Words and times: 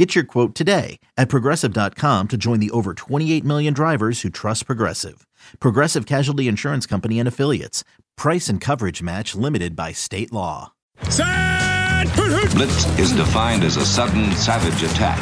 Get 0.00 0.14
your 0.14 0.24
quote 0.24 0.54
today 0.54 0.98
at 1.18 1.28
progressive.com 1.28 2.28
to 2.28 2.38
join 2.38 2.58
the 2.58 2.70
over 2.70 2.94
28 2.94 3.44
million 3.44 3.74
drivers 3.74 4.22
who 4.22 4.30
trust 4.30 4.64
Progressive. 4.64 5.26
Progressive 5.58 6.06
Casualty 6.06 6.48
Insurance 6.48 6.86
Company 6.86 7.18
and 7.18 7.28
Affiliates. 7.28 7.84
Price 8.16 8.48
and 8.48 8.62
coverage 8.62 9.02
match 9.02 9.34
limited 9.34 9.76
by 9.76 9.92
state 9.92 10.32
law. 10.32 10.72
Blitz 11.04 12.86
is 12.98 13.12
defined 13.12 13.62
as 13.62 13.76
a 13.76 13.84
sudden, 13.84 14.32
savage 14.32 14.82
attack. 14.90 15.20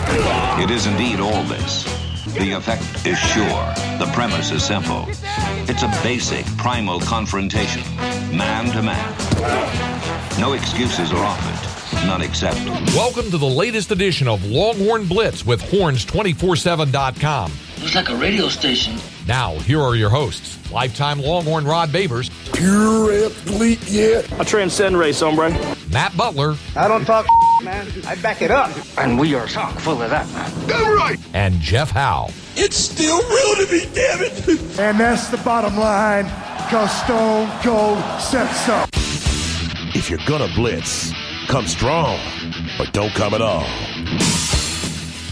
It 0.62 0.70
is 0.70 0.86
indeed 0.86 1.19
all 1.19 1.42
this. 1.42 1.83
The 2.34 2.52
effect 2.52 3.05
is 3.05 3.19
sure. 3.19 3.66
The 3.98 4.08
premise 4.14 4.52
is 4.52 4.62
simple. 4.62 5.06
It's 5.66 5.83
a 5.83 5.88
basic, 6.05 6.47
primal 6.56 7.00
confrontation, 7.00 7.83
man 8.30 8.70
to 8.70 8.83
man. 8.83 9.12
No 10.38 10.52
excuses 10.52 11.10
are 11.10 11.24
offered, 11.24 11.67
none 12.07 12.23
accepted. 12.23 12.66
Welcome 12.95 13.30
to 13.30 13.38
the 13.38 13.47
latest 13.47 13.91
edition 13.91 14.29
of 14.29 14.45
Longhorn 14.47 15.06
Blitz 15.06 15.45
with 15.45 15.61
horns247.com. 15.62 17.52
Looks 17.80 17.95
like 17.95 18.09
a 18.09 18.16
radio 18.16 18.48
station. 18.48 18.97
Now, 19.27 19.59
here 19.61 19.80
are 19.80 19.95
your 19.95 20.11
hosts, 20.11 20.59
lifetime 20.73 21.20
Longhorn 21.20 21.65
Rod 21.65 21.91
Babers, 21.91 22.30
Pure 22.55 23.27
athlete, 23.27 23.80
yeah. 23.89 24.23
I 24.39 24.45
transcend 24.45 24.97
race, 24.98 25.20
hombre. 25.20 25.51
Matt 25.92 26.16
Butler, 26.16 26.56
I 26.75 26.89
don't 26.89 27.05
talk, 27.05 27.27
man. 27.62 27.87
I 28.06 28.15
back 28.17 28.42
it 28.42 28.50
up. 28.50 28.70
And 28.98 29.19
we 29.19 29.34
are 29.34 29.47
chock 29.47 29.78
full 29.78 30.03
of 30.03 30.11
that, 30.11 30.27
man. 30.33 30.50
Damn 30.69 30.97
right. 30.97 31.19
and 31.34 31.55
Jeff 31.61 31.91
Howe. 31.91 32.31
It's 32.56 32.77
still 32.77 33.19
real 33.19 33.67
to 33.67 33.72
me, 33.72 33.84
damn 33.94 34.22
it. 34.22 34.78
And 34.81 34.98
that's 34.98 35.28
the 35.28 35.37
bottom 35.39 35.77
line, 35.77 36.25
because 36.25 36.91
Stone 37.05 37.48
Cold 37.62 37.98
said 38.20 38.50
so. 38.53 38.84
If 39.94 40.11
you're 40.11 40.19
gonna 40.27 40.48
blitz, 40.55 41.12
come 41.48 41.66
strong, 41.66 42.20
but 42.77 42.92
don't 42.92 43.12
come 43.14 43.32
at 43.32 43.41
all. 43.41 43.66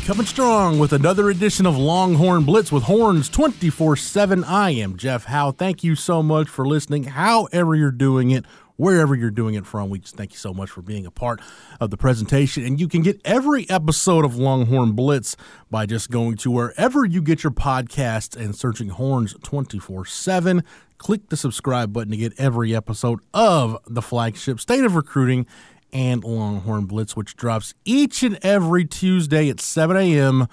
Coming 0.07 0.25
strong 0.25 0.79
with 0.79 0.95
another 0.95 1.29
edition 1.29 1.67
of 1.67 1.77
Longhorn 1.77 2.45
Blitz 2.45 2.73
with 2.73 2.85
Horns 2.85 3.29
24 3.29 3.97
7. 3.97 4.43
I 4.45 4.71
am 4.71 4.97
Jeff 4.97 5.27
Howe. 5.27 5.51
Thank 5.51 5.85
you 5.85 5.95
so 5.95 6.23
much 6.23 6.49
for 6.49 6.67
listening, 6.67 7.05
however 7.05 7.75
you're 7.75 7.91
doing 7.91 8.31
it, 8.31 8.47
wherever 8.77 9.15
you're 9.15 9.31
doing 9.31 9.57
it 9.57 9.67
from. 9.67 9.91
We 9.91 9.99
just 9.99 10.17
thank 10.17 10.33
you 10.33 10.39
so 10.39 10.55
much 10.55 10.71
for 10.71 10.81
being 10.81 11.05
a 11.05 11.11
part 11.11 11.41
of 11.81 11.91
the 11.91 11.99
presentation. 11.99 12.65
And 12.65 12.81
you 12.81 12.89
can 12.89 13.03
get 13.03 13.21
every 13.25 13.69
episode 13.69 14.25
of 14.25 14.37
Longhorn 14.37 14.93
Blitz 14.93 15.37
by 15.71 15.85
just 15.85 16.11
going 16.11 16.37
to 16.39 16.51
wherever 16.51 17.05
you 17.05 17.21
get 17.21 17.45
your 17.45 17.53
podcasts 17.53 18.35
and 18.37 18.57
searching 18.57 18.89
Horns 18.89 19.35
24 19.43 20.07
7. 20.07 20.63
Click 20.99 21.29
the 21.29 21.37
subscribe 21.37 21.93
button 21.93 22.13
to 22.13 22.17
get 22.17 22.33
every 22.39 22.75
episode 22.75 23.21
of 23.35 23.77
the 23.87 24.01
flagship 24.01 24.61
State 24.61 24.83
of 24.83 24.97
Recruiting 24.97 25.47
and 25.97 26.23
Longhorn 26.23 26.85
Blitz, 26.85 27.17
which 27.17 27.37
drops 27.37 27.73
each 27.87 28.23
and 28.23 28.39
every 28.43 28.85
Tuesday 28.85 29.49
at 29.49 29.61
7 29.61 29.97
a.m. 29.97 30.47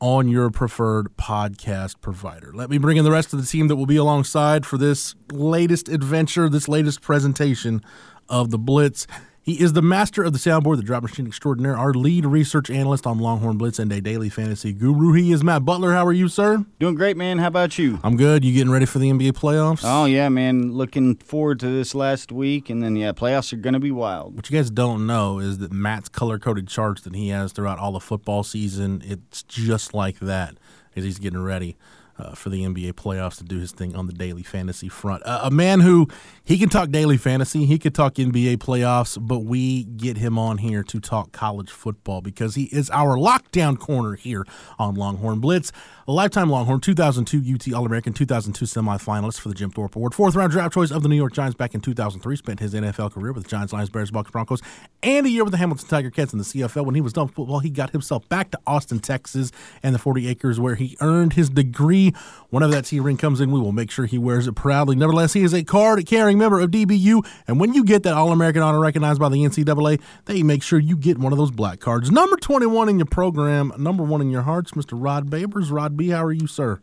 on 0.00 0.28
your 0.28 0.50
preferred 0.50 1.16
podcast 1.16 2.02
provider. 2.02 2.52
Let 2.52 2.68
me 2.68 2.76
bring 2.76 2.98
in 2.98 3.04
the 3.04 3.10
rest 3.10 3.32
of 3.32 3.40
the 3.40 3.46
team 3.46 3.68
that 3.68 3.76
will 3.76 3.86
be 3.86 3.96
alongside 3.96 4.66
for 4.66 4.76
this 4.76 5.14
latest 5.32 5.88
adventure, 5.88 6.50
this 6.50 6.68
latest 6.68 7.00
presentation 7.00 7.80
of 8.28 8.50
the 8.50 8.58
Blitz. 8.58 9.06
He 9.44 9.60
is 9.60 9.72
the 9.72 9.82
master 9.82 10.22
of 10.22 10.32
the 10.32 10.38
soundboard, 10.38 10.76
the 10.76 10.84
drop 10.84 11.02
machine 11.02 11.26
extraordinaire, 11.26 11.76
our 11.76 11.92
lead 11.92 12.24
research 12.24 12.70
analyst 12.70 13.08
on 13.08 13.18
Longhorn 13.18 13.58
Blitz 13.58 13.80
and 13.80 13.90
a 13.90 14.00
daily 14.00 14.28
fantasy 14.28 14.72
guru. 14.72 15.14
He 15.14 15.32
is 15.32 15.42
Matt 15.42 15.64
Butler. 15.64 15.94
How 15.94 16.06
are 16.06 16.12
you, 16.12 16.28
sir? 16.28 16.64
Doing 16.78 16.94
great, 16.94 17.16
man. 17.16 17.38
How 17.38 17.48
about 17.48 17.76
you? 17.76 17.98
I'm 18.04 18.16
good. 18.16 18.44
You 18.44 18.52
getting 18.52 18.70
ready 18.70 18.86
for 18.86 19.00
the 19.00 19.10
NBA 19.10 19.32
playoffs? 19.32 19.80
Oh 19.82 20.04
yeah, 20.04 20.28
man. 20.28 20.74
Looking 20.74 21.16
forward 21.16 21.58
to 21.58 21.66
this 21.66 21.92
last 21.92 22.30
week, 22.30 22.70
and 22.70 22.84
then 22.84 22.94
yeah, 22.94 23.10
playoffs 23.10 23.52
are 23.52 23.56
gonna 23.56 23.80
be 23.80 23.90
wild. 23.90 24.36
What 24.36 24.48
you 24.48 24.56
guys 24.56 24.70
don't 24.70 25.08
know 25.08 25.40
is 25.40 25.58
that 25.58 25.72
Matt's 25.72 26.08
color 26.08 26.38
coded 26.38 26.68
charts 26.68 27.02
that 27.02 27.16
he 27.16 27.30
has 27.30 27.50
throughout 27.50 27.80
all 27.80 27.90
the 27.90 28.00
football 28.00 28.44
season, 28.44 29.02
it's 29.04 29.42
just 29.42 29.92
like 29.92 30.20
that 30.20 30.54
as 30.94 31.02
he's 31.02 31.18
getting 31.18 31.42
ready. 31.42 31.76
Uh, 32.18 32.34
for 32.34 32.50
the 32.50 32.62
NBA 32.62 32.92
playoffs 32.92 33.38
to 33.38 33.44
do 33.44 33.58
his 33.58 33.72
thing 33.72 33.96
on 33.96 34.06
the 34.06 34.12
daily 34.12 34.42
fantasy 34.42 34.88
front. 34.88 35.22
Uh, 35.24 35.40
a 35.44 35.50
man 35.50 35.80
who 35.80 36.06
he 36.44 36.58
can 36.58 36.68
talk 36.68 36.90
daily 36.90 37.16
fantasy, 37.16 37.64
he 37.64 37.78
could 37.78 37.94
talk 37.94 38.14
NBA 38.14 38.58
playoffs, 38.58 39.16
but 39.18 39.40
we 39.40 39.84
get 39.84 40.18
him 40.18 40.38
on 40.38 40.58
here 40.58 40.82
to 40.84 41.00
talk 41.00 41.32
college 41.32 41.70
football 41.70 42.20
because 42.20 42.54
he 42.54 42.64
is 42.64 42.90
our 42.90 43.16
lockdown 43.16 43.78
corner 43.78 44.14
here 44.14 44.44
on 44.78 44.94
Longhorn 44.94 45.40
Blitz. 45.40 45.72
A 46.08 46.10
lifetime 46.10 46.50
Longhorn, 46.50 46.80
2002 46.80 47.54
UT 47.54 47.72
All 47.78 47.86
American, 47.86 48.12
2002 48.12 48.64
semifinalist 48.64 49.38
for 49.38 49.48
the 49.48 49.54
Jim 49.54 49.70
Thorpe 49.70 49.94
Award, 49.94 50.16
fourth 50.16 50.34
round 50.34 50.50
draft 50.50 50.74
choice 50.74 50.90
of 50.90 51.04
the 51.04 51.08
New 51.08 51.14
York 51.14 51.32
Giants 51.32 51.54
back 51.54 51.76
in 51.76 51.80
2003. 51.80 52.34
Spent 52.34 52.58
his 52.58 52.74
NFL 52.74 53.12
career 53.12 53.32
with 53.32 53.44
the 53.44 53.48
Giants, 53.48 53.72
Lions, 53.72 53.88
Bears, 53.88 54.10
Bucks, 54.10 54.28
Broncos, 54.32 54.60
and 55.04 55.26
a 55.26 55.30
year 55.30 55.44
with 55.44 55.52
the 55.52 55.58
Hamilton 55.58 55.86
Tiger 55.86 56.10
Cats 56.10 56.32
in 56.32 56.40
the 56.40 56.44
CFL. 56.44 56.84
When 56.84 56.96
he 56.96 57.00
was 57.00 57.12
done 57.12 57.26
with 57.26 57.36
football, 57.36 57.60
he 57.60 57.70
got 57.70 57.90
himself 57.90 58.28
back 58.28 58.50
to 58.50 58.58
Austin, 58.66 58.98
Texas, 58.98 59.52
and 59.80 59.94
the 59.94 59.98
40 60.00 60.26
acres 60.26 60.58
where 60.58 60.74
he 60.74 60.96
earned 61.00 61.34
his 61.34 61.48
degree. 61.48 62.12
Whenever 62.50 62.72
that 62.72 62.86
T 62.86 62.98
ring 62.98 63.16
comes 63.16 63.40
in, 63.40 63.52
we 63.52 63.60
will 63.60 63.70
make 63.70 63.92
sure 63.92 64.06
he 64.06 64.18
wears 64.18 64.48
it 64.48 64.56
proudly. 64.56 64.96
Nevertheless, 64.96 65.34
he 65.34 65.44
is 65.44 65.54
a 65.54 65.62
card 65.62 66.04
carrying 66.04 66.36
member 66.36 66.58
of 66.58 66.72
DBU, 66.72 67.24
and 67.46 67.60
when 67.60 67.74
you 67.74 67.84
get 67.84 68.02
that 68.02 68.14
All 68.14 68.32
American 68.32 68.60
honor 68.60 68.80
recognized 68.80 69.20
by 69.20 69.28
the 69.28 69.36
NCAA, 69.36 70.00
they 70.24 70.42
make 70.42 70.64
sure 70.64 70.80
you 70.80 70.96
get 70.96 71.18
one 71.18 71.30
of 71.30 71.38
those 71.38 71.52
black 71.52 71.78
cards. 71.78 72.10
Number 72.10 72.36
21 72.36 72.88
in 72.88 72.98
your 72.98 73.06
program, 73.06 73.72
number 73.78 74.02
one 74.02 74.20
in 74.20 74.32
your 74.32 74.42
hearts, 74.42 74.72
Mr. 74.72 75.00
Rod 75.00 75.30
Babers. 75.30 75.70
Rod 75.70 75.91
B, 75.96 76.08
how 76.08 76.24
are 76.24 76.32
you, 76.32 76.46
sir? 76.46 76.80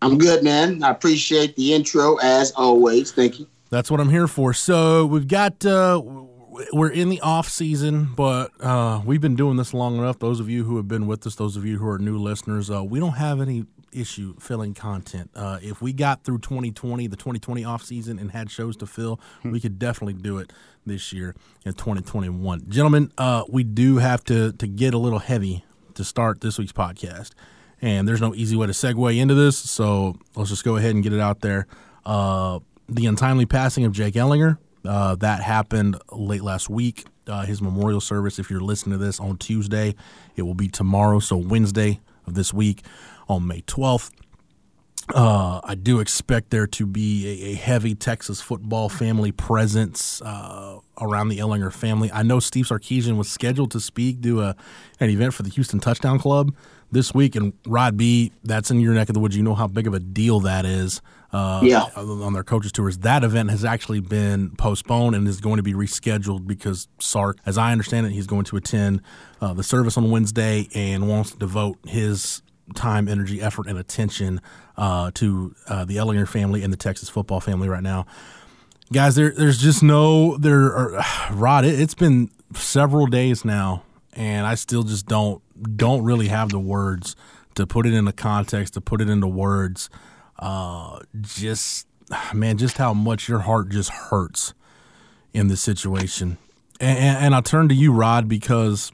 I'm 0.00 0.18
good, 0.18 0.44
man. 0.44 0.82
I 0.82 0.90
appreciate 0.90 1.56
the 1.56 1.74
intro 1.74 2.16
as 2.16 2.52
always. 2.52 3.12
Thank 3.12 3.40
you. 3.40 3.46
That's 3.70 3.90
what 3.90 4.00
I'm 4.00 4.10
here 4.10 4.28
for. 4.28 4.52
So 4.54 5.06
we've 5.06 5.28
got 5.28 5.64
uh, 5.66 6.00
we're 6.72 6.90
in 6.90 7.08
the 7.08 7.20
off 7.20 7.48
season, 7.48 8.10
but 8.16 8.50
uh, 8.60 9.02
we've 9.04 9.20
been 9.20 9.36
doing 9.36 9.56
this 9.56 9.74
long 9.74 9.98
enough. 9.98 10.18
Those 10.18 10.40
of 10.40 10.48
you 10.48 10.64
who 10.64 10.76
have 10.76 10.88
been 10.88 11.06
with 11.06 11.26
us, 11.26 11.34
those 11.34 11.56
of 11.56 11.64
you 11.64 11.78
who 11.78 11.88
are 11.88 11.98
new 11.98 12.18
listeners, 12.18 12.70
uh, 12.70 12.82
we 12.82 13.00
don't 13.00 13.12
have 13.12 13.40
any 13.40 13.66
issue 13.92 14.34
filling 14.38 14.74
content. 14.74 15.30
Uh, 15.34 15.58
if 15.62 15.80
we 15.80 15.92
got 15.92 16.24
through 16.24 16.38
2020, 16.38 17.06
the 17.06 17.16
2020 17.16 17.64
off 17.64 17.82
season, 17.82 18.18
and 18.18 18.30
had 18.30 18.50
shows 18.50 18.76
to 18.76 18.86
fill, 18.86 19.20
we 19.44 19.60
could 19.60 19.78
definitely 19.78 20.14
do 20.14 20.38
it 20.38 20.52
this 20.86 21.12
year 21.12 21.34
in 21.64 21.72
2021. 21.74 22.64
Gentlemen, 22.68 23.12
uh, 23.18 23.44
we 23.48 23.64
do 23.64 23.98
have 23.98 24.24
to 24.24 24.52
to 24.52 24.66
get 24.66 24.94
a 24.94 24.98
little 24.98 25.18
heavy 25.18 25.64
to 25.94 26.04
start 26.04 26.40
this 26.40 26.58
week's 26.58 26.72
podcast, 26.72 27.32
and 27.80 28.08
there's 28.08 28.20
no 28.20 28.34
easy 28.34 28.56
way 28.56 28.66
to 28.66 28.72
segue 28.72 29.16
into 29.18 29.34
this, 29.34 29.56
so 29.56 30.16
let's 30.34 30.50
just 30.50 30.64
go 30.64 30.76
ahead 30.76 30.94
and 30.94 31.02
get 31.02 31.12
it 31.12 31.20
out 31.20 31.40
there. 31.40 31.66
Uh, 32.04 32.60
the 32.88 33.06
untimely 33.06 33.46
passing 33.46 33.84
of 33.84 33.92
Jake 33.92 34.14
Ehlinger. 34.14 34.58
Uh, 34.84 35.14
that 35.16 35.42
happened 35.42 35.96
late 36.12 36.42
last 36.42 36.70
week. 36.70 37.04
Uh, 37.26 37.44
his 37.44 37.60
memorial 37.60 38.00
service, 38.00 38.38
if 38.38 38.50
you're 38.50 38.60
listening 38.60 38.98
to 38.98 39.04
this 39.04 39.20
on 39.20 39.36
Tuesday, 39.36 39.94
it 40.36 40.42
will 40.42 40.54
be 40.54 40.68
tomorrow, 40.68 41.18
so 41.18 41.36
Wednesday 41.36 42.00
of 42.26 42.34
this 42.34 42.54
week 42.54 42.82
on 43.28 43.46
May 43.46 43.60
12th. 43.62 44.10
Uh, 45.14 45.60
I 45.64 45.74
do 45.74 46.00
expect 46.00 46.50
there 46.50 46.66
to 46.66 46.86
be 46.86 47.26
a, 47.26 47.52
a 47.52 47.54
heavy 47.54 47.94
Texas 47.94 48.40
football 48.42 48.88
family 48.88 49.32
presence 49.32 50.20
uh, 50.20 50.78
around 51.00 51.28
the 51.28 51.38
Ehlinger 51.38 51.72
family. 51.72 52.10
I 52.12 52.22
know 52.22 52.40
Steve 52.40 52.66
Sarkisian 52.66 53.16
was 53.16 53.30
scheduled 53.30 53.70
to 53.70 53.80
speak 53.80 54.22
to 54.22 54.42
a, 54.42 54.56
an 55.00 55.08
event 55.08 55.32
for 55.32 55.42
the 55.42 55.50
Houston 55.50 55.80
Touchdown 55.80 56.18
Club 56.18 56.54
this 56.90 57.12
week, 57.14 57.36
and 57.36 57.52
Rod 57.66 57.96
B, 57.96 58.32
that's 58.44 58.70
in 58.70 58.80
your 58.80 58.94
neck 58.94 59.08
of 59.08 59.14
the 59.14 59.20
woods. 59.20 59.36
You 59.36 59.42
know 59.42 59.54
how 59.54 59.66
big 59.66 59.86
of 59.86 59.94
a 59.94 60.00
deal 60.00 60.40
that 60.40 60.64
is. 60.64 61.00
Uh, 61.32 61.60
Yeah. 61.62 61.84
On 61.96 62.32
their 62.32 62.42
coaches 62.44 62.72
tours, 62.72 62.98
that 62.98 63.22
event 63.22 63.50
has 63.50 63.64
actually 63.64 64.00
been 64.00 64.50
postponed 64.56 65.14
and 65.14 65.28
is 65.28 65.40
going 65.40 65.58
to 65.58 65.62
be 65.62 65.74
rescheduled 65.74 66.46
because 66.46 66.88
Sark, 66.98 67.38
as 67.44 67.58
I 67.58 67.72
understand 67.72 68.06
it, 68.06 68.12
he's 68.12 68.26
going 68.26 68.44
to 68.44 68.56
attend 68.56 69.02
uh, 69.40 69.52
the 69.52 69.62
service 69.62 69.98
on 69.98 70.10
Wednesday 70.10 70.68
and 70.74 71.08
wants 71.08 71.32
to 71.32 71.38
devote 71.38 71.76
his 71.84 72.40
time, 72.74 73.08
energy, 73.08 73.42
effort, 73.42 73.66
and 73.66 73.78
attention 73.78 74.40
uh, 74.78 75.10
to 75.14 75.54
uh, 75.68 75.84
the 75.84 75.96
Ehlinger 75.96 76.26
family 76.26 76.62
and 76.62 76.72
the 76.72 76.76
Texas 76.78 77.08
football 77.08 77.40
family 77.40 77.68
right 77.68 77.82
now. 77.82 78.06
Guys, 78.92 79.14
there, 79.14 79.30
there's 79.30 79.58
just 79.58 79.82
no 79.82 80.38
there. 80.38 80.66
Are, 80.74 81.04
Rod, 81.32 81.66
it, 81.66 81.78
it's 81.78 81.94
been 81.94 82.30
several 82.54 83.06
days 83.06 83.44
now, 83.44 83.82
and 84.14 84.46
I 84.46 84.54
still 84.54 84.82
just 84.82 85.06
don't 85.06 85.42
don't 85.76 86.02
really 86.02 86.28
have 86.28 86.50
the 86.50 86.58
words 86.58 87.16
to 87.54 87.66
put 87.66 87.86
it 87.86 87.94
into 87.94 88.12
context, 88.12 88.74
to 88.74 88.80
put 88.80 89.00
it 89.00 89.08
into 89.08 89.26
words. 89.26 89.90
Uh, 90.38 91.00
just 91.20 91.86
man, 92.32 92.56
just 92.58 92.78
how 92.78 92.94
much 92.94 93.28
your 93.28 93.40
heart 93.40 93.68
just 93.70 93.90
hurts 93.90 94.54
in 95.32 95.48
this 95.48 95.60
situation. 95.60 96.38
And, 96.80 96.98
and, 96.98 97.24
and 97.26 97.34
I'll 97.34 97.42
turn 97.42 97.68
to 97.68 97.74
you, 97.74 97.92
Rod, 97.92 98.28
because 98.28 98.92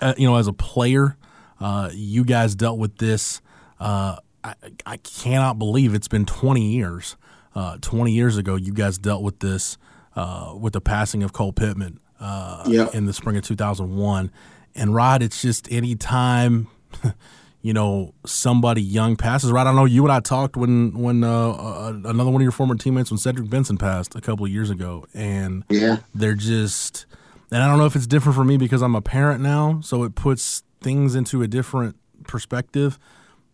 uh, 0.00 0.14
you 0.16 0.26
know, 0.28 0.36
as 0.36 0.46
a 0.46 0.52
player, 0.52 1.16
uh, 1.60 1.90
you 1.92 2.24
guys 2.24 2.54
dealt 2.54 2.78
with 2.78 2.98
this. 2.98 3.40
Uh, 3.78 4.16
I, 4.44 4.54
I 4.84 4.96
cannot 4.98 5.58
believe 5.58 5.94
it's 5.94 6.08
been 6.08 6.26
20 6.26 6.72
years 6.72 7.16
uh, 7.54 7.76
20 7.80 8.12
years 8.12 8.36
ago, 8.38 8.56
you 8.56 8.72
guys 8.72 8.98
dealt 8.98 9.22
with 9.22 9.40
this 9.40 9.76
uh, 10.16 10.54
with 10.58 10.72
the 10.72 10.80
passing 10.80 11.22
of 11.22 11.32
Cole 11.32 11.52
Pittman 11.52 12.00
uh, 12.20 12.64
Yep. 12.66 12.94
in 12.94 13.06
the 13.06 13.12
spring 13.12 13.36
of 13.36 13.44
2001. 13.44 14.30
And 14.74 14.94
Rod, 14.94 15.22
it's 15.22 15.42
just 15.42 15.70
any 15.70 15.94
time, 15.94 16.68
you 17.62 17.72
know, 17.72 18.14
somebody 18.24 18.82
young 18.82 19.16
passes. 19.16 19.52
Rod, 19.52 19.66
I 19.66 19.72
know 19.74 19.84
you 19.84 20.02
and 20.04 20.12
I 20.12 20.20
talked 20.20 20.56
when 20.56 20.92
when 20.98 21.22
uh, 21.24 21.50
uh, 21.50 21.92
another 22.04 22.30
one 22.30 22.36
of 22.36 22.42
your 22.42 22.52
former 22.52 22.74
teammates, 22.74 23.10
when 23.10 23.18
Cedric 23.18 23.48
Benson 23.50 23.76
passed 23.76 24.14
a 24.14 24.20
couple 24.20 24.46
of 24.46 24.52
years 24.52 24.70
ago, 24.70 25.04
and 25.14 25.64
Yeah. 25.68 25.98
they're 26.14 26.34
just 26.34 27.06
and 27.50 27.62
I 27.62 27.68
don't 27.68 27.78
know 27.78 27.84
if 27.86 27.94
it's 27.96 28.06
different 28.06 28.34
for 28.36 28.44
me 28.44 28.56
because 28.56 28.80
I'm 28.82 28.94
a 28.94 29.02
parent 29.02 29.42
now, 29.42 29.80
so 29.82 30.04
it 30.04 30.14
puts 30.14 30.62
things 30.80 31.14
into 31.14 31.42
a 31.42 31.46
different 31.46 31.96
perspective. 32.26 32.98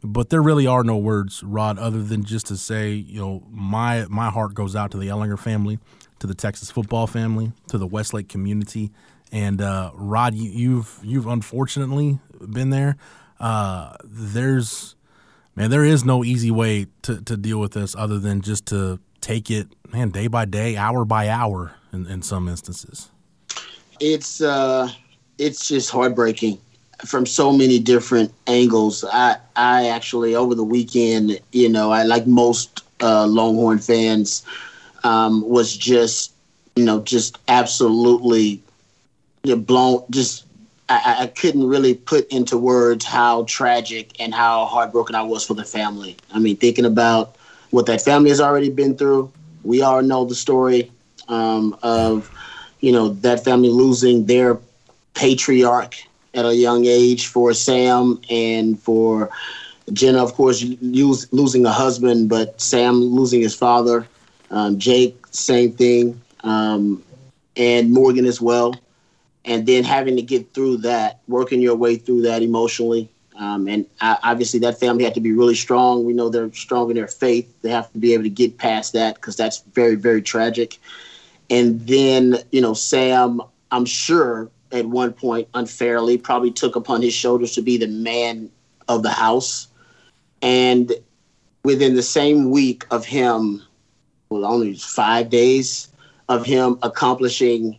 But 0.04 0.30
there 0.30 0.40
really 0.40 0.68
are 0.68 0.84
no 0.84 0.96
words, 0.96 1.42
Rod, 1.42 1.76
other 1.76 2.00
than 2.04 2.22
just 2.22 2.46
to 2.46 2.56
say, 2.56 2.92
you 2.92 3.20
know, 3.20 3.42
my 3.50 4.06
my 4.08 4.30
heart 4.30 4.54
goes 4.54 4.76
out 4.76 4.92
to 4.92 4.96
the 4.98 5.08
Ehlinger 5.08 5.36
family, 5.38 5.80
to 6.20 6.28
the 6.28 6.34
Texas 6.36 6.70
football 6.70 7.08
family, 7.08 7.50
to 7.66 7.78
the 7.78 7.86
Westlake 7.88 8.28
community, 8.28 8.92
and 9.32 9.60
uh, 9.60 9.90
Rod, 9.94 10.34
you, 10.34 10.50
you've 10.50 10.98
you've 11.02 11.26
unfortunately 11.26 12.18
been 12.40 12.70
there. 12.70 12.96
Uh, 13.40 13.96
there's 14.04 14.96
man, 15.54 15.70
there 15.70 15.84
is 15.84 16.04
no 16.04 16.24
easy 16.24 16.50
way 16.50 16.86
to, 17.02 17.20
to 17.22 17.36
deal 17.36 17.60
with 17.60 17.72
this 17.72 17.94
other 17.96 18.18
than 18.18 18.40
just 18.40 18.66
to 18.66 18.98
take 19.20 19.50
it, 19.50 19.68
man, 19.92 20.10
day 20.10 20.26
by 20.28 20.44
day, 20.44 20.76
hour 20.76 21.04
by 21.04 21.28
hour, 21.28 21.72
in, 21.92 22.06
in 22.06 22.22
some 22.22 22.48
instances. 22.48 23.10
it's 24.00 24.40
uh 24.40 24.88
it's 25.38 25.68
just 25.68 25.90
heartbreaking 25.90 26.58
from 27.04 27.26
so 27.26 27.52
many 27.52 27.78
different 27.78 28.32
angles. 28.46 29.04
I 29.04 29.36
I 29.56 29.88
actually 29.88 30.34
over 30.34 30.54
the 30.54 30.64
weekend, 30.64 31.40
you 31.52 31.68
know, 31.68 31.90
I 31.90 32.02
like 32.02 32.26
most 32.26 32.84
uh, 33.00 33.26
Longhorn 33.26 33.78
fans, 33.78 34.44
um, 35.04 35.48
was 35.48 35.76
just 35.76 36.32
you 36.76 36.84
know 36.84 37.00
just 37.02 37.38
absolutely 37.48 38.62
blown. 39.56 40.04
Just 40.10 40.44
I, 40.88 41.16
I 41.20 41.26
couldn't 41.26 41.66
really 41.66 41.94
put 41.94 42.26
into 42.32 42.56
words 42.56 43.04
how 43.04 43.44
tragic 43.44 44.12
and 44.20 44.34
how 44.34 44.66
heartbroken 44.66 45.14
I 45.14 45.22
was 45.22 45.44
for 45.46 45.54
the 45.54 45.64
family. 45.64 46.16
I 46.32 46.38
mean, 46.38 46.56
thinking 46.56 46.84
about 46.84 47.36
what 47.70 47.86
that 47.86 48.00
family 48.02 48.30
has 48.30 48.40
already 48.40 48.70
been 48.70 48.96
through. 48.96 49.30
We 49.62 49.82
all 49.82 50.02
know 50.02 50.24
the 50.24 50.34
story 50.34 50.90
um, 51.28 51.76
of 51.82 52.30
you 52.80 52.92
know 52.92 53.08
that 53.10 53.44
family 53.44 53.68
losing 53.70 54.26
their 54.26 54.58
patriarch 55.14 55.94
at 56.34 56.44
a 56.44 56.54
young 56.54 56.84
age 56.86 57.26
for 57.26 57.52
Sam 57.52 58.20
and 58.30 58.78
for 58.78 59.30
Jenna, 59.92 60.22
of 60.22 60.34
course, 60.34 60.64
losing 60.82 61.64
a 61.66 61.72
husband, 61.72 62.28
but 62.28 62.60
Sam 62.60 63.00
losing 63.00 63.40
his 63.40 63.54
father. 63.54 64.06
Um, 64.50 64.78
Jake, 64.78 65.16
same 65.30 65.72
thing, 65.72 66.20
um, 66.42 67.02
and 67.56 67.92
Morgan 67.92 68.26
as 68.26 68.40
well. 68.40 68.74
And 69.48 69.66
then 69.66 69.82
having 69.82 70.14
to 70.16 70.22
get 70.22 70.52
through 70.54 70.78
that, 70.78 71.20
working 71.26 71.60
your 71.60 71.74
way 71.74 71.96
through 71.96 72.22
that 72.22 72.42
emotionally. 72.42 73.08
Um, 73.36 73.66
and 73.66 73.86
obviously, 74.00 74.60
that 74.60 74.78
family 74.78 75.04
had 75.04 75.14
to 75.14 75.20
be 75.20 75.32
really 75.32 75.54
strong. 75.54 76.04
We 76.04 76.12
know 76.12 76.28
they're 76.28 76.52
strong 76.52 76.90
in 76.90 76.96
their 76.96 77.08
faith. 77.08 77.50
They 77.62 77.70
have 77.70 77.90
to 77.92 77.98
be 77.98 78.12
able 78.12 78.24
to 78.24 78.30
get 78.30 78.58
past 78.58 78.92
that 78.92 79.14
because 79.14 79.36
that's 79.36 79.62
very, 79.72 79.94
very 79.94 80.22
tragic. 80.22 80.78
And 81.48 81.80
then, 81.86 82.36
you 82.52 82.60
know, 82.60 82.74
Sam, 82.74 83.40
I'm 83.70 83.86
sure 83.86 84.50
at 84.70 84.84
one 84.84 85.12
point 85.12 85.48
unfairly 85.54 86.18
probably 86.18 86.50
took 86.50 86.76
upon 86.76 87.00
his 87.00 87.14
shoulders 87.14 87.52
to 87.52 87.62
be 87.62 87.78
the 87.78 87.88
man 87.88 88.50
of 88.86 89.02
the 89.02 89.10
house. 89.10 89.68
And 90.42 90.92
within 91.64 91.94
the 91.94 92.02
same 92.02 92.50
week 92.50 92.84
of 92.90 93.06
him, 93.06 93.62
well, 94.28 94.44
only 94.44 94.74
five 94.74 95.30
days 95.30 95.88
of 96.28 96.44
him 96.44 96.78
accomplishing 96.82 97.78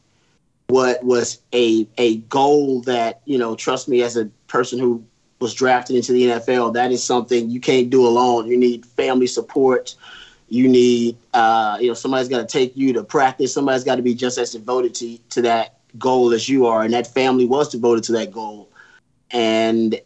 what 0.69 1.03
was 1.03 1.41
a 1.53 1.87
a 1.97 2.17
goal 2.17 2.81
that, 2.81 3.21
you 3.25 3.37
know, 3.37 3.55
trust 3.55 3.87
me, 3.87 4.03
as 4.03 4.15
a 4.15 4.25
person 4.47 4.77
who 4.79 5.03
was 5.39 5.53
drafted 5.53 5.95
into 5.95 6.11
the 6.11 6.23
NFL, 6.23 6.73
that 6.75 6.91
is 6.91 7.03
something 7.03 7.49
you 7.49 7.59
can't 7.59 7.89
do 7.89 8.05
alone. 8.05 8.47
You 8.47 8.55
need 8.55 8.85
family 8.85 9.25
support. 9.25 9.95
You 10.47 10.67
need, 10.67 11.17
uh, 11.33 11.77
you 11.81 11.87
know, 11.87 11.93
somebody's 11.95 12.29
got 12.29 12.39
to 12.39 12.45
take 12.45 12.77
you 12.77 12.93
to 12.93 13.03
practice. 13.03 13.53
Somebody's 13.53 13.83
got 13.83 13.95
to 13.95 14.03
be 14.03 14.13
just 14.13 14.37
as 14.37 14.51
devoted 14.51 14.93
to 14.95 15.17
to 15.29 15.41
that 15.41 15.79
goal 15.97 16.33
as 16.33 16.47
you 16.47 16.67
are, 16.67 16.83
and 16.83 16.93
that 16.93 17.07
family 17.07 17.45
was 17.45 17.69
devoted 17.69 18.03
to 18.05 18.11
that 18.13 18.31
goal. 18.31 18.69
And 19.31 19.99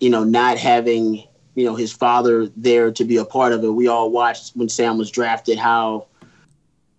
you 0.00 0.10
know, 0.10 0.24
not 0.24 0.58
having 0.58 1.24
you 1.54 1.64
know 1.64 1.76
his 1.76 1.92
father 1.92 2.48
there 2.56 2.90
to 2.90 3.04
be 3.04 3.18
a 3.18 3.24
part 3.24 3.52
of 3.52 3.62
it, 3.62 3.70
we 3.70 3.86
all 3.86 4.10
watched 4.10 4.56
when 4.56 4.68
Sam 4.68 4.98
was 4.98 5.12
drafted 5.12 5.58
how 5.58 6.07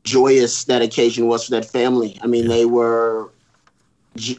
joyous 0.03 0.65
that 0.65 0.81
occasion 0.81 1.27
was 1.27 1.45
for 1.45 1.51
that 1.51 1.65
family. 1.65 2.17
I 2.21 2.27
mean, 2.27 2.47
they 2.47 2.65
were 2.65 3.31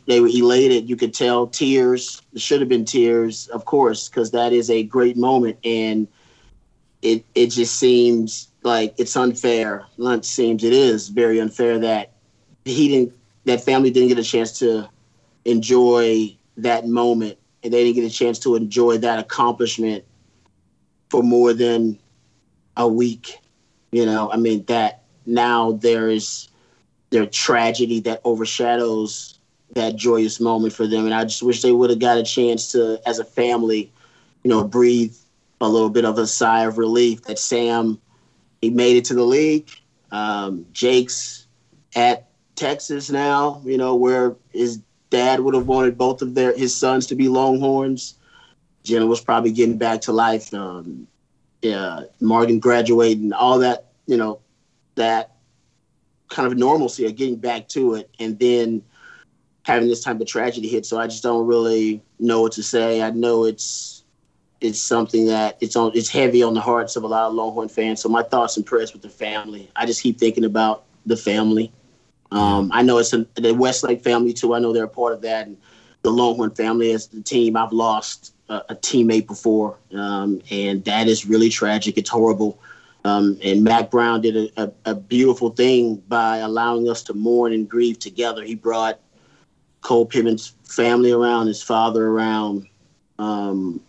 they 0.07 0.21
were 0.21 0.29
elated. 0.29 0.89
You 0.89 0.97
could 0.97 1.15
tell 1.15 1.47
tears. 1.47 2.23
There 2.33 2.41
should 2.41 2.61
have 2.61 2.69
been 2.69 2.85
tears, 2.85 3.49
of 3.49 3.65
course, 3.65 4.09
because 4.09 4.31
that 4.33 4.53
is 4.53 4.71
a 4.71 4.83
great 4.83 5.17
moment, 5.17 5.59
and 5.65 6.09
it 7.03 7.25
it 7.35 7.49
just 7.49 7.77
seems 7.77 8.49
like 8.63 8.95
it's 8.99 9.17
unfair. 9.17 9.87
Lunch 9.97 10.25
seems 10.25 10.65
it 10.65 10.73
is 10.73 11.09
very 11.09 11.41
unfair 11.41 11.79
that 11.79 12.13
he 12.65 12.89
didn't 12.89 13.15
that 13.45 13.65
family 13.65 13.91
didn't 13.91 14.09
get 14.09 14.19
a 14.19 14.25
chance 14.25 14.59
to 14.59 14.89
enjoy 15.45 16.37
that 16.59 16.87
moment, 16.87 17.39
and 17.63 17.73
they 17.73 17.85
didn't 17.85 17.97
get 17.97 18.05
a 18.05 18.15
chance 18.15 18.39
to 18.41 18.55
enjoy 18.57 18.99
that 18.99 19.19
accomplishment 19.19 20.05
for 21.09 21.23
more 21.23 21.53
than 21.53 21.99
a 22.77 22.87
week. 22.87 23.39
You 23.93 24.05
know, 24.07 24.31
I 24.31 24.37
mean 24.37 24.65
that 24.67 25.00
now 25.27 25.73
there 25.73 26.09
is 26.09 26.49
their 27.11 27.27
tragedy 27.27 28.01
that 28.01 28.21
overshadows 28.25 29.39
that 29.75 29.97
joyous 29.97 30.41
moment 30.41 30.73
for 30.73 30.87
them. 30.87 31.05
And 31.05 31.15
I 31.15 31.25
just 31.25 31.43
wish 31.43 31.63
they 31.63 31.73
would 31.73 31.91
have 31.91 31.99
got 31.99 32.19
a 32.19 32.23
chance 32.23 32.73
to, 32.73 33.01
as 33.07 33.19
a 33.19 33.25
family, 33.25 33.93
you 34.43 34.49
know, 34.51 34.65
breathe 34.65 35.15
a 35.61 35.69
little 35.69 35.91
bit 35.91 36.05
of 36.05 36.19
a 36.19 36.27
sigh 36.27 36.65
of 36.65 36.79
relief 36.79 37.23
that 37.23 37.39
Sam, 37.39 38.01
he 38.61 38.71
made 38.71 38.97
it 38.97 39.05
to 39.07 39.15
the 39.15 39.23
league. 39.23 39.69
Um, 40.11 40.67
Jake's 40.73 41.47
at 41.95 42.29
Texas 42.57 43.11
now, 43.11 43.63
you 43.65 43.79
know, 43.79 43.95
where 43.95 44.37
his 44.51 44.81
dad 45.11 45.41
would 45.41 45.55
have 45.55 45.67
wanted 45.67 45.99
both 45.99 46.23
of 46.23 46.35
their 46.35 46.57
his 46.57 46.77
sons 46.77 47.07
to 47.09 47.15
be 47.15 47.29
Longhorns. 47.29 48.15
Jenna 48.83 49.07
was 49.07 49.21
probably 49.21 49.53
getting 49.53 49.79
back 49.79 50.01
to 50.03 50.13
life. 50.13 50.53
Um, 50.55 51.07
yeah, 51.63 52.05
Morgan 52.21 52.59
graduating, 52.59 53.33
all 53.33 53.59
that, 53.59 53.93
you 54.07 54.17
know, 54.17 54.41
that 54.95 55.37
kind 56.29 56.51
of 56.51 56.57
normalcy 56.57 57.07
of 57.07 57.17
getting 57.17 57.37
back 57.37 57.69
to 57.69 57.95
it, 57.95 58.11
and 58.19 58.39
then 58.39 58.83
having 59.63 59.89
this 59.89 60.03
type 60.03 60.21
of 60.21 60.27
tragedy 60.27 60.69
hit. 60.69 60.87
So 60.87 60.99
I 60.99 61.07
just 61.07 61.23
don't 61.23 61.47
really 61.47 62.03
know 62.19 62.43
what 62.43 62.53
to 62.53 62.63
say. 62.63 63.03
I 63.03 63.11
know 63.11 63.45
it's 63.45 64.05
it's 64.61 64.81
something 64.81 65.27
that 65.27 65.57
it's 65.61 65.77
on 65.77 65.93
it's 65.95 66.09
heavy 66.09 66.43
on 66.43 66.55
the 66.55 66.61
hearts 66.61 66.97
of 66.97 67.03
a 67.03 67.07
lot 67.07 67.29
of 67.29 67.35
Longhorn 67.35 67.69
fans. 67.69 68.01
So 68.01 68.09
my 68.09 68.23
thoughts 68.23 68.57
and 68.57 68.67
prayers 68.67 68.93
with 68.93 69.03
the 69.03 69.09
family. 69.09 69.71
I 69.77 69.87
just 69.87 70.03
keep 70.03 70.19
thinking 70.19 70.45
about 70.45 70.85
the 71.07 71.17
family. 71.17 71.73
Um, 72.33 72.71
I 72.73 72.83
know 72.83 72.99
it's 72.99 73.13
a, 73.13 73.27
the 73.35 73.53
Westlake 73.53 74.03
family 74.03 74.33
too. 74.33 74.55
I 74.55 74.61
know 74.61 74.73
they're 74.73 74.85
a 74.85 74.89
part 74.89 75.13
of 75.13 75.23
that, 75.23 75.47
and 75.47 75.57
the 76.03 76.11
Longhorn 76.11 76.51
family 76.51 76.93
as 76.93 77.09
the 77.09 77.23
team. 77.23 77.57
I've 77.57 77.73
lost 77.73 78.35
a, 78.49 78.63
a 78.69 78.75
teammate 78.77 79.27
before, 79.27 79.79
um, 79.95 80.41
and 80.51 80.85
that 80.85 81.09
is 81.09 81.27
really 81.27 81.49
tragic. 81.49 81.99
It's 81.99 82.11
horrible. 82.11 82.59
Um, 83.05 83.39
and 83.43 83.65
Mack 83.65 83.91
Brown 83.91 84.21
did 84.21 84.37
a, 84.37 84.63
a, 84.65 84.73
a 84.87 84.95
beautiful 84.95 85.51
thing 85.51 85.97
by 86.09 86.39
allowing 86.39 86.89
us 86.89 87.03
to 87.05 87.15
mourn 87.15 87.53
and 87.53 87.69
grieve 87.69 87.99
together. 87.99 88.43
He 88.45 88.55
brought 88.55 89.01
Cole 89.81 90.07
Pittman's 90.07 90.55
family 90.65 91.11
around, 91.11 91.47
his 91.47 91.63
father 91.63 92.07
around, 92.07 92.67
um, 93.19 93.81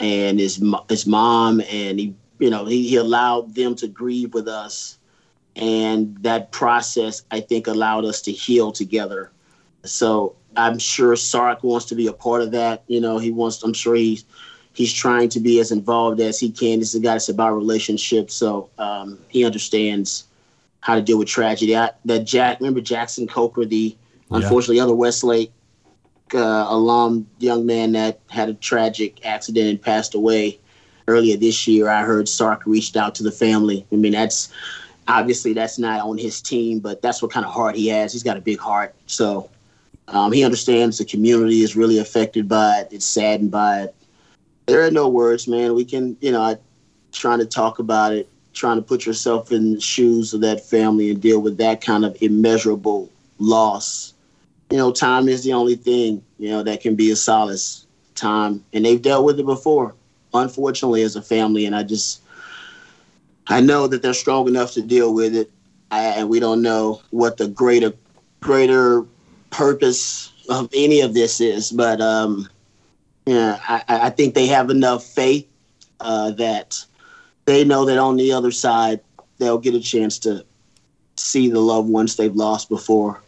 and 0.00 0.38
his 0.38 0.62
his 0.88 1.06
mom, 1.06 1.60
and 1.70 1.98
he 1.98 2.14
you 2.38 2.50
know 2.50 2.64
he, 2.64 2.88
he 2.88 2.96
allowed 2.96 3.54
them 3.54 3.74
to 3.76 3.88
grieve 3.88 4.32
with 4.34 4.48
us, 4.48 4.98
and 5.54 6.16
that 6.22 6.50
process 6.50 7.22
I 7.30 7.40
think 7.40 7.66
allowed 7.66 8.04
us 8.04 8.22
to 8.22 8.32
heal 8.32 8.72
together. 8.72 9.30
So 9.84 10.36
I'm 10.56 10.78
sure 10.78 11.14
Sark 11.16 11.62
wants 11.62 11.86
to 11.86 11.94
be 11.94 12.06
a 12.06 12.12
part 12.12 12.42
of 12.42 12.50
that. 12.52 12.84
You 12.86 13.00
know, 13.00 13.18
he 13.18 13.30
wants. 13.30 13.62
I'm 13.62 13.74
sure 13.74 13.94
he's 13.94 14.24
he's 14.76 14.92
trying 14.92 15.30
to 15.30 15.40
be 15.40 15.58
as 15.58 15.72
involved 15.72 16.20
as 16.20 16.38
he 16.38 16.50
can. 16.50 16.78
This 16.78 16.90
is 16.90 16.96
a 16.96 17.00
guy 17.00 17.12
that's 17.12 17.30
about 17.30 17.54
relationships, 17.54 18.34
so 18.34 18.68
um, 18.78 19.18
he 19.28 19.44
understands 19.44 20.24
how 20.80 20.94
to 20.94 21.00
deal 21.00 21.18
with 21.18 21.28
tragedy. 21.28 21.74
I, 21.74 21.90
that 22.04 22.24
Jack, 22.24 22.60
remember 22.60 22.82
Jackson 22.82 23.26
Coker, 23.26 23.64
the 23.64 23.96
unfortunately 24.30 24.78
other 24.78 24.94
Westlake 24.94 25.50
uh, 26.34 26.66
alum 26.68 27.26
young 27.38 27.64
man 27.64 27.92
that 27.92 28.20
had 28.28 28.50
a 28.50 28.54
tragic 28.54 29.24
accident 29.24 29.68
and 29.68 29.80
passed 29.80 30.14
away 30.14 30.58
earlier 31.08 31.38
this 31.38 31.66
year. 31.66 31.88
I 31.88 32.02
heard 32.02 32.28
Sark 32.28 32.66
reached 32.66 32.96
out 32.96 33.14
to 33.16 33.22
the 33.22 33.32
family. 33.32 33.86
I 33.90 33.96
mean, 33.96 34.12
that's 34.12 34.52
obviously 35.08 35.54
that's 35.54 35.78
not 35.78 36.00
on 36.00 36.18
his 36.18 36.42
team, 36.42 36.80
but 36.80 37.00
that's 37.00 37.22
what 37.22 37.30
kind 37.30 37.46
of 37.46 37.52
heart 37.52 37.76
he 37.76 37.88
has. 37.88 38.12
He's 38.12 38.22
got 38.22 38.36
a 38.36 38.42
big 38.42 38.58
heart, 38.58 38.94
so 39.06 39.48
um, 40.08 40.32
he 40.32 40.44
understands 40.44 40.98
the 40.98 41.06
community 41.06 41.62
is 41.62 41.76
really 41.76 41.98
affected 41.98 42.46
by 42.46 42.80
it. 42.80 42.88
It's 42.90 43.06
saddened 43.06 43.50
by 43.50 43.84
it. 43.84 43.94
There 44.66 44.84
are 44.84 44.90
no 44.90 45.08
words, 45.08 45.46
man. 45.48 45.74
We 45.74 45.84
can, 45.84 46.16
you 46.20 46.32
know, 46.32 46.42
I 46.42 46.56
trying 47.12 47.38
to 47.38 47.46
talk 47.46 47.78
about 47.78 48.12
it 48.12 48.28
trying 48.56 48.78
to 48.78 48.82
put 48.82 49.06
yourself 49.06 49.52
in 49.52 49.74
the 49.74 49.80
shoes 49.80 50.34
of 50.34 50.40
that 50.40 50.64
family 50.64 51.10
and 51.10 51.20
deal 51.20 51.40
with 51.40 51.58
that 51.58 51.80
kind 51.80 52.04
of 52.04 52.16
immeasurable 52.20 53.10
loss. 53.38 54.14
You 54.70 54.78
know, 54.78 54.90
time 54.90 55.28
is 55.28 55.44
the 55.44 55.52
only 55.52 55.76
thing, 55.76 56.24
you 56.38 56.48
know, 56.48 56.62
that 56.62 56.80
can 56.80 56.96
be 56.96 57.10
a 57.10 57.16
solace. 57.16 57.86
Time. 58.14 58.64
And 58.72 58.82
they've 58.82 59.00
dealt 59.00 59.26
with 59.26 59.38
it 59.38 59.44
before, 59.44 59.94
unfortunately, 60.32 61.02
as 61.02 61.16
a 61.16 61.22
family. 61.22 61.66
And 61.66 61.76
I 61.76 61.82
just, 61.82 62.22
I 63.48 63.60
know 63.60 63.86
that 63.88 64.00
they're 64.00 64.14
strong 64.14 64.48
enough 64.48 64.72
to 64.72 64.80
deal 64.80 65.12
with 65.12 65.36
it. 65.36 65.50
I, 65.90 66.00
and 66.00 66.30
we 66.30 66.40
don't 66.40 66.62
know 66.62 67.02
what 67.10 67.36
the 67.36 67.46
greater, 67.46 67.92
greater 68.40 69.04
purpose 69.50 70.32
of 70.48 70.70
any 70.74 71.02
of 71.02 71.12
this 71.12 71.42
is. 71.42 71.70
But, 71.70 72.00
um, 72.00 72.48
yeah, 73.26 73.58
I, 73.68 73.82
I 73.88 74.10
think 74.10 74.34
they 74.34 74.46
have 74.46 74.70
enough 74.70 75.04
faith 75.04 75.48
uh, 76.00 76.30
that 76.32 76.84
they 77.44 77.64
know 77.64 77.84
that 77.84 77.98
on 77.98 78.16
the 78.16 78.32
other 78.32 78.50
side 78.50 79.00
they'll 79.38 79.58
get 79.58 79.74
a 79.74 79.80
chance 79.80 80.18
to 80.20 80.44
see 81.16 81.48
the 81.48 81.60
loved 81.60 81.88
ones 81.88 82.16
they've 82.16 82.34
lost 82.34 82.68
before, 82.68 83.20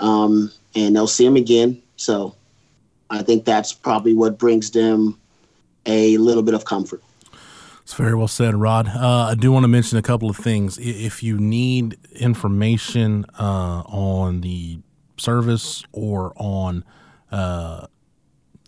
um, 0.00 0.52
and 0.74 0.94
they'll 0.94 1.06
see 1.06 1.24
them 1.24 1.36
again. 1.36 1.80
So 1.96 2.34
I 3.10 3.22
think 3.22 3.44
that's 3.44 3.72
probably 3.72 4.14
what 4.14 4.38
brings 4.38 4.70
them 4.70 5.18
a 5.86 6.16
little 6.18 6.42
bit 6.42 6.54
of 6.54 6.64
comfort. 6.64 7.02
It's 7.82 7.94
very 7.94 8.14
well 8.14 8.28
said, 8.28 8.54
Rod. 8.54 8.86
Uh, 8.86 9.28
I 9.30 9.34
do 9.34 9.50
want 9.50 9.64
to 9.64 9.68
mention 9.68 9.96
a 9.96 10.02
couple 10.02 10.28
of 10.28 10.36
things. 10.36 10.76
If 10.76 11.22
you 11.22 11.38
need 11.38 11.96
information 12.14 13.24
uh, 13.38 13.82
on 13.86 14.42
the 14.42 14.80
service 15.16 15.84
or 15.92 16.34
on, 16.36 16.84
uh, 17.32 17.86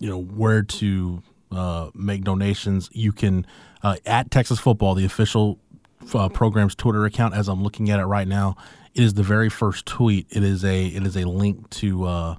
you 0.01 0.09
know, 0.09 0.21
where 0.21 0.63
to 0.63 1.23
uh, 1.53 1.91
make 1.95 2.25
donations, 2.25 2.91
you 2.93 3.13
can 3.13 3.47
uh, 3.83 3.97
at 4.05 4.31
Texas 4.31 4.59
Football, 4.59 4.95
the 4.95 5.05
official 5.05 5.59
uh, 6.15 6.29
program's 6.29 6.75
Twitter 6.75 7.05
account. 7.05 7.35
As 7.35 7.49
I'm 7.49 7.63
looking 7.63 7.91
at 7.91 8.01
it 8.01 8.07
right 8.07 8.27
now, 8.27 8.57
it 8.95 9.05
is 9.05 9.15
the 9.15 9.23
very 9.23 9.49
first 9.49 9.87
tweet. 9.87 10.27
It 10.31 10.43
is 10.43 10.65
a 10.65 10.87
it 10.87 11.07
is 11.07 11.17
a 11.17 11.25
link 11.25 11.71
to 11.71 12.05
uh, 12.05 12.37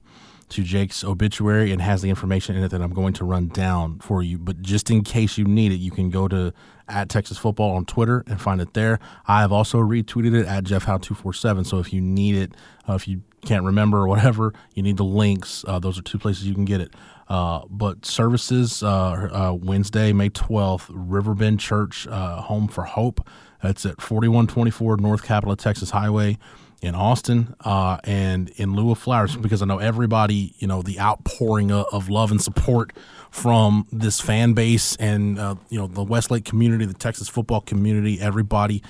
to 0.49 0.63
Jake's 0.63 1.03
obituary 1.03 1.71
and 1.71 1.81
has 1.81 2.01
the 2.01 2.09
information 2.09 2.57
in 2.57 2.63
it 2.63 2.69
that 2.69 2.81
I'm 2.81 2.93
going 2.93 3.13
to 3.13 3.23
run 3.23 3.47
down 3.47 3.99
for 3.99 4.21
you. 4.21 4.37
But 4.37 4.61
just 4.61 4.89
in 4.89 5.03
case 5.03 5.37
you 5.37 5.45
need 5.45 5.71
it, 5.71 5.77
you 5.77 5.91
can 5.91 6.09
go 6.09 6.27
to 6.27 6.53
at 6.89 7.07
Texas 7.07 7.37
Football 7.37 7.75
on 7.75 7.85
Twitter 7.85 8.23
and 8.27 8.41
find 8.41 8.59
it 8.59 8.73
there. 8.73 8.99
I 9.27 9.41
have 9.41 9.53
also 9.53 9.77
retweeted 9.77 10.35
it 10.35 10.45
at 10.45 10.65
Jeff 10.65 10.83
Howe 10.83 10.97
two 10.97 11.15
four 11.15 11.33
seven. 11.33 11.63
So 11.63 11.79
if 11.79 11.93
you 11.93 12.01
need 12.01 12.35
it, 12.35 12.53
uh, 12.89 12.95
if 12.95 13.07
you 13.07 13.21
can't 13.45 13.63
remember 13.63 13.99
or 13.99 14.07
whatever, 14.07 14.53
you 14.75 14.83
need 14.83 14.97
the 14.97 15.05
links. 15.05 15.63
Uh, 15.67 15.79
those 15.79 15.97
are 15.97 16.03
two 16.03 16.19
places 16.19 16.47
you 16.47 16.53
can 16.53 16.65
get 16.65 16.81
it. 16.81 16.93
Uh, 17.31 17.61
but 17.69 18.05
services 18.05 18.83
uh, 18.83 18.89
uh, 18.89 19.53
Wednesday, 19.53 20.11
May 20.11 20.29
12th, 20.29 20.87
Riverbend 20.89 21.61
Church, 21.61 22.05
uh, 22.05 22.41
Home 22.41 22.67
for 22.67 22.83
Hope. 22.83 23.25
That's 23.63 23.85
at 23.85 24.01
4124 24.01 24.97
North 24.97 25.23
Capitol 25.23 25.55
Texas 25.55 25.91
Highway 25.91 26.37
in 26.81 26.93
Austin. 26.93 27.55
Uh, 27.61 27.99
and 28.03 28.49
in 28.57 28.75
lieu 28.75 28.91
of 28.91 28.97
flowers, 28.97 29.37
because 29.37 29.61
I 29.61 29.65
know 29.65 29.77
everybody, 29.77 30.55
you 30.59 30.67
know, 30.67 30.81
the 30.81 30.99
outpouring 30.99 31.71
of, 31.71 31.85
of 31.93 32.09
love 32.09 32.31
and 32.31 32.41
support 32.41 32.91
from 33.29 33.87
this 33.93 34.19
fan 34.19 34.51
base 34.51 34.97
and, 34.97 35.37
you 35.69 35.79
know, 35.79 35.87
the 35.87 36.03
Westlake 36.03 36.43
community, 36.43 36.85
the 36.85 36.93
Texas 36.93 37.29
football 37.29 37.61
community, 37.61 38.19
everybody 38.19 38.83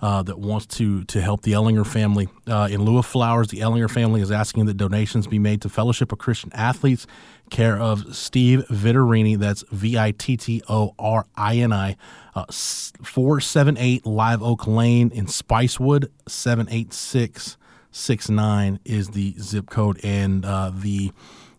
uh, 0.00 0.22
that 0.22 0.38
wants 0.38 0.66
to 0.66 1.04
to 1.04 1.20
help 1.20 1.42
the 1.42 1.52
Ehlinger 1.52 1.86
family. 1.86 2.28
Uh, 2.46 2.68
in 2.70 2.82
lieu 2.82 2.98
of 2.98 3.06
flowers, 3.06 3.48
the 3.48 3.60
Ehlinger 3.60 3.90
family 3.90 4.20
is 4.20 4.30
asking 4.30 4.66
that 4.66 4.76
donations 4.76 5.26
be 5.26 5.38
made 5.38 5.62
to 5.62 5.68
Fellowship 5.68 6.12
of 6.12 6.18
Christian 6.18 6.50
Athletes, 6.52 7.06
care 7.50 7.78
of 7.78 8.16
Steve 8.16 8.64
Vittorini. 8.68 9.38
That's 9.38 9.62
V 9.70 9.96
I 9.98 10.10
T 10.12 10.36
T 10.36 10.62
O 10.68 10.94
R 10.98 11.26
I 11.36 11.56
N 11.56 11.72
I. 11.72 11.96
Uh, 12.34 12.44
478 12.50 14.04
Live 14.04 14.42
Oak 14.42 14.66
Lane 14.66 15.10
in 15.10 15.24
Spicewood, 15.26 16.08
78669 16.28 18.80
is 18.84 19.08
the 19.10 19.36
zip 19.38 19.70
code. 19.70 20.00
And 20.04 20.44
uh, 20.44 20.72
the 20.74 21.12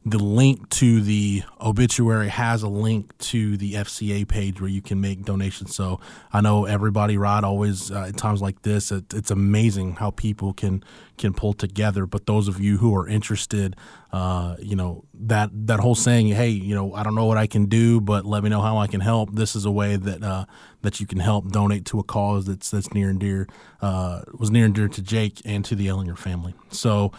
the 0.09 0.19
link 0.19 0.69
to 0.69 1.01
the 1.01 1.43
obituary 1.59 2.29
has 2.29 2.63
a 2.63 2.69
link 2.69 3.17
to 3.17 3.57
the 3.57 3.73
FCA 3.73 4.25
page 4.25 4.61
where 4.61 4.69
you 4.69 4.81
can 4.81 5.01
make 5.01 5.25
donations. 5.25 5.75
So 5.75 5.99
I 6.31 6.39
know 6.39 6.63
everybody, 6.63 7.17
Rod, 7.17 7.43
always 7.43 7.91
uh, 7.91 8.05
at 8.07 8.15
times 8.15 8.41
like 8.41 8.61
this, 8.61 8.89
it, 8.89 9.13
it's 9.13 9.31
amazing 9.31 9.95
how 9.95 10.11
people 10.11 10.53
can 10.53 10.81
can 11.17 11.33
pull 11.33 11.51
together. 11.51 12.05
But 12.05 12.25
those 12.25 12.47
of 12.47 12.61
you 12.61 12.77
who 12.77 12.95
are 12.95 13.05
interested, 13.05 13.75
uh, 14.13 14.55
you 14.59 14.77
know 14.77 15.03
that 15.13 15.49
that 15.67 15.81
whole 15.81 15.95
saying, 15.95 16.27
hey, 16.27 16.49
you 16.49 16.73
know, 16.73 16.93
I 16.93 17.03
don't 17.03 17.15
know 17.15 17.25
what 17.25 17.37
I 17.37 17.47
can 17.47 17.65
do, 17.65 17.99
but 17.99 18.23
let 18.25 18.43
me 18.43 18.49
know 18.49 18.61
how 18.61 18.77
I 18.77 18.87
can 18.87 19.01
help. 19.01 19.35
This 19.35 19.57
is 19.57 19.65
a 19.65 19.71
way 19.71 19.97
that 19.97 20.23
uh, 20.23 20.45
that 20.83 21.01
you 21.01 21.07
can 21.07 21.19
help 21.19 21.51
donate 21.51 21.83
to 21.87 21.99
a 21.99 22.03
cause 22.03 22.45
that's 22.45 22.71
that's 22.71 22.93
near 22.93 23.09
and 23.09 23.19
dear 23.19 23.47
uh, 23.81 24.21
was 24.39 24.51
near 24.51 24.63
and 24.63 24.73
dear 24.73 24.87
to 24.87 25.01
Jake 25.01 25.41
and 25.43 25.65
to 25.65 25.75
the 25.75 25.87
Ehlinger 25.87 26.17
family. 26.17 26.53
So. 26.69 27.11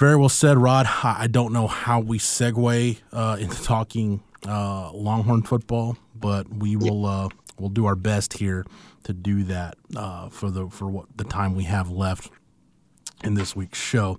Very 0.00 0.16
well 0.16 0.30
said, 0.30 0.56
Rod. 0.56 0.86
I 1.04 1.26
don't 1.26 1.52
know 1.52 1.66
how 1.66 2.00
we 2.00 2.18
segue 2.18 2.98
uh, 3.12 3.36
into 3.38 3.62
talking 3.62 4.22
uh, 4.48 4.90
Longhorn 4.92 5.42
football, 5.42 5.98
but 6.14 6.48
we 6.48 6.74
will 6.74 7.04
uh, 7.04 7.28
we'll 7.58 7.68
do 7.68 7.84
our 7.84 7.96
best 7.96 8.32
here 8.32 8.64
to 9.02 9.12
do 9.12 9.42
that 9.44 9.76
uh, 9.94 10.30
for 10.30 10.50
the 10.50 10.70
for 10.70 10.88
what 10.88 11.04
the 11.18 11.24
time 11.24 11.54
we 11.54 11.64
have 11.64 11.90
left 11.90 12.30
in 13.22 13.34
this 13.34 13.54
week's 13.54 13.78
show. 13.78 14.18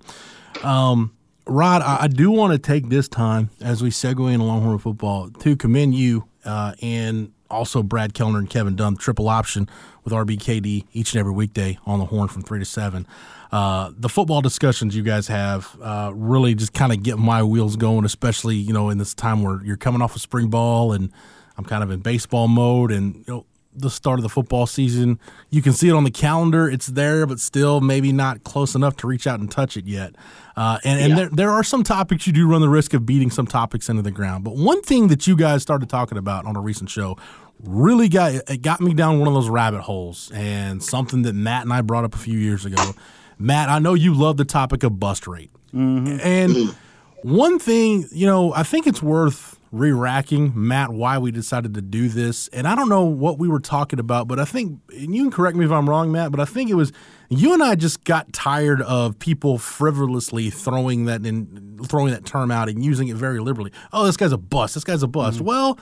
Um, 0.62 1.16
Rod, 1.48 1.82
I, 1.82 2.02
I 2.02 2.06
do 2.06 2.30
want 2.30 2.52
to 2.52 2.60
take 2.60 2.88
this 2.88 3.08
time 3.08 3.50
as 3.60 3.82
we 3.82 3.90
segue 3.90 4.32
into 4.32 4.46
Longhorn 4.46 4.78
football 4.78 5.30
to 5.30 5.56
commend 5.56 5.96
you 5.96 6.28
uh, 6.44 6.74
and 6.80 7.32
also 7.50 7.82
Brad 7.82 8.14
Kellner 8.14 8.38
and 8.38 8.48
Kevin 8.48 8.76
Dunn, 8.76 8.96
triple 8.96 9.28
option 9.28 9.68
with 10.04 10.12
RBKD 10.12 10.86
each 10.92 11.12
and 11.12 11.18
every 11.18 11.32
weekday 11.32 11.76
on 11.86 11.98
the 11.98 12.06
horn 12.06 12.28
from 12.28 12.42
three 12.42 12.60
to 12.60 12.64
seven. 12.64 13.04
Uh, 13.52 13.92
the 13.98 14.08
football 14.08 14.40
discussions 14.40 14.96
you 14.96 15.02
guys 15.02 15.28
have 15.28 15.76
uh, 15.82 16.10
really 16.14 16.54
just 16.54 16.72
kind 16.72 16.90
of 16.90 17.02
get 17.02 17.18
my 17.18 17.42
wheels 17.42 17.76
going, 17.76 18.04
especially 18.04 18.56
you 18.56 18.72
know 18.72 18.88
in 18.88 18.98
this 18.98 19.12
time 19.12 19.42
where 19.42 19.62
you're 19.62 19.76
coming 19.76 20.00
off 20.00 20.16
of 20.16 20.22
spring 20.22 20.48
ball 20.48 20.92
and 20.92 21.12
I'm 21.58 21.64
kind 21.64 21.82
of 21.82 21.90
in 21.90 22.00
baseball 22.00 22.48
mode, 22.48 22.90
and 22.90 23.14
you 23.14 23.24
know 23.28 23.46
the 23.74 23.90
start 23.90 24.18
of 24.18 24.22
the 24.22 24.28
football 24.28 24.66
season. 24.66 25.18
You 25.50 25.62
can 25.62 25.72
see 25.72 25.88
it 25.88 25.92
on 25.92 26.04
the 26.04 26.10
calendar; 26.10 26.68
it's 26.68 26.86
there, 26.86 27.26
but 27.26 27.40
still 27.40 27.80
maybe 27.80 28.12
not 28.12 28.44
close 28.44 28.74
enough 28.74 28.96
to 28.96 29.06
reach 29.06 29.26
out 29.26 29.40
and 29.40 29.50
touch 29.50 29.76
it 29.76 29.86
yet. 29.86 30.14
Uh, 30.56 30.78
and 30.84 31.00
and 31.00 31.10
yeah. 31.10 31.16
there 31.16 31.28
there 31.28 31.50
are 31.50 31.62
some 31.62 31.82
topics 31.82 32.26
you 32.26 32.32
do 32.32 32.48
run 32.48 32.60
the 32.60 32.68
risk 32.68 32.94
of 32.94 33.04
beating 33.04 33.30
some 33.30 33.46
topics 33.46 33.88
into 33.88 34.02
the 34.02 34.10
ground. 34.10 34.44
But 34.44 34.56
one 34.56 34.82
thing 34.82 35.08
that 35.08 35.26
you 35.26 35.36
guys 35.36 35.62
started 35.62 35.88
talking 35.88 36.18
about 36.18 36.46
on 36.46 36.56
a 36.56 36.60
recent 36.60 36.90
show 36.90 37.16
really 37.62 38.08
got 38.08 38.32
it 38.32 38.62
got 38.62 38.80
me 38.80 38.94
down 38.94 39.18
one 39.18 39.28
of 39.28 39.34
those 39.34 39.48
rabbit 39.48 39.82
holes, 39.82 40.30
and 40.34 40.82
something 40.82 41.22
that 41.22 41.34
Matt 41.34 41.64
and 41.64 41.72
I 41.72 41.82
brought 41.82 42.04
up 42.04 42.14
a 42.14 42.18
few 42.18 42.38
years 42.38 42.64
ago. 42.64 42.94
Matt, 43.42 43.68
I 43.68 43.78
know 43.78 43.94
you 43.94 44.14
love 44.14 44.36
the 44.36 44.44
topic 44.44 44.82
of 44.82 45.00
bust 45.00 45.26
rate. 45.26 45.50
Mm-hmm. 45.74 46.18
And 46.20 46.76
one 47.22 47.58
thing, 47.58 48.06
you 48.12 48.26
know, 48.26 48.52
I 48.54 48.62
think 48.62 48.86
it's 48.86 49.02
worth 49.02 49.58
re 49.72 49.90
racking, 49.90 50.52
Matt, 50.54 50.90
why 50.90 51.18
we 51.18 51.32
decided 51.32 51.74
to 51.74 51.82
do 51.82 52.08
this. 52.08 52.48
And 52.48 52.68
I 52.68 52.74
don't 52.74 52.88
know 52.88 53.04
what 53.04 53.38
we 53.38 53.48
were 53.48 53.58
talking 53.58 53.98
about, 53.98 54.28
but 54.28 54.38
I 54.38 54.44
think, 54.44 54.80
and 54.90 55.14
you 55.14 55.22
can 55.22 55.30
correct 55.30 55.56
me 55.56 55.64
if 55.64 55.72
I'm 55.72 55.88
wrong, 55.88 56.12
Matt, 56.12 56.30
but 56.30 56.40
I 56.40 56.44
think 56.44 56.70
it 56.70 56.74
was 56.74 56.92
you 57.30 57.54
and 57.54 57.62
I 57.62 57.74
just 57.74 58.04
got 58.04 58.32
tired 58.32 58.82
of 58.82 59.18
people 59.18 59.58
frivolously 59.58 60.50
throwing 60.50 61.06
that 61.06 61.24
in, 61.24 61.80
throwing 61.86 62.12
that 62.12 62.26
term 62.26 62.50
out 62.50 62.68
and 62.68 62.84
using 62.84 63.08
it 63.08 63.16
very 63.16 63.40
liberally. 63.40 63.72
Oh, 63.92 64.04
this 64.04 64.16
guy's 64.16 64.32
a 64.32 64.38
bust. 64.38 64.74
This 64.74 64.84
guy's 64.84 65.02
a 65.02 65.08
bust. 65.08 65.38
Mm-hmm. 65.38 65.46
Well, 65.46 65.78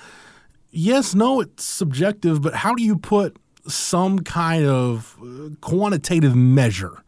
yes, 0.71 1.15
no, 1.15 1.41
it's 1.41 1.65
subjective, 1.65 2.41
but 2.41 2.55
how 2.55 2.75
do 2.75 2.85
you 2.85 2.97
put 2.97 3.37
some 3.67 4.21
kind 4.21 4.65
of 4.65 5.19
uh, 5.23 5.51
quantitative 5.61 6.35
measure 6.35 7.03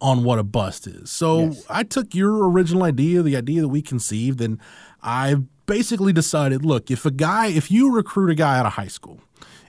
on 0.00 0.24
what 0.24 0.38
a 0.38 0.42
bust 0.42 0.86
is. 0.86 1.10
So 1.10 1.46
yes. 1.46 1.64
I 1.68 1.82
took 1.82 2.14
your 2.14 2.48
original 2.48 2.82
idea, 2.82 3.22
the 3.22 3.36
idea 3.36 3.62
that 3.62 3.68
we 3.68 3.82
conceived, 3.82 4.40
and 4.40 4.58
I 5.02 5.36
basically 5.66 6.12
decided 6.12 6.64
look, 6.64 6.90
if 6.90 7.06
a 7.06 7.10
guy, 7.10 7.48
if 7.48 7.70
you 7.70 7.92
recruit 7.94 8.30
a 8.30 8.34
guy 8.34 8.58
out 8.58 8.66
of 8.66 8.74
high 8.74 8.88
school, 8.88 9.20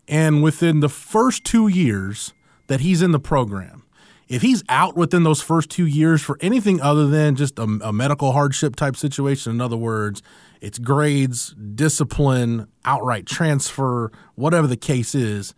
and 0.08 0.42
within 0.44 0.80
the 0.80 0.90
first 0.90 1.44
two 1.44 1.68
years 1.68 2.34
that 2.68 2.82
he's 2.82 3.02
in 3.02 3.12
the 3.12 3.20
program, 3.20 3.84
if 4.28 4.42
he's 4.42 4.64
out 4.68 4.98
within 4.98 5.24
those 5.24 5.42
first 5.42 5.70
two 5.70 5.86
years 5.86 6.22
for 6.22 6.38
anything 6.42 6.82
other 6.82 7.08
than 7.08 7.36
just 7.36 7.58
a, 7.58 7.64
a 7.82 7.94
medical 7.94 8.34
hardship 8.34 8.76
type 8.76 8.98
situation, 8.98 9.54
in 9.54 9.62
other 9.62 9.78
words, 9.78 10.22
it's 10.60 10.80
grades, 10.80 11.56
discipline, 11.76 12.68
outright 12.84 13.26
transfer, 13.26 14.12
whatever 14.36 14.68
the 14.68 14.78
case 14.78 15.16
is, 15.16 15.54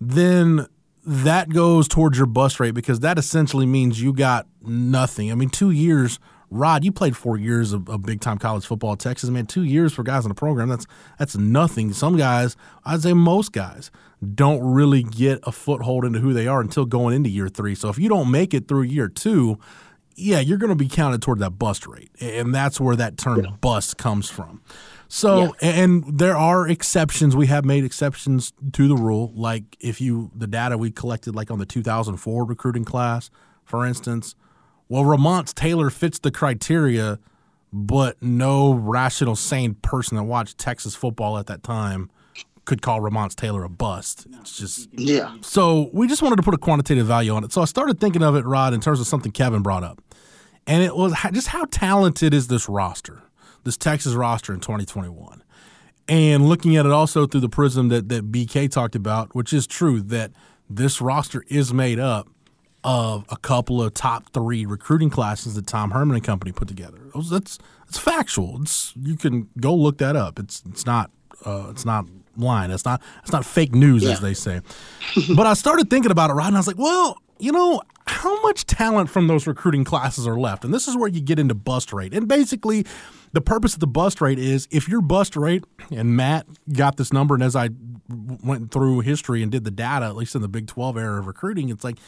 then 0.00 0.66
that 1.06 1.50
goes 1.50 1.86
towards 1.86 2.16
your 2.16 2.26
bust 2.26 2.60
rate 2.60 2.72
because 2.72 3.00
that 3.00 3.18
essentially 3.18 3.66
means 3.66 4.00
you 4.00 4.12
got 4.12 4.46
nothing. 4.62 5.30
I 5.30 5.34
mean, 5.34 5.50
two 5.50 5.70
years, 5.70 6.18
Rod, 6.50 6.84
you 6.84 6.92
played 6.92 7.16
four 7.16 7.36
years 7.36 7.72
of, 7.72 7.88
of 7.88 8.02
big 8.02 8.20
time 8.20 8.38
college 8.38 8.64
football 8.64 8.92
at 8.92 9.00
Texas. 9.00 9.28
Man, 9.28 9.46
two 9.46 9.64
years 9.64 9.92
for 9.92 10.02
guys 10.02 10.24
in 10.24 10.28
the 10.28 10.34
program, 10.34 10.68
that's 10.68 10.86
that's 11.18 11.36
nothing. 11.36 11.92
Some 11.92 12.16
guys, 12.16 12.56
I'd 12.84 13.02
say 13.02 13.12
most 13.12 13.52
guys, 13.52 13.90
don't 14.34 14.62
really 14.62 15.02
get 15.02 15.40
a 15.42 15.52
foothold 15.52 16.04
into 16.04 16.20
who 16.20 16.32
they 16.32 16.46
are 16.46 16.60
until 16.60 16.86
going 16.86 17.14
into 17.14 17.28
year 17.28 17.48
three. 17.48 17.74
So 17.74 17.88
if 17.88 17.98
you 17.98 18.08
don't 18.08 18.30
make 18.30 18.54
it 18.54 18.68
through 18.68 18.82
year 18.82 19.08
two, 19.08 19.58
yeah, 20.16 20.40
you're 20.40 20.58
going 20.58 20.70
to 20.70 20.76
be 20.76 20.88
counted 20.88 21.20
toward 21.20 21.40
that 21.40 21.50
bust 21.50 21.86
rate, 21.86 22.10
and 22.20 22.54
that's 22.54 22.80
where 22.80 22.96
that 22.96 23.18
term 23.18 23.44
yeah. 23.44 23.50
bust 23.60 23.98
comes 23.98 24.30
from. 24.30 24.62
So, 25.14 25.54
yeah. 25.62 25.68
and 25.68 26.18
there 26.18 26.36
are 26.36 26.66
exceptions. 26.66 27.36
We 27.36 27.46
have 27.46 27.64
made 27.64 27.84
exceptions 27.84 28.52
to 28.72 28.88
the 28.88 28.96
rule. 28.96 29.30
Like 29.36 29.76
if 29.78 30.00
you, 30.00 30.32
the 30.34 30.48
data 30.48 30.76
we 30.76 30.90
collected, 30.90 31.36
like 31.36 31.52
on 31.52 31.60
the 31.60 31.66
2004 31.66 32.44
recruiting 32.44 32.84
class, 32.84 33.30
for 33.64 33.86
instance, 33.86 34.34
well, 34.88 35.04
Ramonce 35.04 35.54
Taylor 35.54 35.88
fits 35.90 36.18
the 36.18 36.32
criteria, 36.32 37.20
but 37.72 38.20
no 38.20 38.74
rational, 38.74 39.36
sane 39.36 39.74
person 39.74 40.16
that 40.16 40.24
watched 40.24 40.58
Texas 40.58 40.96
football 40.96 41.38
at 41.38 41.46
that 41.46 41.62
time 41.62 42.10
could 42.64 42.82
call 42.82 43.00
Ramonce 43.00 43.36
Taylor 43.36 43.62
a 43.62 43.68
bust. 43.68 44.26
It's 44.40 44.58
just 44.58 44.88
yeah. 44.94 45.36
So 45.42 45.90
we 45.92 46.08
just 46.08 46.22
wanted 46.22 46.36
to 46.36 46.42
put 46.42 46.54
a 46.54 46.58
quantitative 46.58 47.06
value 47.06 47.32
on 47.32 47.44
it. 47.44 47.52
So 47.52 47.62
I 47.62 47.66
started 47.66 48.00
thinking 48.00 48.24
of 48.24 48.34
it, 48.34 48.44
Rod, 48.44 48.74
in 48.74 48.80
terms 48.80 48.98
of 48.98 49.06
something 49.06 49.30
Kevin 49.30 49.62
brought 49.62 49.84
up, 49.84 50.02
and 50.66 50.82
it 50.82 50.96
was 50.96 51.14
just 51.32 51.46
how 51.46 51.66
talented 51.66 52.34
is 52.34 52.48
this 52.48 52.68
roster 52.68 53.22
this 53.64 53.76
Texas 53.76 54.14
roster 54.14 54.54
in 54.54 54.60
2021. 54.60 55.42
And 56.06 56.48
looking 56.48 56.76
at 56.76 56.84
it 56.84 56.92
also 56.92 57.26
through 57.26 57.40
the 57.40 57.48
prism 57.48 57.88
that, 57.88 58.08
that 58.10 58.30
BK 58.30 58.70
talked 58.70 58.94
about, 58.94 59.34
which 59.34 59.52
is 59.52 59.66
true 59.66 60.00
that 60.02 60.32
this 60.68 61.00
roster 61.00 61.44
is 61.48 61.72
made 61.72 61.98
up 61.98 62.28
of 62.82 63.24
a 63.30 63.36
couple 63.38 63.82
of 63.82 63.94
top 63.94 64.30
three 64.34 64.66
recruiting 64.66 65.08
classes 65.08 65.54
that 65.54 65.66
Tom 65.66 65.92
Herman 65.92 66.16
and 66.16 66.24
company 66.24 66.52
put 66.52 66.68
together. 66.68 66.98
That's 67.30 67.58
it's 67.88 67.98
factual. 67.98 68.60
It's 68.60 68.92
you 69.00 69.16
can 69.16 69.48
go 69.58 69.74
look 69.74 69.98
that 69.98 70.16
up. 70.16 70.38
It's 70.38 70.62
it's 70.68 70.84
not 70.84 71.10
uh, 71.46 71.68
it's 71.70 71.86
not 71.86 72.04
lying. 72.36 72.70
It's 72.70 72.84
not 72.84 73.00
it's 73.22 73.32
not 73.32 73.46
fake 73.46 73.74
news 73.74 74.02
yeah. 74.02 74.10
as 74.10 74.20
they 74.20 74.34
say. 74.34 74.60
but 75.34 75.46
I 75.46 75.54
started 75.54 75.88
thinking 75.88 76.10
about 76.10 76.28
it, 76.28 76.34
right? 76.34 76.46
And 76.46 76.56
I 76.56 76.58
was 76.58 76.66
like, 76.66 76.78
well, 76.78 77.16
you 77.38 77.52
know, 77.52 77.82
how 78.06 78.40
much 78.42 78.66
talent 78.66 79.08
from 79.08 79.28
those 79.28 79.46
recruiting 79.46 79.84
classes 79.84 80.26
are 80.26 80.38
left? 80.38 80.64
And 80.64 80.74
this 80.74 80.86
is 80.86 80.96
where 80.96 81.08
you 81.08 81.20
get 81.20 81.38
into 81.38 81.54
bust 81.54 81.92
rate. 81.92 82.12
And 82.12 82.28
basically, 82.28 82.84
the 83.34 83.40
purpose 83.40 83.74
of 83.74 83.80
the 83.80 83.88
bust 83.88 84.20
rate 84.20 84.38
is 84.38 84.68
if 84.70 84.88
your 84.88 85.00
bust 85.00 85.34
rate, 85.34 85.64
and 85.90 86.16
Matt 86.16 86.46
got 86.72 86.96
this 86.96 87.12
number, 87.12 87.34
and 87.34 87.42
as 87.42 87.56
I 87.56 87.70
went 88.08 88.70
through 88.70 89.00
history 89.00 89.42
and 89.42 89.50
did 89.50 89.64
the 89.64 89.72
data, 89.72 90.06
at 90.06 90.14
least 90.14 90.36
in 90.36 90.42
the 90.42 90.48
Big 90.48 90.68
12 90.68 90.96
era 90.96 91.18
of 91.18 91.26
recruiting, 91.26 91.68
it's 91.68 91.82
like, 91.82 91.98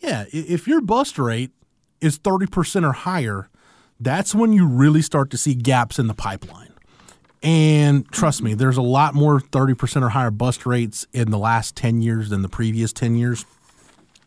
yeah, 0.00 0.24
if 0.32 0.66
your 0.66 0.80
bust 0.80 1.18
rate 1.18 1.50
is 2.00 2.18
30% 2.18 2.88
or 2.88 2.92
higher, 2.92 3.50
that's 4.00 4.34
when 4.34 4.54
you 4.54 4.66
really 4.66 5.02
start 5.02 5.28
to 5.30 5.36
see 5.36 5.54
gaps 5.54 5.98
in 5.98 6.06
the 6.06 6.14
pipeline. 6.14 6.72
And 7.42 8.10
trust 8.10 8.42
me, 8.42 8.54
there's 8.54 8.78
a 8.78 8.82
lot 8.82 9.14
more 9.14 9.38
30% 9.38 10.02
or 10.02 10.08
higher 10.08 10.30
bust 10.30 10.64
rates 10.64 11.06
in 11.12 11.30
the 11.30 11.38
last 11.38 11.76
10 11.76 12.00
years 12.00 12.30
than 12.30 12.40
the 12.40 12.48
previous 12.48 12.94
10 12.94 13.16
years. 13.16 13.44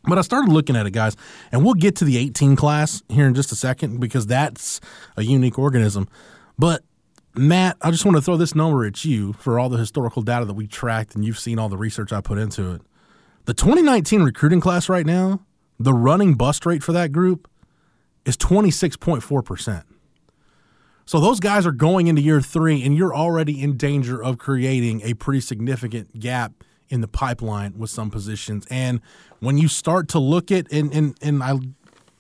But 0.04 0.20
I 0.20 0.22
started 0.22 0.52
looking 0.52 0.76
at 0.76 0.86
it, 0.86 0.92
guys, 0.92 1.18
and 1.52 1.66
we'll 1.66 1.74
get 1.74 1.96
to 1.96 2.06
the 2.06 2.18
18 2.18 2.56
class 2.56 3.02
here 3.10 3.26
in 3.26 3.34
just 3.34 3.52
a 3.52 3.56
second 3.56 4.00
because 4.00 4.28
that's 4.28 4.80
a 5.18 5.24
unique 5.24 5.58
organism. 5.58 6.08
But 6.58 6.84
Matt, 7.36 7.78
I 7.82 7.90
just 7.90 8.06
want 8.06 8.16
to 8.18 8.22
throw 8.22 8.38
this 8.38 8.54
number 8.54 8.86
at 8.86 9.04
you 9.04 9.34
for 9.34 9.60
all 9.60 9.70
the 9.70 9.78
historical 9.78 10.22
data 10.22 10.46
that 10.46 10.54
we 10.54 10.68
tracked 10.68 11.16
and 11.16 11.26
you've 11.26 11.40
seen 11.40 11.58
all 11.58 11.70
the 11.70 11.78
research 11.78 12.12
I 12.14 12.22
put 12.22 12.38
into 12.38 12.72
it. 12.74 12.82
The 13.46 13.54
2019 13.54 14.22
recruiting 14.22 14.62
class 14.62 14.88
right 14.88 15.06
now, 15.06 15.42
the 15.80 15.94
running 15.94 16.36
bust 16.36 16.66
rate 16.66 16.84
for 16.84 16.94
that 16.94 17.12
group 17.12 17.50
is 18.26 18.38
26.4%. 18.38 19.84
So 21.06 21.20
those 21.20 21.40
guys 21.40 21.66
are 21.66 21.74
going 21.74 22.08
into 22.08 22.22
year 22.22 22.40
three, 22.40 22.82
and 22.84 22.96
you're 22.96 23.14
already 23.14 23.62
in 23.62 23.76
danger 23.76 24.24
of 24.24 24.38
creating 24.38 25.02
a 25.02 25.14
pretty 25.16 25.42
significant 25.42 26.20
gap 26.20 26.54
in 26.88 27.02
the 27.02 27.08
pipeline 27.08 27.78
with 27.78 27.90
some 27.90 28.10
positions. 28.10 28.66
And 28.70 29.02
when 29.40 29.58
you 29.58 29.68
start 29.68 30.08
to 30.10 30.20
look 30.20 30.52
at, 30.52 30.72
and, 30.72 30.94
and, 30.94 31.18
and 31.22 31.44
I 31.44 31.56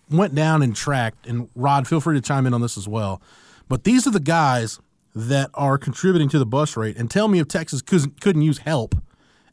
went 0.09 0.35
down 0.35 0.61
and 0.61 0.75
tracked, 0.75 1.27
and 1.27 1.47
Rod, 1.55 1.87
feel 1.87 2.01
free 2.01 2.15
to 2.15 2.21
chime 2.21 2.45
in 2.45 2.53
on 2.53 2.59
this 2.59 2.77
as 2.77 2.87
well 2.87 3.21
but 3.69 3.83
these 3.83 4.05
are 4.07 4.11
the 4.11 4.19
guys 4.19 4.79
that 5.15 5.49
are 5.53 5.77
contributing 5.77 6.29
to 6.29 6.39
the 6.39 6.45
bus 6.45 6.75
rate. 6.75 6.97
And 6.97 7.09
tell 7.09 7.27
me 7.27 7.39
if 7.39 7.47
Texas 7.47 7.81
couldn't 7.81 8.41
use 8.41 8.59
help 8.59 8.95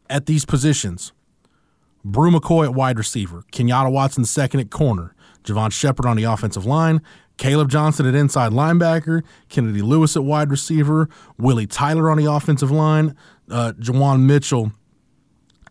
at 0.08 0.26
these 0.26 0.44
positions. 0.44 1.12
Bru 2.04 2.30
McCoy 2.30 2.64
at 2.64 2.74
wide 2.74 2.96
receiver, 2.96 3.44
Kenyatta 3.52 3.92
Watson 3.92 4.24
second 4.24 4.60
at 4.60 4.70
corner, 4.70 5.14
Javon 5.44 5.70
Shepard 5.70 6.06
on 6.06 6.16
the 6.16 6.24
offensive 6.24 6.64
line, 6.64 7.02
Caleb 7.36 7.68
Johnson 7.68 8.06
at 8.06 8.14
inside 8.14 8.52
linebacker, 8.52 9.22
Kennedy 9.48 9.82
Lewis 9.82 10.16
at 10.16 10.24
wide 10.24 10.50
receiver, 10.50 11.08
Willie 11.38 11.66
Tyler 11.66 12.10
on 12.10 12.16
the 12.16 12.30
offensive 12.30 12.70
line, 12.70 13.14
uh, 13.50 13.72
Juwan 13.78 14.22
Mitchell 14.22 14.72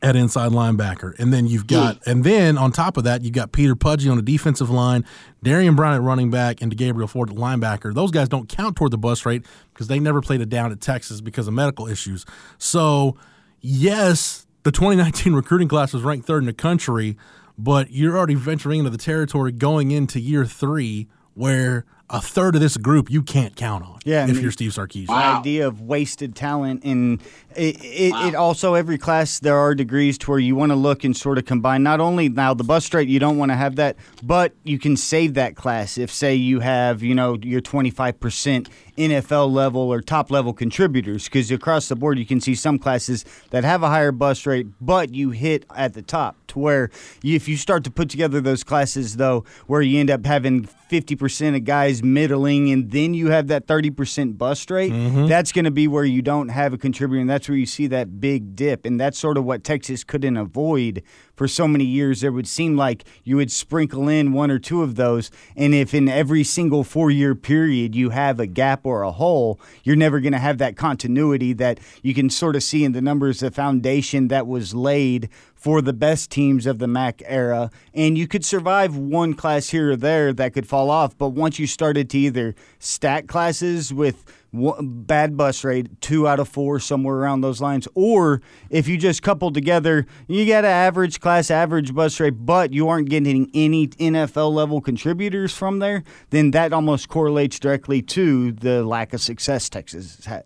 at 0.01 0.15
inside 0.15 0.51
linebacker. 0.51 1.17
And 1.19 1.33
then 1.33 1.45
you've 1.47 1.67
got, 1.67 1.99
and 2.07 2.23
then 2.23 2.57
on 2.57 2.71
top 2.71 2.97
of 2.97 3.03
that, 3.03 3.23
you've 3.23 3.33
got 3.33 3.51
Peter 3.51 3.75
Pudgy 3.75 4.09
on 4.09 4.15
the 4.15 4.23
defensive 4.23 4.69
line, 4.69 5.05
Darian 5.43 5.75
Brown 5.75 5.93
at 5.93 6.01
running 6.01 6.31
back, 6.31 6.61
and 6.61 6.75
Gabriel 6.75 7.07
Ford 7.07 7.29
at 7.29 7.35
linebacker. 7.35 7.93
Those 7.93 8.11
guys 8.11 8.29
don't 8.29 8.47
count 8.47 8.77
toward 8.77 8.91
the 8.91 8.97
bus 8.97 9.25
rate 9.25 9.45
because 9.73 9.87
they 9.87 9.99
never 9.99 10.21
played 10.21 10.41
it 10.41 10.49
down 10.49 10.71
at 10.71 10.79
Texas 10.79 11.19
because 11.19 11.47
of 11.47 11.53
medical 11.53 11.87
issues. 11.87 12.25
So, 12.57 13.17
yes, 13.59 14.47
the 14.63 14.71
2019 14.71 15.33
recruiting 15.35 15.67
class 15.67 15.93
was 15.93 16.03
ranked 16.03 16.25
third 16.25 16.43
in 16.43 16.47
the 16.47 16.53
country, 16.53 17.17
but 17.57 17.91
you're 17.91 18.17
already 18.17 18.35
venturing 18.35 18.79
into 18.79 18.91
the 18.91 18.97
territory 18.97 19.51
going 19.51 19.91
into 19.91 20.19
year 20.19 20.45
three 20.45 21.09
where 21.33 21.85
a 22.09 22.19
third 22.19 22.55
of 22.55 22.61
this 22.61 22.75
group 22.75 23.09
you 23.09 23.21
can't 23.21 23.55
count 23.55 23.83
on. 23.83 23.99
Yeah, 24.03 24.27
if 24.27 24.39
you're 24.39 24.51
Steve 24.51 24.71
Sarkisian. 24.71 25.07
The 25.07 25.13
wow. 25.13 25.39
idea 25.39 25.67
of 25.67 25.81
wasted 25.81 26.35
talent, 26.35 26.83
and 26.83 27.21
it, 27.55 27.77
it, 27.83 28.11
wow. 28.11 28.27
it, 28.27 28.35
also 28.35 28.73
every 28.73 28.97
class 28.97 29.39
there 29.39 29.57
are 29.57 29.75
degrees 29.75 30.17
to 30.19 30.31
where 30.31 30.39
you 30.39 30.55
want 30.55 30.71
to 30.71 30.75
look 30.75 31.03
and 31.03 31.15
sort 31.15 31.37
of 31.37 31.45
combine. 31.45 31.83
Not 31.83 31.99
only 31.99 32.29
now 32.29 32.53
the 32.53 32.63
bus 32.63 32.85
straight, 32.85 33.09
you 33.09 33.19
don't 33.19 33.37
want 33.37 33.51
to 33.51 33.55
have 33.55 33.75
that, 33.75 33.95
but 34.23 34.53
you 34.63 34.79
can 34.79 34.97
save 34.97 35.35
that 35.35 35.55
class 35.55 35.97
if 35.97 36.11
say 36.11 36.33
you 36.33 36.61
have 36.61 37.03
you 37.03 37.13
know 37.13 37.37
your 37.43 37.61
25 37.61 38.19
percent 38.19 38.69
NFL 38.97 39.51
level 39.51 39.81
or 39.81 40.01
top 40.01 40.31
level 40.31 40.53
contributors 40.53 41.25
because 41.25 41.51
across 41.51 41.89
the 41.89 41.95
board 41.95 42.17
you 42.17 42.25
can 42.25 42.41
see 42.41 42.55
some 42.55 42.79
classes 42.79 43.23
that 43.51 43.63
have 43.63 43.83
a 43.83 43.87
higher 43.87 44.11
bus 44.11 44.45
rate, 44.45 44.67
but 44.81 45.13
you 45.13 45.29
hit 45.29 45.65
at 45.75 45.93
the 45.93 46.01
top 46.01 46.35
to 46.49 46.59
where 46.59 46.89
if 47.23 47.47
you 47.47 47.57
start 47.57 47.83
to 47.85 47.91
put 47.91 48.09
together 48.09 48.41
those 48.41 48.63
classes 48.63 49.17
though, 49.17 49.45
where 49.67 49.81
you 49.81 49.99
end 49.99 50.09
up 50.09 50.25
having 50.25 50.67
50% 50.89 51.55
of 51.55 51.63
guys 51.63 52.03
middling 52.03 52.71
and 52.71 52.91
then 52.91 53.13
you 53.13 53.29
have 53.29 53.47
that 53.47 53.67
30% 53.67 54.37
bust 54.37 54.69
rate, 54.71 54.91
mm-hmm. 54.91 55.27
that's 55.27 55.51
going 55.51 55.65
to 55.65 55.71
be 55.71 55.87
where 55.87 56.05
you 56.05 56.21
don't 56.21 56.49
have 56.49 56.73
a 56.73 56.77
contributor 56.77 57.21
and 57.21 57.29
that's 57.29 57.47
where 57.47 57.57
you 57.57 57.65
see 57.65 57.87
that 57.87 58.19
big 58.19 58.55
dip. 58.55 58.85
And 58.85 58.99
that's 58.99 59.17
sort 59.17 59.37
of 59.37 59.45
what 59.45 59.63
Texas 59.63 60.03
couldn't 60.03 60.37
avoid 60.37 61.03
for 61.39 61.47
so 61.47 61.69
many 61.69 61.85
years, 61.85 62.21
it 62.21 62.33
would 62.33 62.49
seem 62.49 62.75
like 62.75 63.05
you 63.23 63.37
would 63.37 63.49
sprinkle 63.49 64.09
in 64.09 64.33
one 64.33 64.51
or 64.51 64.59
two 64.59 64.83
of 64.83 64.95
those. 64.95 65.31
And 65.55 65.73
if 65.73 65.93
in 65.93 66.09
every 66.09 66.43
single 66.43 66.83
four 66.83 67.09
year 67.09 67.33
period 67.33 67.95
you 67.95 68.09
have 68.09 68.41
a 68.41 68.45
gap 68.45 68.85
or 68.85 69.03
a 69.03 69.11
hole, 69.13 69.57
you're 69.85 69.95
never 69.95 70.19
going 70.19 70.33
to 70.33 70.37
have 70.37 70.57
that 70.57 70.75
continuity 70.75 71.53
that 71.53 71.79
you 72.03 72.13
can 72.13 72.29
sort 72.29 72.57
of 72.57 72.63
see 72.63 72.83
in 72.83 72.91
the 72.91 73.01
numbers, 73.01 73.39
the 73.39 73.51
foundation 73.51 74.27
that 74.27 74.47
was 74.47 74.75
laid 74.75 75.29
for 75.55 75.81
the 75.81 75.93
best 75.93 76.29
teams 76.29 76.65
of 76.65 76.79
the 76.79 76.87
Mack 76.87 77.21
era. 77.25 77.71
And 77.93 78.17
you 78.17 78.27
could 78.27 78.43
survive 78.43 78.97
one 78.97 79.33
class 79.33 79.69
here 79.69 79.91
or 79.91 79.95
there 79.95 80.33
that 80.33 80.51
could 80.51 80.67
fall 80.67 80.89
off. 80.89 81.17
But 81.17 81.29
once 81.29 81.57
you 81.57 81.67
started 81.67 82.09
to 82.09 82.17
either 82.17 82.53
stack 82.79 83.27
classes 83.27 83.93
with 83.93 84.25
bad 84.51 85.37
bus 85.37 85.63
rate, 85.63 86.01
two 86.01 86.27
out 86.27 86.39
of 86.39 86.47
four, 86.47 86.79
somewhere 86.79 87.15
around 87.15 87.41
those 87.41 87.61
lines. 87.61 87.87
Or 87.93 88.41
if 88.69 88.87
you 88.87 88.97
just 88.97 89.21
couple 89.21 89.51
together, 89.51 90.05
you 90.27 90.45
get 90.45 90.65
an 90.65 90.71
average 90.71 91.19
class, 91.19 91.51
average 91.51 91.93
bus 91.93 92.19
rate, 92.19 92.45
but 92.45 92.73
you 92.73 92.87
aren't 92.89 93.09
getting 93.09 93.49
any 93.53 93.87
NFL 93.87 94.53
level 94.53 94.81
contributors 94.81 95.53
from 95.53 95.79
there, 95.79 96.03
then 96.31 96.51
that 96.51 96.73
almost 96.73 97.09
correlates 97.09 97.59
directly 97.59 98.01
to 98.03 98.51
the 98.51 98.83
lack 98.83 99.13
of 99.13 99.21
success 99.21 99.69
Texas 99.69 100.15
has 100.15 100.25
had. 100.25 100.43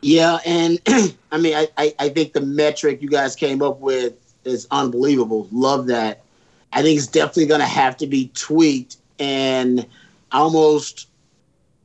Yeah, 0.00 0.38
and 0.46 0.80
I 1.32 1.38
mean, 1.38 1.54
I, 1.54 1.68
I, 1.76 1.94
I 1.98 2.08
think 2.08 2.32
the 2.32 2.40
metric 2.40 3.02
you 3.02 3.08
guys 3.08 3.34
came 3.34 3.62
up 3.62 3.80
with 3.80 4.14
is 4.44 4.66
unbelievable. 4.70 5.48
Love 5.50 5.86
that. 5.88 6.22
I 6.72 6.82
think 6.82 6.98
it's 6.98 7.06
definitely 7.06 7.46
going 7.46 7.60
to 7.60 7.66
have 7.66 7.96
to 7.98 8.06
be 8.06 8.30
tweaked 8.34 8.98
and 9.18 9.86
almost 10.32 11.08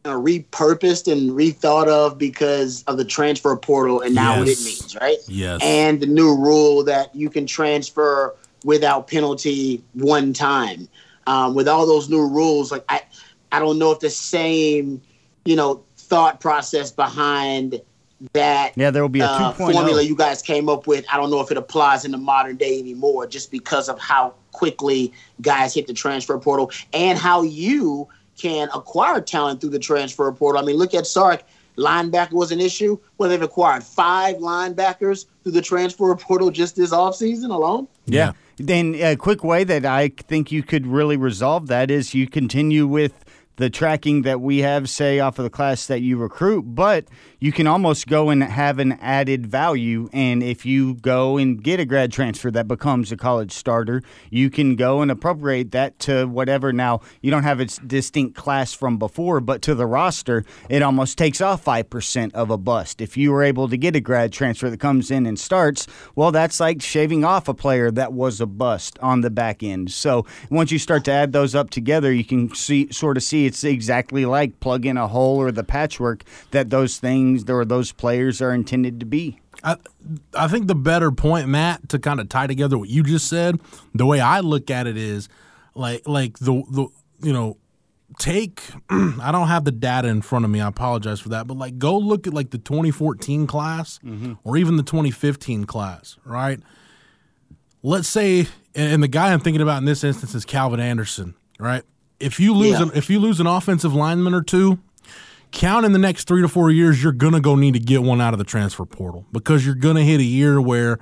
uh, 0.05 0.09
repurposed 0.09 1.11
and 1.11 1.31
rethought 1.31 1.87
of 1.87 2.17
because 2.17 2.83
of 2.83 2.97
the 2.97 3.05
transfer 3.05 3.55
portal 3.55 4.01
and 4.01 4.13
now 4.13 4.35
yes. 4.35 4.39
what 4.39 4.47
it 4.49 4.63
means, 4.63 4.97
right? 4.99 5.17
Yes. 5.27 5.61
And 5.63 6.01
the 6.01 6.07
new 6.07 6.35
rule 6.35 6.83
that 6.83 7.15
you 7.15 7.29
can 7.29 7.45
transfer 7.45 8.35
without 8.63 9.07
penalty 9.07 9.83
one 9.93 10.33
time. 10.33 10.87
Um, 11.25 11.55
with 11.55 11.69
all 11.69 11.85
those 11.85 12.09
new 12.09 12.27
rules, 12.27 12.71
like 12.71 12.83
I, 12.89 13.01
I 13.51 13.59
don't 13.59 13.79
know 13.79 13.91
if 13.91 14.01
the 14.01 14.09
same, 14.09 15.01
you 15.45 15.55
know, 15.55 15.83
thought 15.95 16.41
process 16.41 16.91
behind 16.91 17.81
that 18.31 18.71
yeah 18.77 18.89
there 18.89 19.01
will 19.01 19.09
be 19.09 19.19
a 19.19 19.25
uh, 19.25 19.51
formula 19.51 20.01
you 20.01 20.15
guys 20.15 20.41
came 20.41 20.69
up 20.69 20.87
with 20.87 21.05
i 21.11 21.17
don't 21.17 21.29
know 21.29 21.41
if 21.41 21.51
it 21.51 21.57
applies 21.57 22.05
in 22.05 22.11
the 22.11 22.17
modern 22.17 22.55
day 22.55 22.79
anymore 22.79 23.27
just 23.27 23.51
because 23.51 23.89
of 23.89 23.99
how 23.99 24.33
quickly 24.53 25.11
guys 25.41 25.73
hit 25.73 25.87
the 25.87 25.93
transfer 25.93 26.37
portal 26.37 26.71
and 26.93 27.19
how 27.19 27.41
you 27.41 28.07
can 28.37 28.69
acquire 28.73 29.21
talent 29.21 29.61
through 29.61 29.69
the 29.71 29.79
transfer 29.79 30.31
portal. 30.31 30.61
I 30.61 30.65
mean, 30.65 30.77
look 30.77 30.93
at 30.93 31.07
Sark. 31.07 31.43
Linebacker 31.77 32.33
was 32.33 32.51
an 32.51 32.59
issue. 32.59 32.97
Well, 33.17 33.29
they've 33.29 33.41
acquired 33.41 33.83
five 33.83 34.35
linebackers 34.37 35.25
through 35.43 35.53
the 35.53 35.61
transfer 35.61 36.15
portal 36.15 36.51
just 36.51 36.75
this 36.75 36.91
offseason 36.91 37.49
alone. 37.49 37.87
Yeah. 38.05 38.33
then 38.57 38.95
a 38.95 39.15
quick 39.15 39.43
way 39.43 39.63
that 39.63 39.85
I 39.85 40.09
think 40.09 40.51
you 40.51 40.61
could 40.61 40.85
really 40.85 41.17
resolve 41.17 41.67
that 41.67 41.89
is 41.89 42.13
you 42.13 42.27
continue 42.27 42.85
with 42.85 43.25
the 43.57 43.69
tracking 43.69 44.23
that 44.23 44.41
we 44.41 44.59
have, 44.59 44.89
say, 44.89 45.19
off 45.19 45.37
of 45.39 45.43
the 45.43 45.49
class 45.49 45.87
that 45.87 46.01
you 46.01 46.17
recruit, 46.17 46.63
but 46.63 47.07
you 47.39 47.51
can 47.51 47.67
almost 47.67 48.07
go 48.07 48.29
and 48.29 48.43
have 48.43 48.79
an 48.79 48.93
added 48.93 49.45
value. 49.45 50.09
And 50.11 50.41
if 50.41 50.65
you 50.65 50.95
go 50.95 51.37
and 51.37 51.61
get 51.61 51.79
a 51.79 51.85
grad 51.85 52.11
transfer 52.11 52.49
that 52.51 52.67
becomes 52.67 53.11
a 53.11 53.17
college 53.17 53.51
starter, 53.51 54.01
you 54.29 54.49
can 54.49 54.75
go 54.75 55.01
and 55.01 55.11
appropriate 55.11 55.71
that 55.71 55.99
to 55.99 56.25
whatever. 56.25 56.73
Now, 56.73 57.01
you 57.21 57.31
don't 57.31 57.43
have 57.43 57.59
a 57.59 57.65
distinct 57.65 58.35
class 58.35 58.73
from 58.73 58.97
before, 58.97 59.39
but 59.39 59.61
to 59.63 59.75
the 59.75 59.85
roster, 59.85 60.45
it 60.69 60.81
almost 60.81 61.17
takes 61.17 61.41
off 61.41 61.63
5% 61.63 62.33
of 62.33 62.49
a 62.49 62.57
bust. 62.57 63.01
If 63.01 63.17
you 63.17 63.31
were 63.31 63.43
able 63.43 63.69
to 63.69 63.77
get 63.77 63.95
a 63.95 64.01
grad 64.01 64.31
transfer 64.31 64.69
that 64.69 64.79
comes 64.79 65.11
in 65.11 65.25
and 65.25 65.39
starts, 65.39 65.85
well, 66.15 66.31
that's 66.31 66.59
like 66.59 66.81
shaving 66.81 67.23
off 67.23 67.47
a 67.47 67.53
player 67.53 67.91
that 67.91 68.13
was 68.13 68.41
a 68.41 68.45
bust 68.45 68.97
on 68.99 69.21
the 69.21 69.29
back 69.29 69.61
end. 69.61 69.91
So 69.91 70.25
once 70.49 70.71
you 70.71 70.79
start 70.79 71.03
to 71.05 71.11
add 71.11 71.33
those 71.33 71.53
up 71.53 71.69
together, 71.69 72.11
you 72.11 72.25
can 72.25 72.53
see 72.55 72.91
sort 72.91 73.17
of 73.17 73.23
see 73.23 73.42
it's 73.45 73.63
exactly 73.63 74.25
like 74.25 74.59
plug 74.59 74.85
in 74.85 74.97
a 74.97 75.07
hole 75.07 75.37
or 75.37 75.51
the 75.51 75.63
patchwork 75.63 76.23
that 76.51 76.69
those 76.69 76.97
things 76.97 77.49
or 77.49 77.65
those 77.65 77.91
players 77.91 78.41
are 78.41 78.53
intended 78.53 78.99
to 78.99 79.05
be. 79.05 79.39
I, 79.63 79.77
I 80.37 80.47
think 80.47 80.67
the 80.67 80.75
better 80.75 81.11
point, 81.11 81.47
Matt, 81.47 81.89
to 81.89 81.99
kind 81.99 82.19
of 82.19 82.29
tie 82.29 82.47
together 82.47 82.77
what 82.77 82.89
you 82.89 83.03
just 83.03 83.29
said, 83.29 83.59
the 83.93 84.05
way 84.05 84.19
I 84.19 84.41
look 84.41 84.69
at 84.69 84.87
it 84.87 84.97
is 84.97 85.29
like 85.75 86.07
like 86.07 86.37
the 86.39 86.63
the 86.69 86.87
you 87.21 87.33
know 87.33 87.57
take 88.19 88.61
I 88.89 89.31
don't 89.31 89.47
have 89.47 89.63
the 89.63 89.71
data 89.71 90.07
in 90.07 90.21
front 90.21 90.45
of 90.45 90.51
me. 90.51 90.59
I 90.61 90.67
apologize 90.67 91.19
for 91.19 91.29
that, 91.29 91.47
but 91.47 91.57
like 91.57 91.77
go 91.77 91.97
look 91.97 92.27
at 92.27 92.33
like 92.33 92.51
the 92.51 92.57
2014 92.57 93.47
class 93.47 93.99
mm-hmm. 94.03 94.33
or 94.43 94.57
even 94.57 94.77
the 94.77 94.83
2015 94.83 95.65
class, 95.65 96.17
right? 96.25 96.59
Let's 97.81 98.07
say 98.07 98.47
and 98.75 99.03
the 99.03 99.07
guy 99.07 99.31
I'm 99.31 99.39
thinking 99.39 99.61
about 99.61 99.77
in 99.77 99.85
this 99.85 100.03
instance 100.03 100.35
is 100.35 100.45
Calvin 100.45 100.79
Anderson, 100.79 101.35
right? 101.59 101.83
If 102.19 102.39
you 102.39 102.53
lose 102.53 102.79
yeah. 102.79 102.83
an, 102.83 102.91
if 102.95 103.09
you 103.09 103.19
lose 103.19 103.39
an 103.39 103.47
offensive 103.47 103.93
lineman 103.93 104.33
or 104.33 104.41
two, 104.41 104.79
count 105.51 105.85
in 105.85 105.93
the 105.93 105.99
next 105.99 106.27
three 106.27 106.41
to 106.41 106.47
four 106.47 106.71
years, 106.71 107.01
you're 107.01 107.11
gonna 107.11 107.39
go 107.39 107.55
need 107.55 107.73
to 107.73 107.79
get 107.79 108.03
one 108.03 108.21
out 108.21 108.33
of 108.33 108.39
the 108.39 108.45
transfer 108.45 108.85
portal 108.85 109.25
because 109.31 109.65
you're 109.65 109.75
gonna 109.75 110.03
hit 110.03 110.19
a 110.19 110.25
year 110.25 110.61
where 110.61 110.99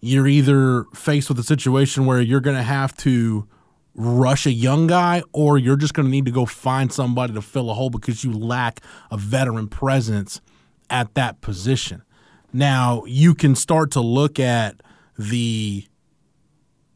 you're 0.00 0.26
either 0.26 0.84
faced 0.94 1.28
with 1.28 1.38
a 1.38 1.44
situation 1.44 2.06
where 2.06 2.20
you're 2.20 2.40
gonna 2.40 2.62
have 2.62 2.96
to 2.98 3.46
rush 3.94 4.46
a 4.46 4.52
young 4.52 4.86
guy 4.86 5.22
or 5.32 5.58
you're 5.58 5.76
just 5.76 5.94
gonna 5.94 6.08
need 6.08 6.24
to 6.24 6.32
go 6.32 6.46
find 6.46 6.92
somebody 6.92 7.32
to 7.32 7.42
fill 7.42 7.70
a 7.70 7.74
hole 7.74 7.90
because 7.90 8.24
you 8.24 8.32
lack 8.32 8.80
a 9.10 9.16
veteran 9.16 9.68
presence 9.68 10.40
at 10.90 11.14
that 11.14 11.40
position. 11.40 12.02
Now 12.52 13.04
you 13.06 13.34
can 13.34 13.54
start 13.54 13.90
to 13.92 14.00
look 14.00 14.38
at 14.38 14.82
the 15.18 15.86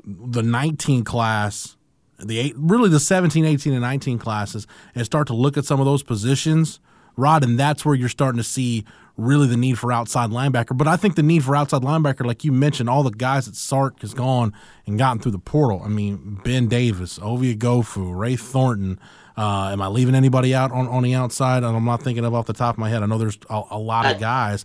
the 0.05 0.43
19 0.43 1.03
class 1.05 1.76
the 2.19 2.39
eight, 2.39 2.55
really 2.57 2.89
the 2.89 3.01
17, 3.01 3.45
18, 3.45 3.73
and 3.73 3.83
19 3.83 4.19
classes 4.19 4.67
and 4.95 5.05
start 5.05 5.27
to 5.29 5.35
look 5.35 5.57
at 5.57 5.65
some 5.65 5.81
of 5.81 5.87
those 5.87 6.03
positions, 6.03 6.81
Rod, 7.17 7.45
and 7.45 7.59
that's 7.59 7.85
where 7.85 7.95
you're 7.95 8.09
starting 8.09 8.39
to 8.39 8.45
see 8.45 8.85
really 9.17 9.47
the 9.47 9.57
need 9.57 9.79
for 9.79 9.93
outside 9.93 10.31
linebacker. 10.31 10.77
But 10.77 10.87
I 10.87 10.97
think 10.97 11.17
the 11.17 11.23
need 11.23 11.45
for 11.45 11.57
outside 11.57 11.83
linebacker, 11.83 12.27
like 12.27 12.45
you 12.45 12.53
mentioned, 12.53 12.89
all 12.89 13.03
the 13.03 13.11
guys 13.11 13.47
that 13.47 13.57
Sark 13.57 14.01
has 14.01 14.13
gone 14.13 14.53
and 14.87 14.99
gotten 14.99 15.21
through 15.21 15.33
the 15.33 15.39
portal. 15.39 15.81
I 15.83 15.89
mean, 15.89 16.41
Ben 16.45 16.69
Davis, 16.69 17.19
Ovie 17.23 17.57
Oghoufo, 17.57 18.17
Ray 18.17 18.37
Thornton. 18.37 19.01
Uh, 19.37 19.71
am 19.73 19.83
I 19.83 19.89
leaving 19.89 20.15
anybody 20.15 20.55
out 20.55 20.73
on, 20.73 20.89
on 20.89 21.03
the 21.03 21.15
outside? 21.15 21.63
And 21.63 21.77
I'm 21.77 21.85
not 21.85 22.03
thinking 22.03 22.25
of 22.25 22.35
off 22.35 22.47
the 22.47 22.53
top 22.53 22.75
of 22.75 22.79
my 22.79 22.89
head. 22.91 23.03
I 23.03 23.07
know 23.07 23.19
there's 23.19 23.39
a, 23.49 23.63
a 23.71 23.79
lot 23.79 24.07
of 24.07 24.21
guys, 24.21 24.65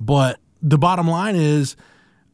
but 0.00 0.38
the 0.62 0.78
bottom 0.78 1.08
line 1.08 1.36
is, 1.36 1.76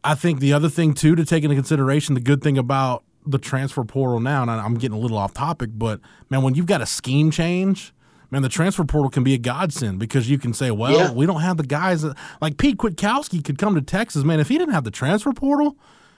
I 0.02 0.14
think 0.14 0.40
the 0.40 0.52
other 0.52 0.68
thing 0.68 0.94
too 0.94 1.14
to 1.14 1.24
take 1.24 1.44
into 1.44 1.56
consideration, 1.56 2.14
the 2.14 2.20
good 2.20 2.42
thing 2.42 2.58
about 2.58 3.04
the 3.26 3.38
transfer 3.38 3.84
portal 3.84 4.20
now, 4.20 4.42
and 4.42 4.50
I'm 4.50 4.74
getting 4.74 4.96
a 4.96 5.00
little 5.00 5.18
off 5.18 5.34
topic, 5.34 5.70
but 5.74 6.00
man, 6.30 6.42
when 6.42 6.54
you've 6.54 6.66
got 6.66 6.80
a 6.80 6.86
scheme 6.86 7.30
change, 7.30 7.94
man, 8.30 8.42
the 8.42 8.48
transfer 8.48 8.84
portal 8.84 9.10
can 9.10 9.24
be 9.24 9.34
a 9.34 9.38
godsend 9.38 9.98
because 9.98 10.28
you 10.28 10.38
can 10.38 10.52
say, 10.52 10.70
well, 10.70 10.92
yeah. 10.92 11.12
we 11.12 11.26
don't 11.26 11.40
have 11.40 11.56
the 11.56 11.62
guys 11.62 12.02
that, 12.02 12.16
like 12.40 12.58
Pete 12.58 12.76
Kwiatkowski 12.76 13.44
could 13.44 13.58
come 13.58 13.74
to 13.74 13.82
Texas, 13.82 14.24
man. 14.24 14.40
If 14.40 14.48
he 14.48 14.58
didn't 14.58 14.74
have 14.74 14.84
the 14.84 14.90
transfer 14.90 15.32
portal, 15.32 15.76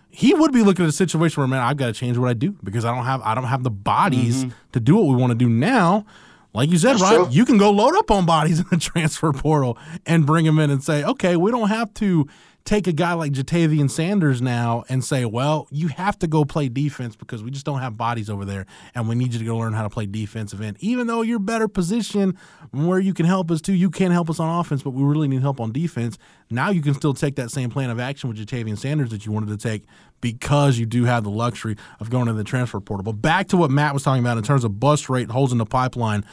he 0.09 0.35
would 0.35 0.53
be 0.53 0.63
looking 0.63 0.85
at 0.85 0.89
a 0.89 0.93
situation 0.93 1.41
where, 1.41 1.49
man, 1.49 1.61
I've 1.61 1.77
got 1.77 1.87
to 1.87 1.93
change 1.93 2.17
what 2.17 2.29
I 2.29 2.35
do 2.35 2.57
because 2.65 2.85
I 2.85 2.95
don't 2.95 3.05
have 3.05 3.21
I 3.23 3.35
don't 3.35 3.45
have 3.45 3.63
the 3.63 3.71
bodies 3.71 4.45
mm-hmm. 4.45 4.57
to 4.73 4.81
do 4.81 4.97
what 4.97 5.07
we 5.07 5.15
want 5.15 5.31
to 5.31 5.39
do 5.39 5.49
now. 5.49 6.07
Like 6.55 6.71
you 6.71 6.79
said, 6.79 6.95
That's 6.95 7.03
right? 7.03 7.17
True. 7.17 7.29
You 7.31 7.45
can 7.45 7.59
go 7.59 7.71
load 7.71 7.95
up 7.97 8.11
on 8.11 8.25
bodies 8.25 8.59
in 8.61 8.67
the 8.71 8.79
transfer 8.79 9.33
portal 9.33 9.77
and 10.07 10.25
bring 10.25 10.47
them 10.47 10.59
in 10.59 10.71
and 10.71 10.83
say, 10.83 11.05
okay, 11.05 11.37
we 11.37 11.51
don't 11.51 11.69
have 11.69 11.93
to 11.95 12.27
take 12.67 12.89
a 12.89 12.93
guy 12.93 13.13
like 13.15 13.33
Ja'Tavion 13.33 13.89
Sanders 13.89 14.43
now 14.43 14.85
and 14.89 15.03
say, 15.03 15.25
well, 15.25 15.69
you 15.71 15.87
have 15.89 16.19
to 16.19 16.27
go 16.27 16.45
play 16.45 16.69
defense 16.69 17.15
because 17.15 17.43
we 17.43 17.51
just 17.53 17.65
don't 17.65 17.79
have 17.79 17.97
bodies 17.97 18.29
over 18.29 18.45
there, 18.45 18.67
and 18.95 19.09
we 19.09 19.15
need 19.15 19.33
you 19.33 19.39
to 19.39 19.45
go 19.45 19.57
learn 19.57 19.73
how 19.73 19.85
to 19.85 19.89
play 19.89 20.05
defensive 20.05 20.61
end. 20.61 20.77
Even 20.81 21.07
though 21.07 21.23
you're 21.23 21.39
better 21.39 21.69
position 21.69 22.37
where 22.73 22.99
you 22.99 23.15
can 23.15 23.25
help 23.25 23.51
us 23.51 23.61
too, 23.63 23.73
you 23.73 23.89
can 23.89 24.11
help 24.11 24.29
us 24.29 24.41
on 24.41 24.61
offense, 24.61 24.83
but 24.83 24.91
we 24.91 25.03
really 25.05 25.29
need 25.29 25.41
help 25.41 25.61
on 25.61 25.73
defense. 25.73 26.19
Now 26.51 26.71
you 26.71 26.83
can 26.83 26.93
still 26.93 27.15
take 27.15 27.37
that 27.37 27.51
same 27.51 27.71
plan 27.71 27.89
of 27.89 28.01
action 28.01 28.29
with 28.29 28.39
Ja'Tavion 28.39 28.77
Sanders 28.77 29.11
that 29.11 29.25
you 29.25 29.33
wanted 29.33 29.49
to 29.49 29.57
take 29.57 29.85
because 30.21 30.77
you 30.77 30.87
do 30.87 31.05
have 31.05 31.23
the 31.23 31.31
luxury 31.31 31.77
of 32.01 32.11
going 32.11 32.27
to 32.27 32.33
the 32.33 32.45
transfer 32.45 32.81
portal. 32.81 33.05
But 33.05 33.23
back 33.23 33.49
to 33.49 33.57
what 33.57 33.71
Matt 33.71 33.95
was 33.95 34.03
talking 34.03 34.23
about 34.23 34.39
in 34.39 34.45
terms 34.45 34.65
of 34.65 34.81
bust 34.81 35.09
rate 35.09 35.31
holes 35.31 35.53
in 35.53 35.59
the 35.59 35.67
pipeline 35.67 36.25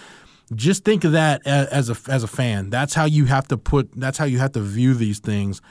just 0.54 0.84
think 0.84 1.04
of 1.06 1.14
that 1.14 1.42
as 1.48 1.90
a 1.90 1.98
as 2.12 2.22
a 2.22 2.28
fan. 2.28 2.70
That's 2.70 2.94
how 2.94 3.06
you 3.06 3.26
have 3.26 3.48
to 3.48 3.58
put. 3.58 3.90
That's 3.96 4.18
how 4.18 4.26
you 4.26 4.40
have 4.40 4.52
to 4.52 4.60
view 4.60 4.94
these 4.94 5.20
things 5.20 5.62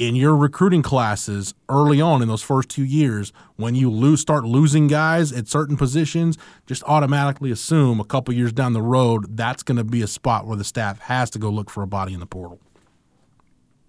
in 0.00 0.16
your 0.16 0.34
recruiting 0.34 0.80
classes 0.80 1.52
early 1.68 2.00
on 2.00 2.22
in 2.22 2.28
those 2.28 2.40
first 2.40 2.70
two 2.70 2.84
years, 2.84 3.34
when 3.56 3.74
you 3.74 3.90
lose, 3.90 4.18
start 4.18 4.44
losing 4.44 4.86
guys 4.86 5.30
at 5.30 5.46
certain 5.46 5.76
positions, 5.76 6.38
just 6.66 6.82
automatically 6.84 7.50
assume 7.50 8.00
a 8.00 8.04
couple 8.04 8.32
years 8.32 8.50
down 8.50 8.72
the 8.72 8.80
road 8.80 9.36
that's 9.36 9.62
going 9.62 9.76
to 9.76 9.84
be 9.84 10.00
a 10.00 10.06
spot 10.06 10.46
where 10.46 10.56
the 10.56 10.64
staff 10.64 10.98
has 11.00 11.28
to 11.28 11.38
go 11.38 11.50
look 11.50 11.68
for 11.68 11.82
a 11.82 11.86
body 11.86 12.14
in 12.14 12.20
the 12.20 12.26
portal. 12.26 12.58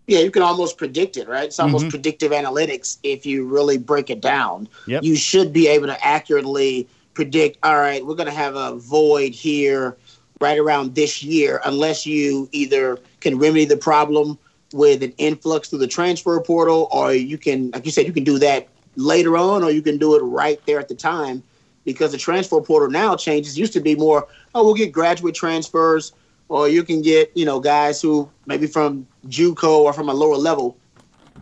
Yeah, 0.06 0.19
you 0.19 0.32
can 0.32 0.41
almost 0.41 0.78
predict 0.78 1.15
it, 1.15 1.30
right? 1.30 1.45
It's 1.45 1.62
almost 1.62 1.86
mm-hmm. 1.86 1.91
predictive 1.91 2.34
analytics 2.34 2.97
if 3.04 3.26
you 3.26 3.45
really 3.47 3.78
break 3.78 4.10
it 4.10 4.19
down. 4.19 4.67
Yep. 4.88 5.04
You 5.04 5.15
should 5.15 5.54
be 5.54 5.69
able 5.69 5.88
to 5.88 6.06
accurately 6.06 6.89
predict, 7.13 7.58
all 7.63 7.78
right, 7.78 8.06
we're 8.06 8.15
going 8.15 8.28
to 8.28 8.36
have 8.36 8.58
a 8.58 8.76
void 8.76 9.32
here 9.32 9.95
right 10.41 10.60
around 10.60 10.93
this 10.93 11.24
year, 11.24 11.62
unless 11.63 12.06
you 12.06 12.50
either 12.52 13.00
can 13.21 13.39
remedy 13.39 13.63
the 13.63 13.78
problem– 13.78 14.38
with 14.73 15.03
an 15.03 15.13
influx 15.17 15.69
through 15.69 15.79
the 15.79 15.88
transfer 15.88 16.39
portal, 16.41 16.88
or 16.91 17.13
you 17.13 17.38
can, 17.38 17.71
like 17.71 17.86
you 17.86 17.91
said, 17.91 18.05
you 18.05 18.13
can 18.13 18.23
do 18.23 18.39
that 18.39 18.67
later 18.95 19.38
on, 19.38 19.63
or 19.63 19.71
you 19.71 19.81
can 19.81 19.97
do 19.97 20.15
it 20.15 20.19
right 20.19 20.60
there 20.65 20.79
at 20.79 20.88
the 20.88 20.95
time, 20.95 21.43
because 21.84 22.12
the 22.12 22.17
transfer 22.17 22.62
portal 22.62 22.89
now 22.89 23.15
changes. 23.15 23.57
Used 23.57 23.73
to 23.73 23.79
be 23.79 23.95
more, 23.95 24.27
oh, 24.53 24.63
we'll 24.63 24.73
get 24.73 24.91
graduate 24.91 25.36
transfers, 25.36 26.13
or 26.49 26.67
you 26.67 26.84
can 26.84 27.01
get, 27.01 27.31
you 27.36 27.45
know, 27.45 27.60
guys 27.60 28.01
who 28.01 28.29
maybe 28.45 28.67
from 28.67 29.07
JUCO 29.27 29.79
or 29.79 29.93
from 29.93 30.10
a 30.10 30.13
lower 30.13 30.36
level. 30.36 30.77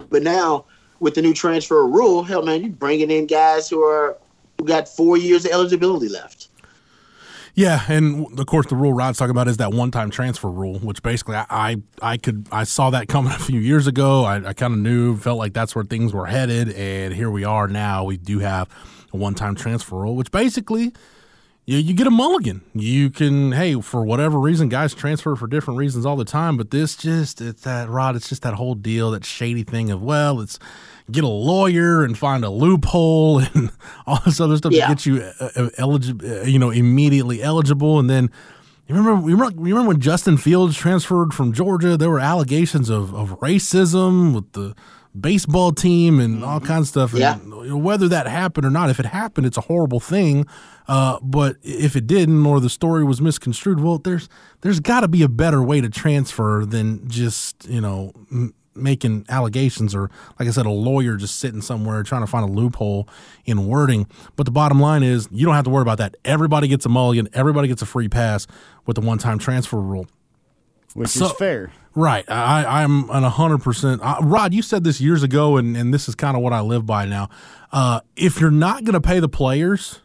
But 0.10 0.24
now 0.24 0.66
with 1.00 1.16
the 1.16 1.22
new 1.22 1.34
transfer 1.34 1.86
rule, 1.86 2.24
hell, 2.24 2.44
man, 2.44 2.62
you're 2.62 2.70
bringing 2.70 3.10
in 3.12 3.26
guys 3.26 3.70
who 3.70 3.84
are 3.84 4.18
who 4.60 4.66
got 4.66 4.88
four 4.88 5.18
years 5.18 5.46
of 5.46 5.52
eligibility 5.52 6.10
left. 6.10 6.50
Yeah, 7.60 7.84
and 7.90 8.40
of 8.40 8.46
course 8.46 8.68
the 8.68 8.78
rule 8.78 8.94
Rod's 8.94 9.18
talking 9.20 9.32
about 9.32 9.50
is 9.50 9.58
that 9.58 9.74
one-time 9.74 10.12
transfer 10.12 10.50
rule, 10.50 10.80
which 10.80 11.04
basically 11.04 11.36
I 11.36 11.46
I, 11.50 11.76
I 12.02 12.16
could 12.16 12.48
I 12.54 12.64
saw 12.64 12.90
that 12.92 13.10
coming 13.10 13.34
a 13.36 13.38
few 13.38 13.60
years 13.60 13.86
ago. 13.86 14.24
I, 14.24 14.38
I 14.38 14.54
kind 14.54 14.74
of 14.74 14.80
knew, 14.80 15.18
felt 15.18 15.38
like 15.38 15.52
that's 15.52 15.76
where 15.76 15.84
things 15.84 16.14
were 16.14 16.26
headed, 16.26 16.70
and 16.70 17.14
here 17.14 17.30
we 17.30 17.44
are 17.44 17.68
now. 17.68 18.06
We 18.06 18.16
do 18.16 18.40
have 18.40 18.70
a 19.12 19.18
one-time 19.18 19.56
transfer 19.56 19.98
rule, 19.98 20.16
which 20.16 20.32
basically 20.32 20.94
you, 21.66 21.80
you 21.80 21.94
get 21.94 22.08
a 22.08 22.12
mulligan. 22.12 22.62
You 22.74 23.10
can, 23.10 23.52
hey, 23.52 23.82
for 23.82 24.06
whatever 24.06 24.40
reason, 24.40 24.70
guys 24.70 24.94
transfer 24.94 25.36
for 25.36 25.46
different 25.46 25.78
reasons 25.78 26.06
all 26.06 26.16
the 26.16 26.24
time. 26.24 26.56
But 26.56 26.72
this 26.72 26.96
just, 26.96 27.42
it's 27.42 27.64
that, 27.64 27.90
Rod, 27.90 28.16
it's 28.16 28.30
just 28.30 28.42
that 28.44 28.54
whole 28.54 28.74
deal, 28.74 29.12
that 29.12 29.26
shady 29.26 29.64
thing 29.64 29.92
of, 29.92 30.02
well, 30.02 30.40
it's 30.40 30.60
get 31.12 31.24
a 31.24 31.28
lawyer 31.28 32.04
and 32.04 32.18
find 32.18 32.44
a 32.44 32.50
loophole 32.50 33.40
and 33.54 33.72
all 34.06 34.20
this 34.26 34.40
other 34.40 34.58
stuff 34.58 34.72
yeah. 34.72 34.88
to 34.88 34.94
get 34.94 35.06
you 35.06 35.22
uh, 35.22 35.50
uh 35.56 35.70
eligible, 35.78 36.26
uh, 36.26 36.44
you 36.44 36.60
know, 36.60 36.70
immediately 36.70 37.42
eligible. 37.42 38.00
And 38.00 38.10
then 38.10 38.32
you 38.88 38.96
remember, 38.96 39.30
you 39.30 39.36
remember, 39.36 39.60
you 39.68 39.76
remember 39.76 39.90
when 39.90 40.02
Justin 40.02 40.38
Fields 40.38 40.76
transferred 40.76 41.34
from 41.34 41.54
Georgia? 41.54 41.96
There 41.96 42.10
were 42.10 42.20
allegations 42.20 42.90
of, 42.90 43.14
of 43.14 43.40
racism 43.40 44.34
with 44.34 44.52
the 44.54 44.76
baseball 45.20 45.72
team 45.72 46.20
and 46.20 46.44
all 46.44 46.60
mm-hmm. 46.60 46.68
kinds 46.68 46.96
of 46.96 47.10
stuff. 47.10 47.20
Yeah. 47.20 47.40
And 47.40 47.84
whether 47.84 48.08
that 48.08 48.28
happened 48.28 48.66
or 48.66 48.70
not, 48.70 48.90
if 48.90 49.00
it 49.00 49.06
happened, 49.06 49.48
it's 49.48 49.58
a 49.58 49.62
horrible 49.62 50.00
thing. 50.00 50.46
Uh, 50.88 51.20
but 51.22 51.58
if 51.62 51.96
it 51.96 52.08
didn't, 52.08 52.46
or 52.46 52.60
the 52.60 52.70
story 52.70 53.04
was 53.04 53.22
misconstrued, 53.22 53.80
well, 53.80 54.00
there's 54.00 54.28
there's 54.62 54.80
got 54.80 55.02
to 55.02 55.08
be 55.08 55.22
a 55.22 55.30
better 55.30 55.62
way 55.62 55.82
to 55.82 55.90
transfer 55.90 56.66
than 56.66 57.08
just 57.08 57.68
you 57.70 57.80
know 57.80 58.12
m- 58.32 58.56
making 58.82 59.26
allegations 59.30 59.94
or 59.96 60.10
like 60.40 60.48
I 60.48 60.52
said, 60.52 60.66
a 60.66 60.70
lawyer 60.72 61.16
just 61.18 61.40
sitting 61.40 61.62
somewhere 61.62 62.04
trying 62.04 62.22
to 62.22 62.28
find 62.28 62.50
a 62.50 62.52
loophole 62.52 63.08
in 63.46 63.68
wording. 63.68 64.08
But 64.36 64.46
the 64.46 64.52
bottom 64.52 64.80
line 64.80 65.04
is, 65.04 65.28
you 65.32 65.46
don't 65.46 65.56
have 65.56 65.66
to 65.66 65.70
worry 65.70 65.82
about 65.84 65.98
that. 66.00 66.16
Everybody 66.26 66.68
gets 66.68 66.86
a 66.86 66.90
mulligan. 66.90 67.30
Everybody 67.34 67.68
gets 67.68 67.82
a 67.82 67.86
free 67.86 68.08
pass 68.10 68.48
with 68.86 68.96
the 68.96 69.02
one-time 69.02 69.40
transfer 69.40 69.80
rule. 69.80 70.08
which 70.94 71.10
So- 71.10 71.26
is 71.28 71.32
fair. 71.34 71.72
Right. 71.96 72.24
I, 72.30 72.84
I'm 72.84 73.10
an 73.10 73.24
100%. 73.24 74.00
Uh, 74.02 74.18
Rod, 74.22 74.54
you 74.54 74.62
said 74.62 74.84
this 74.84 75.02
years 75.02 75.24
ago, 75.24 75.58
and, 75.58 75.76
and 75.76 75.94
this 75.94 76.08
is 76.08 76.16
kind 76.16 76.38
of 76.38 76.44
what 76.44 76.54
I 76.54 76.62
live 76.62 76.86
by 76.86 77.06
now. 77.06 77.30
Uh, 77.72 78.02
if 78.16 78.40
you're 78.40 78.52
not 78.52 78.84
going 78.86 78.94
to 78.94 79.02
pay 79.02 79.20
the 79.20 79.28
players, 79.28 80.00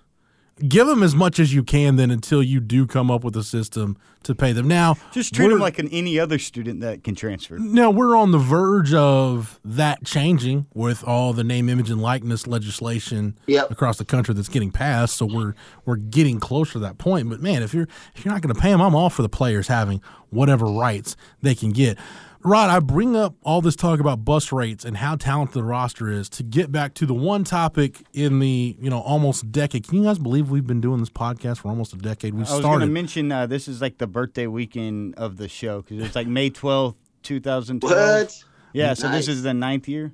give 0.68 0.86
them 0.86 1.02
as 1.02 1.14
much 1.14 1.38
as 1.38 1.52
you 1.52 1.62
can 1.62 1.96
then 1.96 2.10
until 2.10 2.42
you 2.42 2.60
do 2.60 2.86
come 2.86 3.10
up 3.10 3.24
with 3.24 3.36
a 3.36 3.42
system 3.42 3.96
to 4.22 4.34
pay 4.34 4.52
them. 4.52 4.66
Now, 4.66 4.96
Just 5.12 5.34
treat 5.34 5.48
them 5.48 5.58
like 5.58 5.78
an, 5.78 5.88
any 5.90 6.18
other 6.18 6.38
student 6.38 6.80
that 6.80 7.04
can 7.04 7.14
transfer. 7.14 7.58
Now 7.58 7.90
we're 7.90 8.16
on 8.16 8.30
the 8.30 8.38
verge 8.38 8.94
of 8.94 9.60
that 9.64 10.04
changing 10.04 10.66
with 10.72 11.04
all 11.04 11.32
the 11.34 11.44
name, 11.44 11.68
image, 11.68 11.90
and 11.90 12.00
likeness 12.00 12.46
legislation 12.46 13.36
Yep. 13.46 13.70
across 13.70 13.98
the 13.98 14.04
country 14.04 14.34
that's 14.34 14.48
getting 14.48 14.70
passed. 14.70 15.16
So 15.16 15.26
we're 15.26 15.54
we're 15.84 15.96
getting 15.96 16.40
closer 16.40 16.74
to 16.74 16.78
that 16.80 16.96
point. 16.98 17.28
But 17.28 17.40
man, 17.42 17.62
if 17.62 17.74
you're 17.74 17.88
if 18.14 18.24
you're 18.24 18.32
not 18.32 18.40
going 18.40 18.54
to 18.54 18.60
pay 18.60 18.70
them, 18.70 18.80
I'm 18.80 18.94
all 18.94 19.10
for 19.10 19.22
the 19.22 19.28
players 19.28 19.68
having 19.68 20.00
whatever 20.30 20.66
rights 20.66 21.16
they 21.42 21.54
can 21.54 21.70
get. 21.72 21.98
Rod, 22.46 22.68
I 22.68 22.78
bring 22.80 23.16
up 23.16 23.36
all 23.42 23.62
this 23.62 23.74
talk 23.74 24.00
about 24.00 24.22
bus 24.22 24.52
rates 24.52 24.84
and 24.84 24.98
how 24.98 25.16
talented 25.16 25.54
the 25.54 25.62
roster 25.64 26.10
is 26.10 26.28
to 26.30 26.42
get 26.42 26.70
back 26.70 26.92
to 26.94 27.06
the 27.06 27.14
one 27.14 27.42
topic 27.42 28.02
in 28.12 28.38
the 28.38 28.76
you 28.78 28.90
know 28.90 29.00
almost 29.00 29.50
decade. 29.50 29.88
Can 29.88 29.98
you 29.98 30.04
guys 30.04 30.18
believe 30.18 30.50
we've 30.50 30.66
been 30.66 30.82
doing 30.82 31.00
this 31.00 31.08
podcast 31.08 31.58
for 31.60 31.68
almost 31.68 31.94
a 31.94 31.96
decade? 31.96 32.34
We 32.34 32.40
I 32.44 32.52
was 32.56 32.60
going 32.60 32.80
to 32.80 32.86
mention 32.86 33.32
uh, 33.32 33.46
this 33.46 33.66
is 33.66 33.80
like 33.80 33.96
the 33.96 34.06
birthday 34.06 34.46
weekend 34.46 35.14
of 35.14 35.38
the 35.38 35.48
show 35.48 35.80
because 35.80 36.04
it's 36.04 36.14
like 36.14 36.26
May 36.26 36.50
twelfth, 36.50 36.98
two 37.22 37.40
thousand 37.40 37.80
twelve. 37.80 38.26
What? 38.26 38.44
Yeah, 38.74 38.92
so 38.92 39.08
Nice. 39.08 39.24
this 39.26 39.36
is 39.36 39.42
the 39.42 39.54
ninth 39.54 39.88
year, 39.88 40.12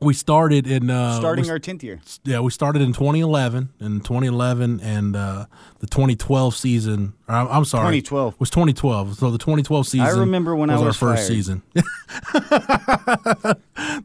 we 0.00 0.12
started 0.14 0.66
in 0.66 0.90
uh, 0.90 1.18
starting 1.18 1.44
we- 1.44 1.50
our 1.50 1.58
tenth 1.58 1.82
year. 1.84 2.00
yeah, 2.24 2.40
we 2.40 2.50
started 2.50 2.82
in 2.82 2.92
2011, 2.92 3.70
in 3.80 4.00
2011, 4.00 4.80
and 4.80 5.14
uh, 5.16 5.46
the 5.78 5.86
2012 5.86 6.56
season. 6.56 7.14
Or, 7.28 7.34
I'm 7.36 7.48
I'm 7.48 7.64
sorry, 7.64 8.00
2012. 8.02 8.40
was 8.40 8.50
2012. 8.50 9.16
So 9.18 9.30
the 9.30 9.38
2012 9.38 9.86
season. 9.86 10.06
I 10.06 10.10
remember 10.10 10.54
when 10.56 10.68
I 10.70 10.74
was 10.74 10.82
our 10.82 10.92
first 10.92 11.22
fired. 11.22 11.28
season. 11.28 11.62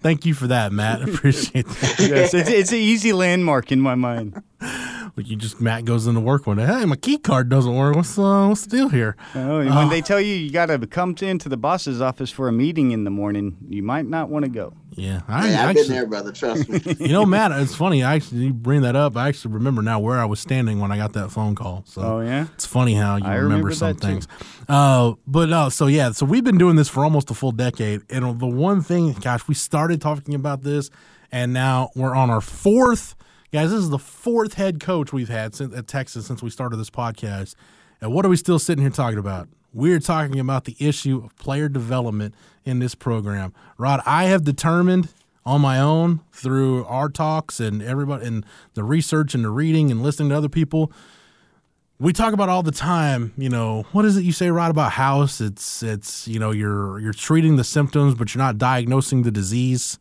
Thank 0.01 0.25
you 0.25 0.33
for 0.33 0.47
that, 0.47 0.71
Matt. 0.71 1.01
I 1.01 1.03
appreciate 1.11 1.67
that. 1.67 1.95
yes, 1.99 2.33
it's, 2.33 2.49
it's 2.49 2.71
an 2.71 2.77
easy 2.77 3.11
landmark 3.13 3.71
in 3.71 3.81
my 3.81 3.95
mind. 3.95 4.41
Like 5.15 5.29
you 5.29 5.35
just 5.35 5.59
Matt 5.59 5.85
goes 5.85 6.07
into 6.07 6.19
work 6.21 6.47
one 6.47 6.57
day. 6.57 6.65
Hey, 6.65 6.85
my 6.85 6.95
key 6.95 7.17
card 7.17 7.49
doesn't 7.49 7.75
work. 7.75 7.95
What's 7.95 8.17
uh, 8.17 8.47
what's 8.47 8.65
the 8.65 8.69
deal 8.77 8.89
here? 8.89 9.15
Oh, 9.35 9.59
and 9.59 9.73
when 9.75 9.89
they 9.89 10.01
tell 10.01 10.19
you 10.21 10.33
you 10.33 10.51
got 10.51 10.67
to 10.67 10.79
come 10.87 11.15
into 11.21 11.49
the 11.49 11.57
boss's 11.57 12.01
office 12.01 12.31
for 12.31 12.47
a 12.47 12.51
meeting 12.51 12.91
in 12.91 13.03
the 13.03 13.09
morning, 13.09 13.57
you 13.67 13.83
might 13.83 14.05
not 14.05 14.29
want 14.29 14.45
to 14.45 14.49
go. 14.49 14.73
Yeah, 14.91 15.21
I, 15.27 15.47
Hey, 15.47 15.55
I've 15.55 15.69
actually, 15.69 15.83
been 15.83 15.91
there, 15.91 16.07
brother. 16.07 16.31
Trust 16.31 16.67
me. 16.67 16.81
You 16.99 17.09
know, 17.13 17.25
Matt, 17.25 17.51
it's 17.53 17.75
funny. 17.75 18.03
I 18.03 18.15
actually 18.15 18.45
you 18.45 18.53
bring 18.53 18.81
that 18.81 18.95
up. 18.95 19.15
I 19.15 19.27
actually 19.29 19.53
remember 19.53 19.81
now 19.81 19.99
where 19.99 20.19
I 20.19 20.25
was 20.25 20.39
standing 20.39 20.79
when 20.79 20.91
I 20.91 20.97
got 20.97 21.13
that 21.13 21.29
phone 21.31 21.55
call. 21.55 21.83
So 21.85 22.01
Oh, 22.01 22.19
yeah? 22.21 22.47
it's 22.55 22.65
funny 22.65 22.93
how 22.95 23.15
you 23.17 23.23
I 23.25 23.35
remember, 23.35 23.43
remember 23.67 23.71
some 23.73 23.93
that, 23.93 24.01
too. 24.01 24.07
things. 24.07 24.27
Uh, 24.67 25.13
but 25.27 25.51
uh, 25.51 25.69
so 25.69 25.87
yeah, 25.87 26.11
so 26.11 26.25
we've 26.25 26.43
been 26.43 26.57
doing 26.57 26.75
this 26.75 26.89
for 26.89 27.03
almost 27.03 27.29
a 27.31 27.33
full 27.33 27.51
decade, 27.51 28.01
and 28.09 28.39
the 28.39 28.47
one 28.47 28.81
thing, 28.81 29.13
gosh, 29.13 29.47
we 29.47 29.53
started 29.55 30.01
talking 30.01 30.33
about 30.35 30.63
this, 30.63 30.89
and 31.31 31.53
now 31.53 31.89
we're 31.95 32.15
on 32.15 32.29
our 32.29 32.41
fourth. 32.41 33.15
Guys, 33.51 33.71
this 33.71 33.79
is 33.79 33.89
the 33.89 33.97
fourth 33.97 34.53
head 34.53 34.79
coach 34.79 35.11
we've 35.11 35.29
had 35.29 35.55
since, 35.55 35.75
at 35.75 35.87
Texas 35.87 36.27
since 36.27 36.43
we 36.43 36.51
started 36.51 36.77
this 36.77 36.91
podcast. 36.91 37.55
And 37.99 38.13
what 38.13 38.23
are 38.23 38.29
we 38.29 38.37
still 38.37 38.59
sitting 38.59 38.83
here 38.83 38.91
talking 38.91 39.17
about? 39.17 39.49
We're 39.73 39.99
talking 39.99 40.39
about 40.39 40.65
the 40.65 40.75
issue 40.79 41.23
of 41.25 41.35
player 41.37 41.67
development 41.67 42.35
in 42.63 42.77
this 42.77 42.93
program. 42.93 43.53
Rod, 43.79 44.01
I 44.05 44.25
have 44.25 44.43
determined 44.43 45.09
on 45.47 45.61
my 45.61 45.79
own 45.79 46.21
through 46.31 46.85
our 46.85 47.09
talks 47.09 47.59
and 47.59 47.81
everybody 47.81 48.27
and 48.27 48.45
the 48.75 48.83
research 48.83 49.33
and 49.33 49.43
the 49.43 49.49
reading 49.49 49.89
and 49.89 50.03
listening 50.03 50.29
to 50.29 50.35
other 50.37 50.49
people. 50.49 50.91
We 51.99 52.13
talk 52.13 52.33
about 52.33 52.49
all 52.49 52.61
the 52.61 52.71
time, 52.71 53.33
you 53.35 53.49
know, 53.49 53.87
what 53.93 54.05
is 54.05 54.15
it 54.15 54.23
you 54.23 54.31
say 54.31 54.51
Rod 54.51 54.69
about 54.69 54.91
house? 54.91 55.41
It's 55.41 55.81
it's 55.81 56.27
you 56.27 56.37
know, 56.37 56.51
you're 56.51 56.99
you're 56.99 57.13
treating 57.13 57.55
the 57.55 57.63
symptoms 57.63 58.13
but 58.13 58.35
you're 58.35 58.43
not 58.43 58.59
diagnosing 58.59 59.23
the 59.23 59.31
disease. 59.31 59.97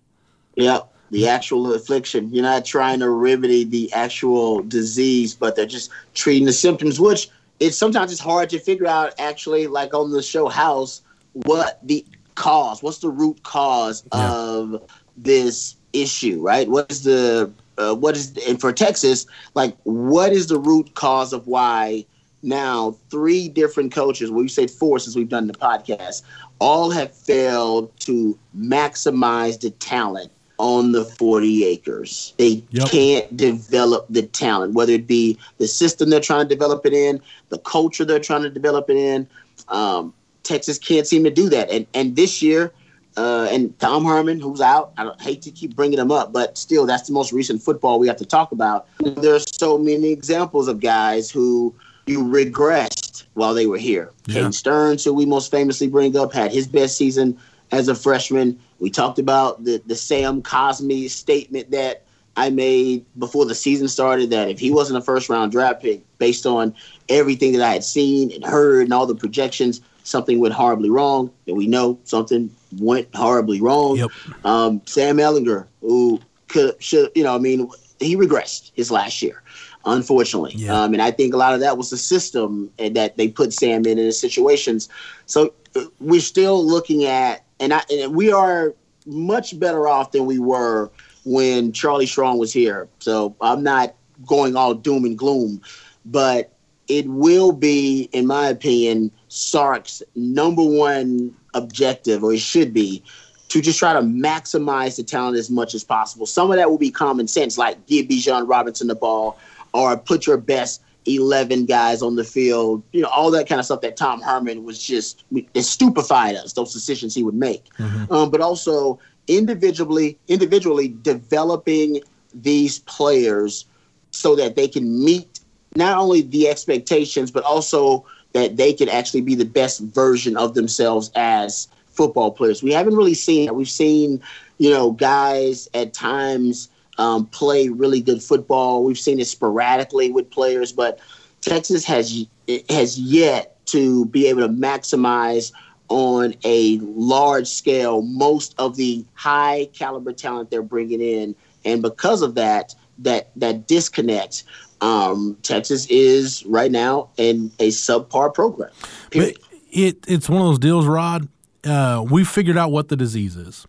Yeah, 0.54 0.80
the 1.11 1.29
actual 1.29 1.73
affliction. 1.75 2.33
You're 2.33 2.42
not 2.42 2.64
trying 2.64 3.01
to 3.01 3.11
remedy 3.11 3.64
the 3.64 3.92
actual 3.92 4.62
disease, 4.62 5.35
but 5.35 5.57
they're 5.57 5.66
just 5.66 5.90
treating 6.14 6.47
the 6.47 6.53
symptoms, 6.53 7.01
which 7.01 7.29
it's 7.61 7.77
sometimes 7.77 8.12
it's 8.12 8.21
hard 8.21 8.51
to 8.51 8.59
figure 8.59 8.87
out 8.87 9.14
actually, 9.18 9.66
like 9.66 9.94
on 9.94 10.11
the 10.12 10.23
show 10.23 10.49
House, 10.49 11.03
what 11.33 11.81
the 11.87 12.05
cause, 12.35 12.83
what's 12.83 12.99
the 12.99 13.11
root 13.11 13.42
cause 13.42 14.05
Yeah. 14.12 14.31
of 14.31 14.83
this 15.16 15.77
issue, 15.92 16.40
right? 16.40 16.68
What 16.68 16.90
is 16.90 17.03
the 17.05 17.53
uh, 17.79 17.94
what 17.94 18.16
is 18.16 18.37
and 18.49 18.61
for 18.61 18.73
Texas, 18.73 19.27
like 19.55 19.77
what 19.85 20.33
is 20.33 20.49
the 20.49 20.59
root 20.59 20.94
cause 20.94 21.33
of 21.33 21.47
why 21.47 22.05
now 22.42 22.97
three 23.11 23.49
different 23.49 23.92
coaches, 23.92 24.31
well, 24.31 24.42
you 24.42 24.49
said 24.49 24.71
four 24.71 24.99
since 24.99 25.16
we've 25.16 25.29
done 25.29 25.47
the 25.47 25.53
podcast, 25.55 26.23
all 26.61 26.90
have 26.90 27.12
failed 27.14 27.90
to 28.01 28.38
maximize 28.57 29.61
the 29.61 29.71
talent 29.71 30.31
on 30.59 30.92
the 30.92 31.05
40 31.05 31.64
acres. 31.64 32.35
They 32.37 32.62
Yep. 32.71 32.88
can't 32.88 33.37
develop 33.37 34.07
the 34.11 34.23
talent, 34.23 34.75
whether 34.75 34.92
it 34.92 35.07
be 35.07 35.38
the 35.59 35.68
system 35.68 36.11
they're 36.11 36.21
trying 36.21 36.47
to 36.47 36.55
develop 36.55 36.85
it 36.85 36.92
in, 36.92 37.21
the 37.49 37.59
culture 37.59 38.05
they're 38.05 38.18
trying 38.18 38.42
to 38.42 38.51
develop 38.51 38.90
it 38.90 38.97
in. 38.97 39.27
Um, 39.68 40.12
Texas 40.42 40.79
can't 40.79 41.07
seem 41.07 41.25
to 41.25 41.31
do 41.31 41.49
that. 41.51 41.71
And 41.71 41.87
and 41.94 42.16
this 42.16 42.42
year, 42.42 42.73
uh, 43.16 43.49
and 43.51 43.77
Tom 43.79 44.05
Herman, 44.05 44.40
who's 44.40 44.61
out, 44.61 44.92
I 44.97 45.05
don't 45.05 45.21
hate 45.21 45.42
to 45.42 45.51
keep 45.51 45.77
bringing 45.77 45.99
him 45.99 46.11
up, 46.11 46.33
but 46.33 46.57
still, 46.59 46.87
that's 46.87 47.07
the 47.07 47.12
most 47.12 47.33
recent 47.33 47.62
football 47.62 47.99
we 47.99 48.07
have 48.09 48.16
to 48.18 48.27
talk 48.27 48.53
about. 48.53 48.87
There 49.01 49.35
are 49.35 49.40
so 49.40 49.79
many 49.79 50.11
examples 50.11 50.68
of 50.68 50.81
guys 50.81 51.31
who 51.31 51.75
you 52.07 52.23
regressed 52.23 53.25
while 53.35 53.55
they 53.55 53.66
were 53.66 53.77
here. 53.77 54.12
Yeah. 54.27 54.42
Caden 54.42 54.55
Sterns, 54.55 55.05
who 55.05 55.12
we 55.12 55.27
most 55.27 55.51
famously 55.51 55.88
bring 55.88 56.16
up, 56.16 56.33
had 56.33 56.51
his 56.53 56.66
best 56.66 56.97
season 56.97 57.38
as 57.70 57.88
a 57.88 57.94
freshman. 57.94 58.59
We 58.78 58.90
talked 58.90 59.18
about 59.18 59.64
the, 59.64 59.83
the 59.87 59.96
Sam 59.96 60.42
Cosmi 60.42 61.09
statement 61.11 61.70
that 61.72 62.04
I 62.37 62.50
made 62.50 63.04
before 63.18 63.46
the 63.46 63.54
season 63.54 63.88
started 63.88 64.31
that 64.31 64.48
if 64.48 64.61
he 64.61 64.70
wasn't 64.70 64.98
a 64.98 65.02
first 65.02 65.28
round 65.28 65.52
draft 65.52 65.83
pick, 65.83 66.02
based 66.18 66.46
on 66.46 66.74
everything 67.09 67.52
that 67.52 67.62
I 67.62 67.72
had 67.72 67.85
seen 67.85 68.33
and 68.33 68.44
heard 68.44 68.85
and 68.85 68.92
all 68.92 69.07
the 69.07 69.14
projections, 69.14 69.81
something 70.04 70.38
went 70.38 70.54
horribly 70.54 70.90
wrong. 70.90 71.31
And 71.46 71.57
we 71.57 71.66
know 71.66 71.98
something 72.04 72.50
went 72.78 73.12
horribly 73.14 73.61
wrong. 73.61 73.96
Yep. 73.96 74.11
Um, 74.44 74.83
Sam 74.87 75.16
Ehlinger, 75.16 75.66
who 75.81 76.20
could 76.48 76.81
should 76.83 77.11
you 77.14 77.24
know, 77.24 77.35
I 77.35 77.38
mean, 77.38 77.68
he 77.98 78.16
regressed 78.16 78.70
his 78.74 78.90
last 78.90 79.20
year, 79.20 79.42
unfortunately. 79.85 80.52
Yeah. 80.54 80.81
Um, 80.81 80.92
and 80.92 81.02
I 81.02 81.11
think 81.11 81.35
a 81.35 81.37
lot 81.37 81.54
of 81.54 81.61
that 81.61 81.76
was 81.76 81.90
the 81.90 81.96
system 81.96 82.70
and 82.78 82.94
that 82.96 83.16
they 83.16 83.28
put 83.28 83.52
Sam 83.52 83.85
in 83.85 83.98
in 83.98 84.07
his 84.07 84.18
situations. 84.18 84.88
So 85.26 85.52
uh, 85.74 85.87
we're 85.98 86.20
still 86.20 86.64
looking 86.64 87.04
at, 87.04 87.44
and 87.61 87.73
I 87.75 87.83
and 87.90 88.14
we 88.14 88.33
are 88.33 88.75
much 89.07 89.59
better 89.59 89.88
off 89.88 90.12
than 90.12 90.27
we 90.27 90.38
were 90.38 90.90
when 91.25 91.73
Charlie 91.73 92.07
Strong 92.07 92.38
was 92.38 92.53
here. 92.53 92.88
So 93.01 93.37
I'm 93.40 93.62
not 93.62 93.94
going 94.27 94.57
all 94.57 94.75
doom 94.75 95.05
and 95.05 95.16
gloom, 95.16 95.62
but 96.05 96.53
it 96.88 97.07
will 97.07 97.53
be, 97.53 98.09
in 98.12 98.27
my 98.27 98.49
opinion, 98.49 99.11
Sark's 99.29 100.03
number 100.14 100.62
one 100.62 101.35
objective, 101.55 102.25
or 102.25 102.33
it 102.33 102.40
should 102.40 102.73
be, 102.73 103.03
to 103.49 103.61
just 103.61 103.79
try 103.79 103.92
to 103.92 104.01
maximize 104.01 104.97
the 104.97 105.03
talent 105.03 105.37
as 105.37 105.51
much 105.51 105.75
as 105.75 105.85
possible. 105.85 106.27
Some 106.27 106.51
of 106.51 106.57
that 106.57 106.71
will 106.71 106.79
be 106.79 106.90
common 106.90 107.29
sense, 107.29 107.59
like 107.59 107.87
give 107.87 108.07
Bijan 108.07 108.49
Robinson 108.49 108.88
the 108.88 108.94
ball, 108.94 109.38
or 109.75 109.97
put 109.97 110.27
your 110.27 110.38
best 110.38 110.83
11 111.09 111.66
guys 111.66 112.03
on 112.03 112.16
the 112.16 112.25
field, 112.25 112.83
you 112.92 113.03
know, 113.03 113.09
all 113.09 113.31
that 113.31 113.49
kind 113.49 113.59
of 113.59 113.64
stuff 113.64 113.81
that 113.81 113.97
Tom 113.97 114.21
Herman 114.21 114.64
was 114.64 114.83
just, 114.83 115.25
it 115.33 115.62
stupefied 115.62 116.37
us, 116.37 116.53
those 116.53 116.73
decisions 116.73 117.14
he 117.14 117.23
would 117.23 117.35
make. 117.35 117.64
Um, 118.11 118.31
but 118.31 118.40
also 118.40 118.99
individually, 119.27 120.18
individually 120.29 120.94
developing 121.03 122.01
these 122.35 122.81
players 122.81 123.66
so 124.11 124.37
that 124.37 124.57
they 124.57 124.68
can 124.68 125.05
meet 125.05 125.40
not 125.77 125.99
only 125.99 126.23
the 126.23 126.49
expectations, 126.49 127.31
but 127.31 127.44
also 127.44 128.05
that 128.33 128.57
they 128.57 128.73
can 128.73 128.88
actually 128.88 129.21
be 129.21 129.35
the 129.35 129.44
best 129.44 129.81
version 129.81 130.37
of 130.37 130.55
themselves 130.55 131.11
as 131.14 131.68
football 131.87 132.31
players. 132.31 132.62
We 132.62 132.73
haven't 132.73 132.97
really 132.97 133.14
seen 133.14 133.47
that. 133.47 133.55
We've 133.55 133.68
seen, 133.68 134.23
you 134.59 134.71
know, 134.71 134.92
guys 134.92 135.68
at 135.75 135.92
times 135.94 136.68
um, 136.98 137.26
play 137.26 137.68
really 137.68 138.00
good 138.00 138.22
football. 138.22 138.84
We've 138.84 138.98
seen 138.98 139.20
it 139.20 139.26
sporadically 139.26 140.11
with 140.11 140.30
players, 140.30 140.72
but 140.72 140.98
Texas 141.40 141.84
has 141.84 142.26
has 142.68 142.98
yet 142.98 143.64
to 143.66 144.06
be 144.06 144.26
able 144.26 144.42
to 144.42 144.48
maximize 144.48 145.52
on 145.88 146.34
a 146.44 146.78
large 146.80 147.46
scale 147.46 148.02
most 148.02 148.54
of 148.58 148.76
the 148.76 149.04
high 149.14 149.68
caliber 149.72 150.12
talent 150.12 150.50
they're 150.50 150.62
bringing 150.62 151.00
in, 151.00 151.34
and 151.64 151.82
because 151.82 152.20
of 152.22 152.34
that, 152.34 152.74
that 152.98 153.30
that 153.37 153.66
disconnect. 153.66 154.44
Um, 154.80 155.37
Texas 155.42 155.87
is 155.87 156.46
right 156.46 156.70
now 156.70 157.08
in 157.16 157.50
a 157.58 157.68
subpar 157.70 158.32
program. 158.32 158.70
But 159.11 159.34
it 159.72 160.04
it's 160.06 160.28
one 160.28 160.40
of 160.40 160.46
those 160.46 160.61
deals, 160.61 160.87
Rod. 160.87 161.26
Uh, 161.64 162.04
we 162.08 162.22
figured 162.22 162.56
out 162.56 162.70
what 162.70 162.88
the 162.88 162.96
disease 162.96 163.34
is. 163.34 163.66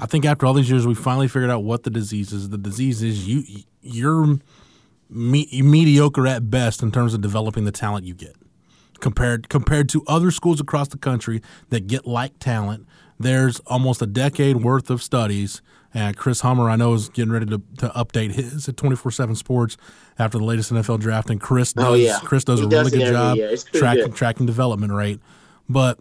I 0.00 0.06
think 0.06 0.24
after 0.24 0.46
all 0.46 0.54
these 0.54 0.70
years, 0.70 0.86
we 0.86 0.94
finally 0.94 1.28
figured 1.28 1.50
out 1.50 1.62
what 1.62 1.82
the 1.82 1.90
disease 1.90 2.32
is. 2.32 2.48
The 2.48 2.58
disease 2.58 3.02
is 3.02 3.28
you 3.28 3.42
you're 3.82 4.38
me- 5.08 5.48
mediocre 5.62 6.26
at 6.26 6.50
best 6.50 6.82
in 6.82 6.90
terms 6.90 7.14
of 7.14 7.20
developing 7.20 7.64
the 7.64 7.72
talent 7.72 8.06
you 8.06 8.14
get. 8.14 8.34
compared 9.00 9.48
compared 9.48 9.88
to 9.90 10.02
other 10.06 10.30
schools 10.30 10.60
across 10.60 10.88
the 10.88 10.98
country 10.98 11.40
that 11.68 11.86
get 11.86 12.06
like 12.06 12.38
talent. 12.38 12.86
There's 13.18 13.60
almost 13.60 14.00
a 14.02 14.06
decade 14.06 14.56
worth 14.58 14.90
of 14.90 15.02
studies. 15.02 15.60
And 15.92 16.16
Chris 16.16 16.42
Hummer, 16.42 16.70
I 16.70 16.76
know, 16.76 16.94
is 16.94 17.08
getting 17.08 17.32
ready 17.32 17.46
to, 17.46 17.60
to 17.78 17.88
update 17.88 18.32
his 18.32 18.68
at 18.68 18.76
24 18.76 19.10
7 19.10 19.34
Sports 19.34 19.76
after 20.20 20.38
the 20.38 20.44
latest 20.44 20.72
NFL 20.72 21.00
draft. 21.00 21.28
And 21.30 21.40
Chris 21.40 21.72
does, 21.72 21.84
Oh, 21.84 21.94
yeah. 21.94 22.20
Chris 22.22 22.44
does 22.44 22.60
He 22.60 22.66
a 22.66 22.68
does 22.68 22.92
really 22.92 23.04
good 23.04 23.12
job. 23.12 23.36
Tracking, 23.72 24.12
tracking 24.12 24.46
development 24.46 24.92
rate. 24.92 25.18
But 25.68 25.98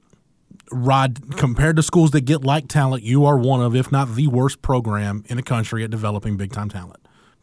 Rod, 0.72 1.36
compared 1.38 1.76
to 1.78 1.84
schools 1.84 2.12
that 2.12 2.22
get 2.22 2.44
like 2.44 2.68
talent, 2.68 3.04
you 3.04 3.26
are 3.26 3.38
one 3.38 3.62
of, 3.62 3.76
if 3.76 3.92
not 3.92 4.16
the 4.16 4.28
worst 4.28 4.62
program 4.62 5.24
in 5.28 5.38
the 5.38 5.44
country 5.44 5.84
at 5.84 5.90
developing 5.90 6.38
big 6.38 6.52
time 6.52 6.70
talent. 6.70 6.98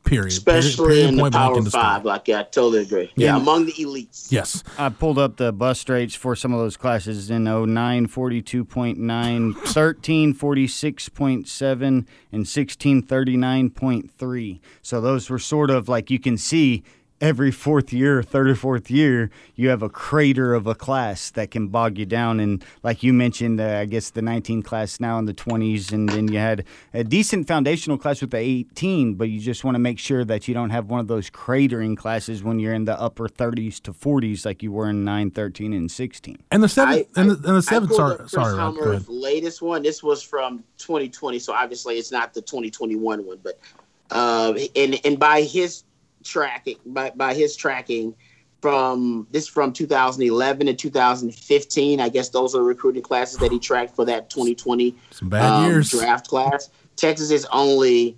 Period. 0.04 0.28
especially 0.28 0.86
Period, 0.94 1.08
in 1.08 1.16
the 1.16 1.30
Power 1.32 1.56
end 1.56 1.66
of. 1.66 1.72
Five. 1.72 2.04
Like, 2.04 2.28
yeah, 2.28 2.38
I 2.38 2.42
totally 2.44 2.82
agree. 2.82 3.10
Yeah, 3.16 3.34
Yeah. 3.34 3.36
among 3.38 3.66
the 3.66 3.72
elites. 3.72 4.30
Yes. 4.30 4.62
I 4.78 4.88
pulled 4.88 5.18
up 5.18 5.36
the 5.36 5.52
bus 5.52 5.88
rates 5.88 6.14
for 6.14 6.36
some 6.36 6.52
of 6.52 6.60
those 6.60 6.76
classes 6.76 7.28
in 7.28 7.42
09, 7.42 8.06
42.9, 8.06 9.52
13, 9.56 10.32
46.7, 10.32 12.06
and 12.30 12.46
16, 12.46 13.02
39.3. 13.02 14.60
So 14.82 15.00
those 15.00 15.28
were 15.28 15.40
sort 15.40 15.70
of 15.70 15.88
like 15.88 16.08
you 16.08 16.20
can 16.20 16.36
see 16.36 16.84
every 17.20 17.50
fourth 17.50 17.92
year, 17.92 18.22
third 18.22 18.48
or 18.48 18.54
fourth 18.54 18.90
year, 18.90 19.30
you 19.54 19.68
have 19.68 19.82
a 19.82 19.88
crater 19.88 20.54
of 20.54 20.66
a 20.66 20.74
class 20.74 21.30
that 21.30 21.50
can 21.50 21.68
bog 21.68 21.98
you 21.98 22.04
down. 22.06 22.40
And 22.40 22.64
like 22.82 23.02
you 23.02 23.12
mentioned, 23.12 23.60
uh, 23.60 23.78
I 23.78 23.84
guess 23.86 24.10
the 24.10 24.22
19 24.22 24.62
class 24.62 25.00
now 25.00 25.18
in 25.18 25.24
the 25.24 25.34
20s, 25.34 25.92
and 25.92 26.08
then 26.08 26.28
you 26.28 26.38
had 26.38 26.64
a 26.92 27.04
decent 27.04 27.48
foundational 27.48 27.96
class 27.98 28.20
with 28.20 28.30
the 28.30 28.38
18, 28.38 29.14
but 29.14 29.28
you 29.28 29.40
just 29.40 29.64
want 29.64 29.74
to 29.74 29.78
make 29.78 29.98
sure 29.98 30.24
that 30.24 30.46
you 30.46 30.54
don't 30.54 30.70
have 30.70 30.86
one 30.86 31.00
of 31.00 31.08
those 31.08 31.30
cratering 31.30 31.96
classes 31.96 32.42
when 32.42 32.58
you're 32.58 32.74
in 32.74 32.84
the 32.84 33.00
upper 33.00 33.28
30s 33.28 33.80
to 33.82 33.92
40s 33.92 34.44
like 34.44 34.62
you 34.62 34.72
were 34.72 34.90
in 34.90 35.04
9, 35.04 35.30
13, 35.30 35.72
and 35.72 35.90
16. 35.90 36.38
And 36.50 36.62
the 36.62 36.68
seven, 36.68 36.94
I- 36.94 37.06
and 37.20 37.30
the, 37.30 37.48
and 37.48 37.56
the 37.56 37.62
seven, 37.62 37.90
sorry, 37.92 38.14
up 38.16 38.28
sorry, 38.28 38.56
Rod, 38.56 38.76
go 38.76 38.90
ahead. 38.90 39.08
Latest 39.08 39.62
one. 39.62 39.82
This 39.82 40.02
was 40.02 40.22
from 40.22 40.62
2020, 40.78 41.38
so 41.38 41.52
obviously 41.52 41.96
it's 41.96 42.12
not 42.12 42.34
the 42.34 42.42
2021 42.42 43.24
one. 43.24 43.38
But 43.42 43.58
uh, 44.10 44.54
and 44.76 45.00
and 45.04 45.18
by 45.18 45.42
his 45.42 45.82
tracking, 46.26 46.76
by 46.84 47.10
by 47.10 47.34
his 47.34 47.56
tracking, 47.56 48.14
from 48.60 49.26
this 49.30 49.46
from 49.46 49.72
2011 49.72 50.66
to 50.66 50.74
2015, 50.74 52.00
I 52.00 52.08
guess 52.08 52.30
those 52.30 52.54
are 52.54 52.62
recruiting 52.62 53.02
classes 53.02 53.38
that 53.38 53.52
he 53.52 53.58
tracked 53.58 53.94
for 53.94 54.04
that 54.06 54.30
2020 54.30 54.96
Some 55.10 55.28
bad 55.28 55.44
um, 55.44 55.70
years. 55.70 55.90
draft 55.90 56.28
class. 56.28 56.70
Texas 56.96 57.30
is 57.30 57.46
only 57.52 58.16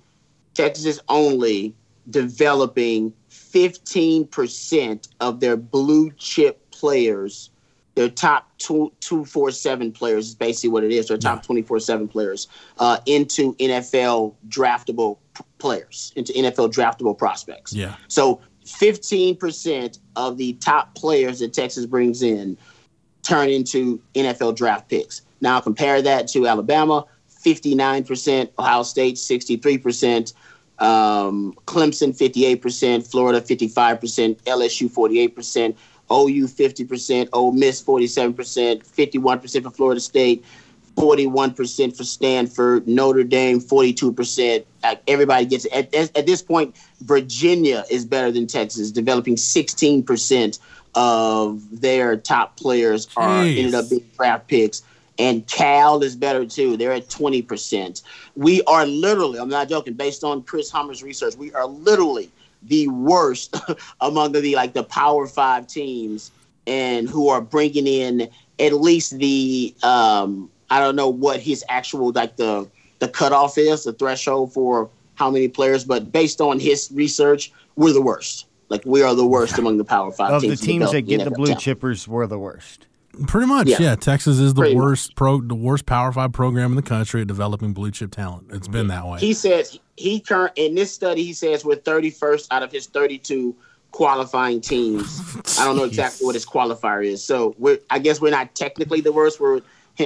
Texas 0.55 0.87
is 0.87 1.01
only 1.09 1.75
developing 2.11 3.12
15% 3.31 5.09
of 5.21 5.40
their 5.40 5.57
blue 5.57 6.11
chip 6.12 6.71
players. 6.71 7.51
Their 7.94 8.09
top 8.09 8.49
two 8.59 8.92
two 9.01 9.25
four 9.25 9.51
seven 9.51 9.90
players 9.90 10.29
is 10.29 10.35
basically 10.37 10.71
what 10.71 10.85
it 10.85 10.92
is. 10.92 11.09
Their 11.09 11.18
top 11.18 11.44
twenty 11.44 11.62
four 11.62 11.81
seven 11.81 12.07
players 12.07 12.47
uh, 12.79 12.99
into 13.07 13.55
NFL 13.57 14.35
draftable 14.49 15.18
players, 15.59 16.12
into 16.16 16.33
NFL 16.33 16.72
draftable 16.72 17.16
prospects. 17.16 17.72
Yeah. 17.72 17.96
So 18.09 18.40
fifteen 18.66 19.37
percent 19.37 19.98
of 20.16 20.37
the 20.37 20.55
top 20.55 20.94
players 20.94 21.40
that 21.40 21.53
Texas 21.53 21.87
brings 21.87 22.22
in 22.22 22.57
turn 23.22 23.51
into 23.51 24.01
NFL 24.14 24.57
draft 24.57 24.88
picks. 24.88 25.22
Now 25.40 25.61
compare 25.61 26.01
that 26.03 26.29
to 26.29 26.46
Alabama, 26.46 27.05
59%, 27.44 28.51
Ohio 28.59 28.83
State, 28.83 29.16
63%, 29.16 30.33
um, 30.79 31.55
Clemson, 31.66 32.16
58%, 32.16 33.07
Florida, 33.07 33.40
55%, 33.40 34.37
LSU, 34.42 34.90
48%, 34.90 35.77
OU, 36.11 36.46
50%, 36.46 37.29
Ole 37.33 37.53
Miss, 37.53 37.83
47%, 37.83 38.87
51% 38.87 39.62
for 39.62 39.70
Florida 39.70 40.01
State, 40.01 40.44
41% 40.98 41.96
for 41.96 42.04
Stanford, 42.04 42.87
Notre 42.88 43.24
Dame, 43.24 43.61
42%. 43.61 44.64
Like, 44.82 45.02
everybody 45.06 45.46
gets 45.46 45.64
it. 45.66 45.72
At, 45.72 45.94
at, 45.94 46.16
at 46.16 46.26
this 46.26 46.42
point, 46.42 46.76
Virginia 47.00 47.84
is 47.90 48.04
better 48.04 48.30
than 48.30 48.46
Texas, 48.46 48.90
developing 48.90 49.37
16% 49.37 50.58
of 50.94 51.80
their 51.80 52.16
top 52.16 52.56
players 52.56 53.08
are 53.16 53.44
Jeez. 53.44 53.58
ended 53.58 53.74
up 53.74 53.88
being 53.88 54.04
draft 54.16 54.48
picks. 54.48 54.82
And 55.18 55.46
Cal 55.46 56.02
is 56.02 56.14
better 56.14 56.46
too. 56.46 56.76
They're 56.76 56.92
at 56.92 57.08
20%. 57.08 58.02
We 58.37 58.62
are 58.62 58.87
literally, 58.87 59.38
I'm 59.38 59.48
not 59.48 59.68
joking, 59.68 59.94
based 59.94 60.22
on 60.24 60.42
Chris 60.42 60.70
Hummer's 60.70 61.02
research, 61.02 61.34
we 61.37 61.52
are 61.52 61.66
literally 61.66 62.30
the 62.62 62.88
worst 62.88 63.56
among 64.00 64.32
the 64.32 64.54
like 64.54 64.72
the 64.72 64.82
power 64.84 65.26
five 65.26 65.66
teams 65.66 66.30
and 66.66 67.08
who 67.08 67.28
are 67.28 67.40
bringing 67.40 67.87
in 67.87 68.28
at 68.58 68.72
least 68.72 69.18
the 69.18 69.74
um 69.82 70.50
I 70.70 70.81
don't 70.81 70.96
know 70.96 71.09
what 71.09 71.40
his 71.40 71.64
actual 71.68 72.12
like 72.12 72.37
the 72.37 72.68
the 72.98 73.09
cutoff 73.09 73.57
is, 73.59 73.85
the 73.85 73.92
threshold 73.92 74.52
for 74.52 74.90
how 75.14 75.31
many 75.31 75.48
players, 75.48 75.85
but 75.85 76.12
based 76.12 76.40
on 76.40 76.59
his 76.61 76.90
research, 76.92 77.52
we're 77.76 77.92
the 77.92 78.02
worst. 78.02 78.46
Like 78.68 78.83
we 78.85 79.02
are 79.02 79.14
the 79.14 79.26
worst 79.26 79.57
among 79.59 79.78
the 79.78 79.85
power 79.85 80.11
five 80.12 80.31
Of 80.33 80.42
the 80.42 80.48
teams. 80.48 80.61
teams 80.61 80.92
that 80.92 81.02
developing 81.07 81.18
get 81.18 81.24
the 81.24 81.31
blue 81.31 81.46
talent. 81.46 81.62
chippers 81.62 82.07
were 82.07 82.26
the 82.26 82.38
worst. 82.38 82.87
Pretty 83.26 83.46
much, 83.48 83.66
yeah. 83.66 83.78
Yeah. 83.81 83.94
Texas 83.96 84.38
is 84.38 84.54
the 84.54 84.61
Pretty 84.62 84.76
worst 84.76 85.16
pro, 85.16 85.40
the 85.40 85.54
worst 85.54 85.87
Power 85.87 86.12
Five 86.12 86.33
program 86.33 86.70
in 86.72 86.76
the 86.76 86.83
country 86.83 87.22
at 87.22 87.26
developing 87.26 87.72
blue 87.72 87.90
chip 87.90 88.11
talent. 88.12 88.48
It's 88.52 88.68
been 88.68 88.88
that 88.88 89.07
way. 89.07 89.18
He 89.18 89.33
says 89.33 89.78
he 89.96 90.20
current 90.20 90.52
in 90.57 90.74
this 90.74 90.92
study. 90.92 91.24
He 91.24 91.33
says 91.33 91.64
we're 91.64 91.76
31st 91.76 92.46
out 92.52 92.62
of 92.62 92.70
his 92.70 92.87
32 92.87 93.57
qualifying 93.90 94.61
teams. 94.61 95.20
I 95.59 95.64
don't 95.64 95.76
know 95.76 95.85
exactly 95.92 96.26
what 96.26 96.35
his 96.35 96.46
qualifier 96.46 97.04
is. 97.04 97.24
So 97.24 97.54
we're 97.59 97.78
I 97.90 97.98
guess 97.98 98.20
we're 98.20 98.31
not 98.31 98.54
technically 98.54 99.00
the 99.00 99.12
worst. 99.12 99.40
We're 99.40 99.62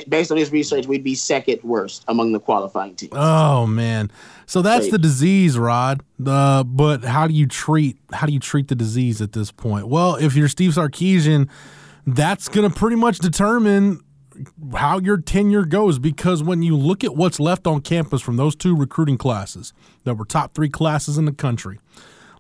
based 0.09 0.31
on 0.31 0.37
his 0.37 0.53
research, 0.53 0.87
we'd 0.87 1.05
be 1.05 1.15
second 1.15 1.61
worst 1.63 2.05
among 2.09 2.33
the 2.33 2.41
qualifying 2.41 2.95
teams. 2.95 3.13
Oh 3.15 3.67
man, 3.67 4.11
so 4.47 4.63
that's 4.63 4.91
the 4.91 4.99
disease, 4.99 5.59
Rod. 5.59 6.03
Uh, 6.25 6.65
but 6.65 7.05
how 7.05 7.27
do 7.27 7.35
you 7.35 7.47
treat 7.47 7.99
how 8.13 8.27
do 8.27 8.33
you 8.33 8.41
treat 8.41 8.69
the 8.69 8.75
disease 8.75 9.21
at 9.21 9.33
this 9.33 9.51
point? 9.51 9.89
Well, 9.89 10.17
if 10.17 10.35
you're 10.35 10.49
Steve 10.49 10.73
Sarkisian, 10.73 11.49
that's 12.07 12.49
going 12.49 12.69
to 12.69 12.75
pretty 12.75 12.97
much 12.97 13.19
determine 13.19 14.01
how 14.75 14.99
your 14.99 15.19
tenure 15.19 15.65
goes 15.65 15.99
because 15.99 16.43
when 16.43 16.63
you 16.63 16.77
look 16.77 17.05
at 17.05 17.15
what's 17.15 17.39
left 17.39 17.67
on 17.67 17.81
campus 17.81 18.23
from 18.23 18.37
those 18.37 18.57
two 18.57 18.75
recruiting 18.75 19.19
classes 19.19 19.73
that 20.05 20.15
were 20.15 20.25
top 20.25 20.55
three 20.55 20.71
classes 20.71 21.19
in 21.19 21.27
the 21.27 21.33
country, 21.33 21.79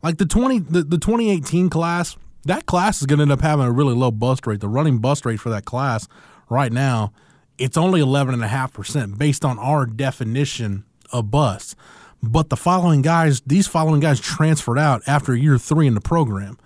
like 0.02 0.18
the 0.18 0.26
twenty 0.26 0.58
the, 0.58 0.82
the 0.82 0.98
2018 0.98 1.68
class, 1.70 2.16
that 2.44 2.66
class 2.66 3.00
is 3.00 3.06
going 3.06 3.18
to 3.18 3.22
end 3.22 3.32
up 3.32 3.40
having 3.40 3.66
a 3.66 3.72
really 3.72 3.94
low 3.94 4.10
bust 4.10 4.46
rate. 4.46 4.60
The 4.60 4.68
running 4.68 4.98
bust 4.98 5.24
rate 5.24 5.40
for 5.40 5.50
that 5.50 5.64
class 5.64 6.08
right 6.48 6.72
now, 6.72 7.12
it's 7.58 7.76
only 7.76 8.00
11.5% 8.00 9.18
based 9.18 9.44
on 9.44 9.58
our 9.58 9.86
definition 9.86 10.84
of 11.12 11.30
bust. 11.30 11.76
But 12.22 12.50
the 12.50 12.56
following 12.56 13.02
guys, 13.02 13.40
these 13.42 13.66
following 13.66 14.00
guys 14.00 14.20
transferred 14.20 14.78
out 14.78 15.02
after 15.06 15.34
year 15.34 15.58
three 15.58 15.86
in 15.86 15.94
the 15.94 16.00
program. 16.00 16.58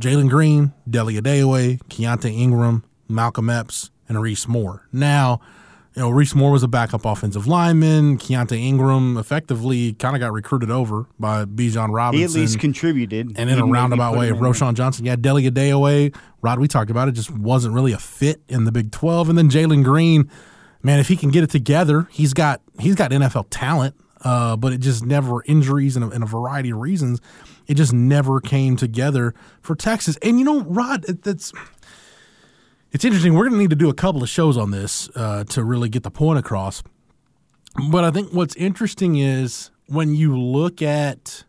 Jalen 0.00 0.28
Green, 0.28 0.72
Ayodele 0.88 1.20
Adeoye, 1.20 1.82
Keontae 1.84 2.32
Ingram, 2.32 2.84
Malcolm 3.08 3.50
Epps, 3.50 3.90
and 4.08 4.20
Reese 4.20 4.46
Moore. 4.46 4.86
Now, 4.92 5.40
you 5.96 6.02
know, 6.02 6.10
Reese 6.10 6.34
Moore 6.34 6.50
was 6.50 6.62
a 6.62 6.68
backup 6.68 7.06
offensive 7.06 7.46
lineman. 7.46 8.18
Keontae 8.18 8.58
Ingram 8.58 9.16
effectively 9.16 9.94
kind 9.94 10.14
of 10.14 10.20
got 10.20 10.30
recruited 10.30 10.70
over 10.70 11.06
by 11.18 11.46
Bijan 11.46 11.90
Robinson. 11.90 12.18
He 12.18 12.24
at 12.24 12.38
least 12.38 12.60
contributed. 12.60 13.32
And 13.36 13.48
in 13.48 13.58
a 13.58 13.64
roundabout 13.64 14.14
way. 14.14 14.28
Roschon 14.28 14.74
Johnson, 14.74 15.06
yeah, 15.06 15.16
Ayodele 15.16 15.50
Adeoye, 15.50 16.14
Rod, 16.42 16.58
we 16.58 16.68
talked 16.68 16.90
about 16.90 17.08
it, 17.08 17.12
just 17.12 17.30
wasn't 17.30 17.72
really 17.72 17.92
a 17.92 17.98
fit 17.98 18.42
in 18.46 18.64
the 18.64 18.72
Big 18.72 18.92
12. 18.92 19.30
And 19.30 19.38
then 19.38 19.48
Jalen 19.48 19.84
Green, 19.84 20.30
man, 20.82 21.00
if 21.00 21.08
he 21.08 21.16
can 21.16 21.30
get 21.30 21.42
it 21.42 21.50
together, 21.50 22.08
he's 22.10 22.34
got 22.34 22.60
he's 22.78 22.94
got 22.94 23.10
NFL 23.10 23.46
talent, 23.48 23.94
uh, 24.20 24.54
but 24.54 24.74
it 24.74 24.82
just 24.82 25.02
never 25.02 25.42
injuries 25.46 25.96
and 25.96 26.04
a, 26.04 26.10
and 26.10 26.22
a 26.22 26.26
variety 26.26 26.70
of 26.70 26.78
reasons, 26.78 27.22
it 27.68 27.74
just 27.74 27.94
never 27.94 28.38
came 28.38 28.76
together 28.76 29.34
for 29.62 29.74
Texas. 29.74 30.18
And 30.20 30.38
you 30.38 30.44
know, 30.44 30.60
Rod, 30.60 31.08
it, 31.08 31.22
that's 31.22 31.54
it's 32.96 33.04
interesting. 33.04 33.34
We're 33.34 33.42
going 33.42 33.52
to 33.52 33.58
need 33.58 33.68
to 33.68 33.76
do 33.76 33.90
a 33.90 33.94
couple 33.94 34.22
of 34.22 34.28
shows 34.30 34.56
on 34.56 34.70
this 34.70 35.10
uh, 35.14 35.44
to 35.50 35.62
really 35.62 35.90
get 35.90 36.02
the 36.02 36.10
point 36.10 36.38
across. 36.38 36.82
But 37.90 38.04
I 38.04 38.10
think 38.10 38.32
what's 38.32 38.56
interesting 38.56 39.16
is 39.16 39.70
when 39.84 40.14
you 40.14 40.34
look 40.40 40.80
at 40.80 41.44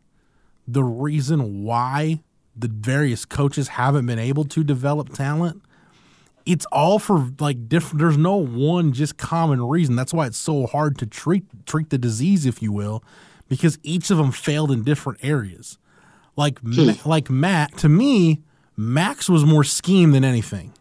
the 0.67 0.83
reason 0.83 1.63
why 1.63 2.21
the 2.53 2.67
various 2.67 3.23
coaches 3.23 3.69
haven't 3.69 4.05
been 4.07 4.19
able 4.19 4.43
to 4.43 4.61
develop 4.61 5.13
talent, 5.13 5.61
it's 6.45 6.65
all 6.65 6.99
for 6.99 7.29
like 7.39 7.69
different. 7.69 7.99
There's 7.99 8.17
no 8.17 8.35
one 8.35 8.91
just 8.91 9.15
common 9.15 9.65
reason. 9.65 9.95
That's 9.95 10.13
why 10.13 10.25
it's 10.25 10.37
so 10.37 10.67
hard 10.67 10.97
to 10.97 11.05
treat 11.05 11.45
treat 11.65 11.91
the 11.91 11.97
disease, 11.97 12.45
if 12.45 12.61
you 12.61 12.73
will, 12.73 13.05
because 13.47 13.79
each 13.83 14.11
of 14.11 14.17
them 14.17 14.33
failed 14.33 14.69
in 14.69 14.83
different 14.83 15.23
areas. 15.23 15.77
Like 16.35 16.61
Ma- 16.61 16.95
like 17.05 17.29
Matt, 17.29 17.77
to 17.77 17.87
me, 17.87 18.41
Mack's 18.75 19.29
was 19.29 19.45
more 19.45 19.63
scheme 19.63 20.11
than 20.11 20.25
anything. 20.25 20.73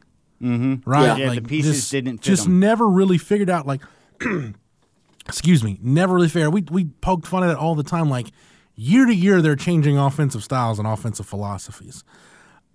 Mm-hmm. 0.43 0.89
Right? 0.89 1.18
Yeah, 1.18 1.28
Like, 1.28 1.43
the 1.43 1.49
pieces 1.49 1.76
just- 1.76 1.91
didn't 1.93 2.20
just 2.20 2.47
him. 2.47 2.61
never 2.61 2.87
really 2.87 3.18
figured 3.18 3.51
out 3.51 3.66
like 3.66 3.80
excuse 5.28 5.62
me, 5.64 5.78
never 5.82 6.14
really 6.14 6.28
figured 6.28 6.53
we 6.53 6.62
we 6.70 6.84
poked 7.01 7.26
fun 7.26 7.43
at 7.45 7.51
it 7.51 7.57
all 7.57 7.74
the 7.74 7.82
time 7.82 8.09
like 8.09 8.28
year 8.74 9.07
to 9.07 9.14
year 9.14 9.41
they're 9.41 9.57
changing 9.57 9.97
offensive 9.99 10.45
styles 10.45 10.78
and 10.78 10.87
offensive 10.87 11.26
philosophies. 11.26 12.05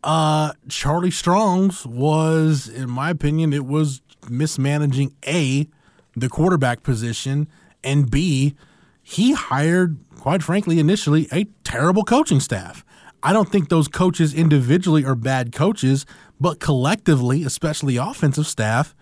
Uh, 0.03 0.51
Charlie 0.67 1.11
Strong's 1.11 1.85
was, 1.85 2.67
in 2.67 2.89
my 2.89 3.11
opinion, 3.11 3.53
it 3.53 3.65
was 3.67 4.01
mismanaging 4.29 5.13
A, 5.27 5.67
the 6.15 6.27
quarterback 6.27 6.81
position, 6.81 7.47
and 7.83 8.09
B, 8.09 8.55
he 9.03 9.33
hired, 9.33 9.97
quite 10.19 10.41
frankly, 10.41 10.79
initially 10.79 11.27
a 11.31 11.43
terrible 11.63 12.03
coaching 12.03 12.39
staff. 12.39 12.83
I 13.21 13.31
don't 13.31 13.51
think 13.51 13.69
those 13.69 13.87
coaches 13.87 14.33
individually 14.33 15.05
are 15.05 15.13
bad 15.13 15.51
coaches, 15.51 16.07
but 16.41 16.59
collectively, 16.59 17.43
especially 17.43 17.97
offensive 17.97 18.47
staff, 18.47 18.95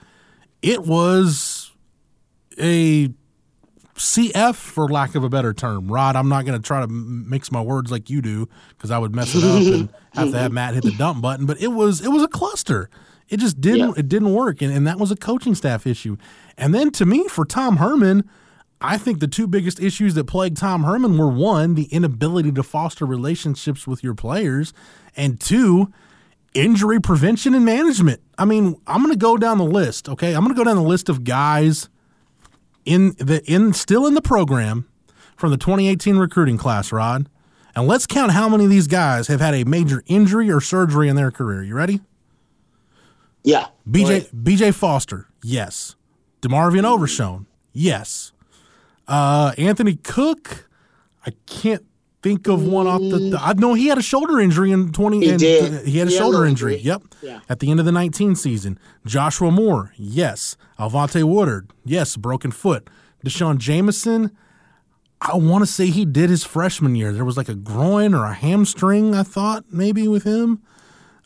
it 0.61 0.83
was 0.83 1.71
a 2.59 3.07
CF 3.95 4.55
for 4.55 4.89
lack 4.89 5.15
of 5.15 5.23
a 5.23 5.29
better 5.29 5.53
term. 5.53 5.89
Rod, 5.89 6.17
I'm 6.17 6.27
not 6.27 6.43
going 6.43 6.61
to 6.61 6.65
try 6.65 6.81
to 6.81 6.87
mix 6.87 7.49
my 7.49 7.61
words 7.61 7.91
like 7.91 8.09
you 8.09 8.21
do 8.21 8.49
because 8.71 8.91
I 8.91 8.97
would 8.97 9.15
mess 9.15 9.33
it 9.35 9.43
up 9.45 9.73
and 9.73 9.89
have 10.15 10.31
to 10.31 10.37
have 10.37 10.51
Matt 10.51 10.73
hit 10.73 10.83
the 10.83 10.91
dump 10.91 11.21
button. 11.21 11.45
But 11.45 11.61
it 11.61 11.69
was 11.69 12.01
it 12.01 12.09
was 12.09 12.23
a 12.23 12.27
cluster. 12.27 12.89
It 13.29 13.39
just 13.39 13.61
didn't 13.61 13.87
yeah. 13.87 13.93
it 13.99 14.09
didn't 14.09 14.33
work, 14.33 14.61
and, 14.61 14.73
and 14.73 14.85
that 14.85 14.99
was 14.99 15.09
a 15.09 15.15
coaching 15.15 15.55
staff 15.55 15.87
issue. 15.87 16.17
And 16.57 16.75
then 16.75 16.91
to 16.91 17.05
me, 17.05 17.29
for 17.29 17.45
Tom 17.45 17.77
Herman, 17.77 18.29
I 18.81 18.97
think 18.97 19.21
the 19.21 19.29
two 19.29 19.47
biggest 19.47 19.79
issues 19.79 20.13
that 20.15 20.25
plagued 20.25 20.57
Tom 20.57 20.83
Herman 20.83 21.17
were 21.17 21.29
one, 21.29 21.75
the 21.75 21.85
inability 21.85 22.51
to 22.51 22.63
foster 22.63 23.05
relationships 23.05 23.87
with 23.87 24.03
your 24.03 24.13
players, 24.13 24.73
and 25.15 25.39
two, 25.39 25.93
injury 26.53 26.99
prevention 26.99 27.53
and 27.53 27.65
management. 27.65 28.21
I 28.37 28.45
mean, 28.45 28.79
I'm 28.87 29.01
going 29.01 29.13
to 29.13 29.19
go 29.19 29.37
down 29.37 29.57
the 29.57 29.65
list, 29.65 30.09
okay? 30.09 30.33
I'm 30.33 30.43
going 30.43 30.55
to 30.55 30.57
go 30.57 30.63
down 30.63 30.75
the 30.75 30.81
list 30.81 31.09
of 31.09 31.23
guys 31.23 31.89
in 32.85 33.15
the 33.17 33.43
in 33.45 33.73
still 33.73 34.07
in 34.07 34.13
the 34.13 34.21
program 34.21 34.87
from 35.35 35.51
the 35.51 35.57
2018 35.57 36.17
recruiting 36.17 36.57
class, 36.57 36.91
Rod. 36.91 37.29
And 37.75 37.87
let's 37.87 38.07
count 38.07 38.31
how 38.31 38.49
many 38.49 38.65
of 38.65 38.69
these 38.69 38.87
guys 38.87 39.27
have 39.27 39.39
had 39.39 39.53
a 39.53 39.63
major 39.63 40.03
injury 40.07 40.49
or 40.49 40.59
surgery 40.59 41.07
in 41.07 41.15
their 41.15 41.31
career. 41.31 41.63
You 41.63 41.75
ready? 41.75 42.01
Yeah. 43.43 43.67
BJ 43.89 44.29
BJ 44.33 44.73
Foster, 44.73 45.27
yes. 45.43 45.95
DeMarvion 46.41 46.83
Overshown, 46.83 47.47
yes. 47.73 48.31
Uh, 49.07 49.53
Anthony 49.57 49.95
Cook, 49.95 50.69
I 51.25 51.31
can't 51.45 51.85
think 52.21 52.47
of 52.47 52.63
one 52.65 52.87
off 52.87 53.01
the. 53.01 53.29
the 53.31 53.39
I 53.39 53.53
know 53.53 53.73
he 53.73 53.87
had 53.87 53.97
a 53.97 54.01
shoulder 54.01 54.39
injury 54.39 54.71
in 54.71 54.91
twenty. 54.91 55.21
He 55.21 55.29
and, 55.31 55.39
did. 55.39 55.73
Uh, 55.73 55.83
he 55.83 55.97
had 55.99 56.07
a 56.07 56.11
He 56.11 56.17
shoulder 56.17 56.45
a 56.45 56.49
injury. 56.49 56.75
injury. 56.75 56.85
Yep. 56.87 57.03
Yeah. 57.21 57.39
At 57.49 57.59
the 57.59 57.71
end 57.71 57.79
of 57.79 57.85
the 57.85 57.91
nineteen 57.91 58.35
season, 58.35 58.77
Joshua 59.05 59.51
Moore, 59.51 59.93
yes. 59.95 60.57
Al'Vonte 60.77 61.23
Woodard, 61.23 61.71
yes. 61.85 62.15
Broken 62.17 62.51
foot. 62.51 62.89
D'Shawn 63.23 63.57
Jamison. 63.57 64.31
I 65.21 65.35
want 65.35 65.63
to 65.65 65.71
say 65.71 65.87
he 65.87 66.05
did 66.05 66.29
his 66.29 66.45
freshman 66.45 66.95
year. 66.95 67.11
There 67.11 67.25
was 67.25 67.35
like 67.35 67.49
a 67.49 67.55
groin 67.55 68.13
or 68.13 68.23
a 68.25 68.33
hamstring. 68.33 69.13
I 69.13 69.23
thought 69.23 69.65
maybe 69.69 70.07
with 70.07 70.23
him. 70.23 70.61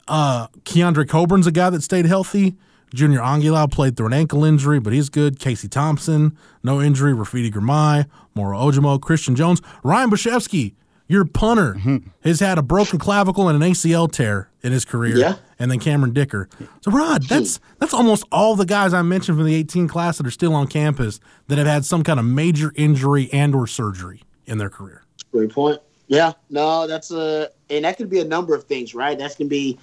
Uh, 0.08 0.48
Keondre 0.64 1.08
Coburn's 1.08 1.46
a 1.46 1.52
guy 1.52 1.70
that 1.70 1.84
stayed 1.84 2.06
healthy. 2.08 2.56
Junior 2.94 3.20
Angilau 3.20 3.72
played 3.72 3.96
through 3.96 4.08
an 4.08 4.14
ankle 4.14 4.44
injury, 4.44 4.80
but 4.80 4.94
he's 4.94 5.10
good. 5.10 5.40
Casey 5.40 5.68
Thompson, 5.68 6.36
no 6.64 6.82
injury. 6.82 7.14
Rafiti 7.14 7.52
Ghirmai, 7.52 8.06
Moro 8.36 8.58
Ojomo, 8.60 9.00
Christian 9.02 9.36
Jones, 9.36 9.62
Ryan 9.84 10.10
Bujcevski, 10.12 10.74
your 11.08 11.26
punter, 11.26 11.78
has 12.24 12.40
had 12.40 12.58
a 12.58 12.62
broken 12.64 12.98
clavicle 13.00 13.50
and 13.50 13.62
an 13.62 13.72
ACL 13.72 14.12
tear 14.12 14.50
in 14.62 14.72
his 14.72 14.86
career. 14.86 15.18
Yeah. 15.18 15.36
And 15.60 15.70
then 15.70 15.80
Cameron 15.80 16.14
Dicker. 16.14 16.50
So 16.82 16.92
Rod, 16.92 17.24
that's 17.24 17.60
that's 17.80 17.94
almost 17.94 18.24
all 18.32 18.56
the 18.56 18.66
guys 18.66 18.94
I 18.94 19.02
mentioned 19.02 19.38
from 19.38 19.46
the 19.46 19.56
18 19.56 19.88
class 19.88 20.18
that 20.18 20.28
are 20.28 20.32
still 20.32 20.56
on 20.56 20.68
campus 20.68 21.20
that 21.48 21.58
have 21.58 21.68
had 21.68 21.86
some 21.86 22.04
kind 22.04 22.20
of 22.20 22.26
major 22.26 22.72
injury 22.76 23.30
and 23.32 23.54
or 23.56 23.68
surgery 23.68 24.24
in 24.46 24.58
their 24.58 24.70
career. 24.70 25.04
Great 25.32 25.52
point. 25.52 25.80
Yeah, 26.08 26.34
no, 26.50 26.86
that's 26.86 27.12
a, 27.12 27.50
and 27.70 27.86
that 27.86 27.98
could 27.98 28.10
be 28.10 28.20
a 28.20 28.26
number 28.26 28.54
of 28.54 28.66
things, 28.66 28.94
right? 28.94 29.18
That 29.18 29.36
can 29.38 29.48
be 29.48 29.80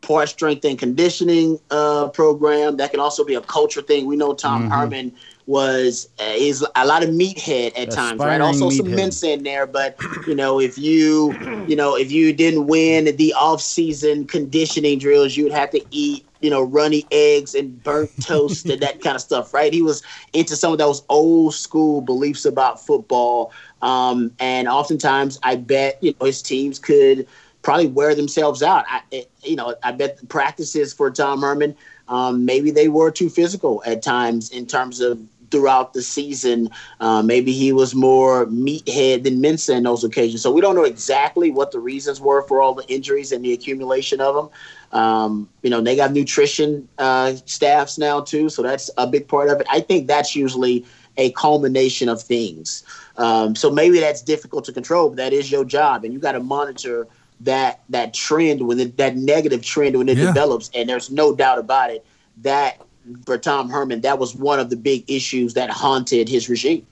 part 0.00 0.28
strength 0.28 0.64
and 0.64 0.78
conditioning 0.78 1.58
uh, 1.70 2.08
program. 2.08 2.76
That 2.78 2.90
can 2.90 3.00
also 3.00 3.24
be 3.24 3.34
a 3.34 3.40
culture 3.42 3.82
thing. 3.82 4.06
We 4.06 4.16
know 4.16 4.32
Tom 4.32 4.62
Mm-hmm. 4.62 4.70
Herman 4.72 5.14
was 5.48 6.10
uh, 6.20 6.24
is 6.36 6.64
a 6.76 6.86
lot 6.86 7.02
of 7.02 7.08
meathead 7.08 7.68
at 7.76 7.90
times, 7.90 8.20
right? 8.20 8.38
Aspiring 8.38 8.42
Also 8.42 8.68
some 8.70 8.86
meathead. 8.86 8.94
mince 8.96 9.22
in 9.24 9.42
there, 9.42 9.66
but 9.66 9.96
you 10.26 10.34
know, 10.34 10.60
if 10.60 10.76
you 10.76 11.34
you 11.66 11.74
know 11.74 11.96
if 11.96 12.12
you 12.12 12.32
didn't 12.34 12.66
win 12.66 13.16
the 13.16 13.32
off 13.32 13.62
season 13.62 14.26
conditioning 14.26 14.98
drills, 14.98 15.36
you'd 15.38 15.50
have 15.52 15.70
to 15.70 15.80
eat 15.90 16.26
you 16.42 16.50
know 16.50 16.62
runny 16.62 17.06
eggs 17.10 17.54
and 17.54 17.82
burnt 17.82 18.10
toast 18.20 18.68
and 18.68 18.82
that 18.82 19.00
kind 19.00 19.16
of 19.16 19.22
stuff, 19.22 19.54
right? 19.54 19.72
He 19.72 19.80
was 19.80 20.02
into 20.34 20.54
some 20.54 20.70
of 20.70 20.78
those 20.78 21.02
old 21.08 21.54
school 21.54 22.02
beliefs 22.02 22.44
about 22.44 22.84
football, 22.84 23.50
um, 23.80 24.30
and 24.38 24.68
oftentimes 24.68 25.40
I 25.42 25.56
bet 25.56 25.96
you 26.02 26.14
know 26.20 26.26
his 26.26 26.42
teams 26.42 26.78
could 26.78 27.26
probably 27.62 27.86
wear 27.88 28.14
themselves 28.14 28.62
out. 28.62 28.84
I, 28.88 29.00
it- 29.10 29.30
you 29.42 29.56
know, 29.56 29.74
I 29.82 29.92
bet 29.92 30.18
the 30.18 30.26
practices 30.26 30.92
for 30.92 31.10
Tom 31.10 31.40
Herman, 31.40 31.74
um, 32.08 32.44
maybe 32.44 32.70
they 32.70 32.88
were 32.88 33.10
too 33.10 33.30
physical 33.30 33.82
at 33.86 34.02
times 34.02 34.50
in 34.50 34.66
terms 34.66 35.00
of 35.00 35.18
throughout 35.50 35.92
the 35.92 36.02
season. 36.02 36.70
Uh, 37.00 37.22
maybe 37.22 37.52
he 37.52 37.72
was 37.72 37.94
more 37.94 38.46
meathead 38.46 39.24
than 39.24 39.40
Mensa 39.40 39.74
in 39.74 39.82
those 39.84 40.04
occasions. 40.04 40.42
So 40.42 40.50
we 40.52 40.60
don't 40.60 40.74
know 40.74 40.84
exactly 40.84 41.50
what 41.50 41.72
the 41.72 41.80
reasons 41.80 42.20
were 42.20 42.42
for 42.42 42.60
all 42.62 42.74
the 42.74 42.86
injuries 42.88 43.32
and 43.32 43.44
the 43.44 43.52
accumulation 43.52 44.20
of 44.20 44.34
them. 44.34 44.50
Um, 44.92 45.48
you 45.62 45.70
know, 45.70 45.80
they 45.80 45.96
got 45.96 46.12
nutrition 46.12 46.88
uh, 46.98 47.34
staffs 47.44 47.98
now 47.98 48.20
too, 48.20 48.48
so 48.48 48.62
that's 48.62 48.90
a 48.96 49.06
big 49.06 49.28
part 49.28 49.50
of 49.50 49.60
it. 49.60 49.66
I 49.70 49.80
think 49.80 50.06
that's 50.06 50.34
usually 50.34 50.84
a 51.16 51.30
culmination 51.32 52.08
of 52.08 52.22
things. 52.22 52.84
Um, 53.16 53.54
so 53.54 53.70
maybe 53.70 53.98
that's 54.00 54.22
difficult 54.22 54.64
to 54.66 54.72
control, 54.72 55.08
but 55.10 55.16
that 55.16 55.32
is 55.32 55.50
your 55.50 55.64
job, 55.64 56.04
and 56.04 56.12
you 56.14 56.20
got 56.20 56.32
to 56.32 56.40
monitor 56.40 57.06
that 57.40 57.82
that 57.88 58.14
trend 58.14 58.66
when 58.66 58.80
it, 58.80 58.96
that 58.96 59.16
negative 59.16 59.62
trend 59.62 59.96
when 59.96 60.08
it 60.08 60.16
Yeah. 60.16 60.26
develops. 60.26 60.70
And 60.74 60.88
there's 60.88 61.10
no 61.10 61.34
doubt 61.34 61.58
about 61.58 61.90
it 61.90 62.04
that 62.42 62.80
for 63.26 63.38
Tom 63.38 63.68
Herman, 63.70 64.00
that 64.02 64.18
was 64.18 64.34
one 64.34 64.58
of 64.60 64.70
the 64.70 64.76
big 64.76 65.04
issues 65.10 65.54
that 65.54 65.70
haunted 65.70 66.28
his 66.28 66.48
regime. 66.48 66.86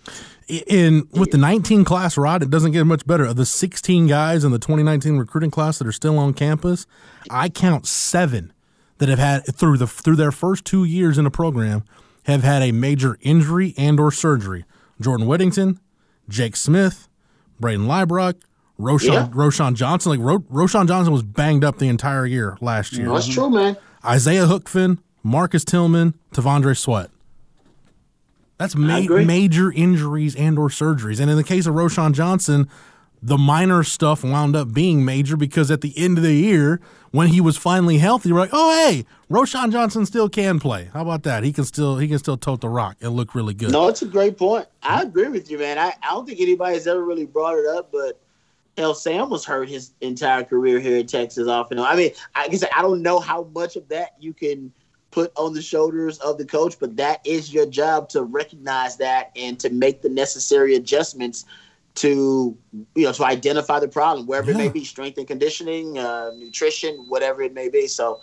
in 0.49 1.09
with 1.13 1.31
the 1.33 1.39
19 1.39 1.85
class 1.85 2.17
rod 2.17 2.41
it 2.43 2.51
doesn't 2.51 2.71
get 2.71 2.85
much 2.85 3.05
better 3.05 3.25
of 3.25 3.35
the 3.35 3.45
16 3.45 4.07
guys 4.07 4.45
in 4.45 4.53
the 4.53 4.61
2019 4.61 5.17
recruiting 5.17 5.51
class 5.51 5.79
that 5.79 5.89
are 5.89 5.93
still 5.93 6.17
on 6.21 6.33
campus 6.33 6.87
i 7.31 7.49
count 7.49 7.85
seven 7.85 8.53
that 8.99 9.09
have 9.09 9.19
had 9.19 9.41
through 9.57 9.77
the 9.77 9.89
through 9.89 10.15
their 10.15 10.31
first 10.31 10.65
two 10.65 10.85
years 10.85 11.19
in 11.19 11.25
the 11.25 11.31
program 11.33 11.83
have 12.27 12.45
had 12.45 12.63
a 12.63 12.71
major 12.71 13.19
injury 13.23 13.75
and 13.77 13.99
or 13.99 14.13
surgery 14.13 14.65
jordan 15.01 15.27
whittington 15.27 15.81
jake 16.29 16.55
smith 16.55 17.09
braden 17.59 17.87
Liebrock, 17.87 18.35
Roschon, 18.79 19.13
Yeah. 19.15 19.29
Roschon 19.31 19.75
Johnson. 19.75 20.13
Like 20.13 20.21
Ro, 20.21 20.39
Roschon 20.41 20.87
Johnson 20.87 21.13
was 21.13 21.23
banged 21.25 21.65
up 21.65 21.79
the 21.79 21.89
entire 21.89 22.27
year 22.27 22.57
last 22.61 22.93
year. 22.93 23.09
That's 23.09 23.27
true, 23.27 23.49
man. 23.51 23.77
Isaiah 24.05 24.45
Hookfin, 24.47 24.99
Marcus 25.27 25.65
Tillman, 25.65 26.15
T'Vondre 26.33 26.77
Sweat. 26.77 27.11
That's 28.59 28.77
ma- 28.77 29.01
major 29.01 29.73
injuries 29.73 30.37
and 30.37 30.59
or 30.59 30.69
surgeries. 30.69 31.21
And 31.21 31.29
in 31.29 31.37
the 31.37 31.45
case 31.45 31.67
of 31.67 31.75
Roschon 31.75 32.13
Johnson, 32.15 32.69
the 33.21 33.37
minor 33.37 33.83
stuff 33.83 34.23
wound 34.23 34.55
up 34.55 34.73
being 34.73 35.05
major 35.05 35.37
because 35.37 35.71
at 35.71 35.81
the 35.81 35.93
end 35.99 36.17
of 36.17 36.23
the 36.23 36.33
year, 36.33 36.81
when 37.11 37.29
he 37.29 37.41
was 37.41 37.57
finally 37.57 37.99
healthy, 37.99 38.33
we're 38.33 38.39
like, 38.39 38.51
oh 38.53 38.89
hey, 38.89 39.05
Roschon 39.29 39.73
Johnson 39.73 40.07
still 40.07 40.29
can 40.29 40.61
play. 40.61 40.91
How 40.93 41.03
about 41.03 41.25
that? 41.25 41.43
He 41.43 41.53
can 41.53 41.65
still 41.65 41.99
he 41.99 42.07
can 42.07 42.19
still 42.19 42.37
tote 42.37 42.61
the 42.61 42.69
rock 42.69 42.97
and 43.01 43.13
look 43.13 43.35
really 43.35 43.53
good. 43.53 43.73
No, 43.73 43.89
it's 43.89 44.03
a 44.03 44.07
great 44.07 44.39
point. 44.39 44.67
I 44.83 45.03
agree 45.03 45.29
with 45.29 45.51
you, 45.51 45.59
man. 45.59 45.77
I, 45.77 45.93
I 46.03 46.11
don't 46.11 46.25
think 46.25 46.41
anybody's 46.41 46.87
ever 46.87 47.05
really 47.05 47.27
brought 47.27 47.59
it 47.59 47.67
up, 47.67 47.91
but 47.91 48.21
hell, 48.79 48.95
Sam 48.95 49.29
was 49.29 49.45
hurt 49.45 49.69
his 49.69 49.91
entire 50.01 50.45
career 50.45 50.79
here 50.79 50.99
in 50.99 51.07
Texas 51.07 51.49
off 51.49 51.73
and 51.73 51.81
on. 51.81 51.87
I 51.87 51.97
mean, 51.97 52.13
I 52.35 52.49
guess 52.49 52.65
I 52.75 52.81
don't 52.81 53.03
know 53.03 53.19
how 53.19 53.45
much 53.55 53.77
of 53.77 53.89
that 53.89 54.11
you 54.21 54.33
can 54.33 54.73
put 55.17 55.33
on 55.35 55.55
the 55.55 55.63
shoulders 55.63 56.19
of 56.19 56.37
the 56.37 56.45
coach, 56.45 56.79
but 56.79 56.95
that 56.95 57.27
is 57.27 57.51
your 57.51 57.65
job 57.65 58.07
to 58.07 58.23
recognize 58.23 58.99
that 58.99 59.31
and 59.35 59.59
to 59.59 59.71
make 59.71 60.03
the 60.03 60.11
necessary 60.11 60.75
adjustments 60.75 61.47
to 61.95 62.55
you 62.95 63.05
know 63.05 63.13
to 63.13 63.25
identify 63.25 63.81
the 63.81 63.89
problem 63.89 64.27
wherever 64.27 64.51
it 64.51 64.59
may 64.59 64.69
be 64.69 64.85
strength 64.85 65.17
and 65.17 65.27
conditioning 65.27 65.97
uh, 65.97 66.31
nutrition 66.37 67.07
whatever 67.09 67.41
it 67.41 67.55
may 67.55 67.71
be. 67.71 67.87
So 67.87 68.21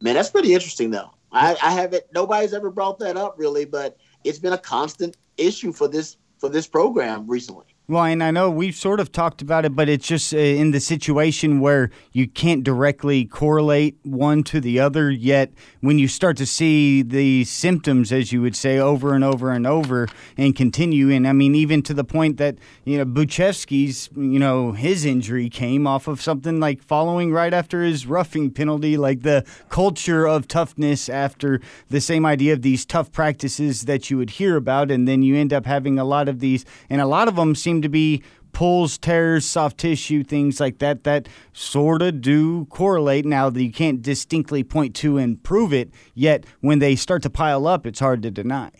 man 0.00 0.14
that's 0.14 0.30
pretty 0.30 0.54
interesting 0.54 0.92
though. 0.92 1.10
I, 1.32 1.56
I 1.60 1.72
haven't 1.72 2.04
nobody's 2.14 2.54
ever 2.54 2.70
brought 2.70 3.00
that 3.00 3.16
up 3.16 3.34
really 3.36 3.64
but 3.64 3.96
it's 4.22 4.38
been 4.38 4.52
a 4.52 4.58
constant 4.58 5.16
issue 5.36 5.72
for 5.72 5.88
this 5.88 6.18
for 6.38 6.48
this 6.48 6.68
program 6.68 7.26
recently 7.26 7.66
Well, 7.90 8.04
and 8.04 8.22
I 8.22 8.32
know 8.32 8.50
we've 8.50 8.76
sort 8.76 9.00
of 9.00 9.12
talked 9.12 9.40
about 9.40 9.64
it, 9.64 9.74
but 9.74 9.88
it's 9.88 10.06
just 10.06 10.34
uh, 10.34 10.36
in 10.36 10.72
the 10.72 10.78
situation 10.78 11.58
where 11.58 11.88
you 12.12 12.28
can't 12.28 12.62
directly 12.62 13.24
correlate 13.24 13.96
one 14.02 14.42
to 14.42 14.60
the 14.60 14.78
other. 14.78 15.10
Yet, 15.10 15.54
when 15.80 15.98
you 15.98 16.06
start 16.06 16.36
to 16.36 16.44
see 16.44 17.00
the 17.00 17.44
symptoms, 17.44 18.12
as 18.12 18.30
you 18.30 18.42
would 18.42 18.54
say, 18.54 18.78
over 18.78 19.14
and 19.14 19.24
over 19.24 19.50
and 19.50 19.66
over, 19.66 20.06
and 20.36 20.54
continue, 20.54 21.08
and 21.08 21.26
I 21.26 21.32
mean, 21.32 21.54
even 21.54 21.80
to 21.84 21.94
the 21.94 22.04
point 22.04 22.36
that 22.36 22.58
you 22.84 22.98
know 22.98 23.06
Bujcevski's, 23.06 24.10
you 24.14 24.38
know, 24.38 24.72
his 24.72 25.06
injury 25.06 25.48
came 25.48 25.86
off 25.86 26.08
of 26.08 26.20
something 26.20 26.60
like 26.60 26.82
following 26.82 27.32
right 27.32 27.54
after 27.54 27.82
his 27.82 28.06
roughing 28.06 28.50
penalty, 28.50 28.98
like 28.98 29.22
the 29.22 29.46
culture 29.70 30.28
of 30.28 30.46
toughness 30.46 31.08
after 31.08 31.58
the 31.88 32.02
same 32.02 32.26
idea 32.26 32.52
of 32.52 32.60
these 32.60 32.84
tough 32.84 33.10
practices 33.12 33.86
that 33.86 34.10
you 34.10 34.18
would 34.18 34.28
hear 34.28 34.56
about, 34.56 34.90
and 34.90 35.08
then 35.08 35.22
you 35.22 35.34
end 35.36 35.54
up 35.54 35.64
having 35.64 35.98
a 35.98 36.04
lot 36.04 36.28
of 36.28 36.40
these, 36.40 36.66
and 36.90 37.00
a 37.00 37.06
lot 37.06 37.28
of 37.28 37.36
them 37.36 37.54
seem 37.54 37.77
to 37.82 37.88
be 37.88 38.22
pulls, 38.52 38.98
tears, 38.98 39.44
soft 39.44 39.78
tissue, 39.78 40.24
things 40.24 40.58
like 40.58 40.78
that, 40.78 41.04
that 41.04 41.28
sort 41.52 42.02
of 42.02 42.20
do 42.20 42.64
correlate. 42.66 43.24
Now, 43.24 43.50
that 43.50 43.62
you 43.62 43.72
can't 43.72 44.02
distinctly 44.02 44.64
point 44.64 44.94
to 44.96 45.18
and 45.18 45.42
prove 45.42 45.72
it, 45.72 45.90
yet 46.14 46.44
when 46.60 46.78
they 46.78 46.96
start 46.96 47.22
to 47.22 47.30
pile 47.30 47.66
up, 47.66 47.86
it's 47.86 48.00
hard 48.00 48.22
to 48.22 48.30
deny. 48.30 48.70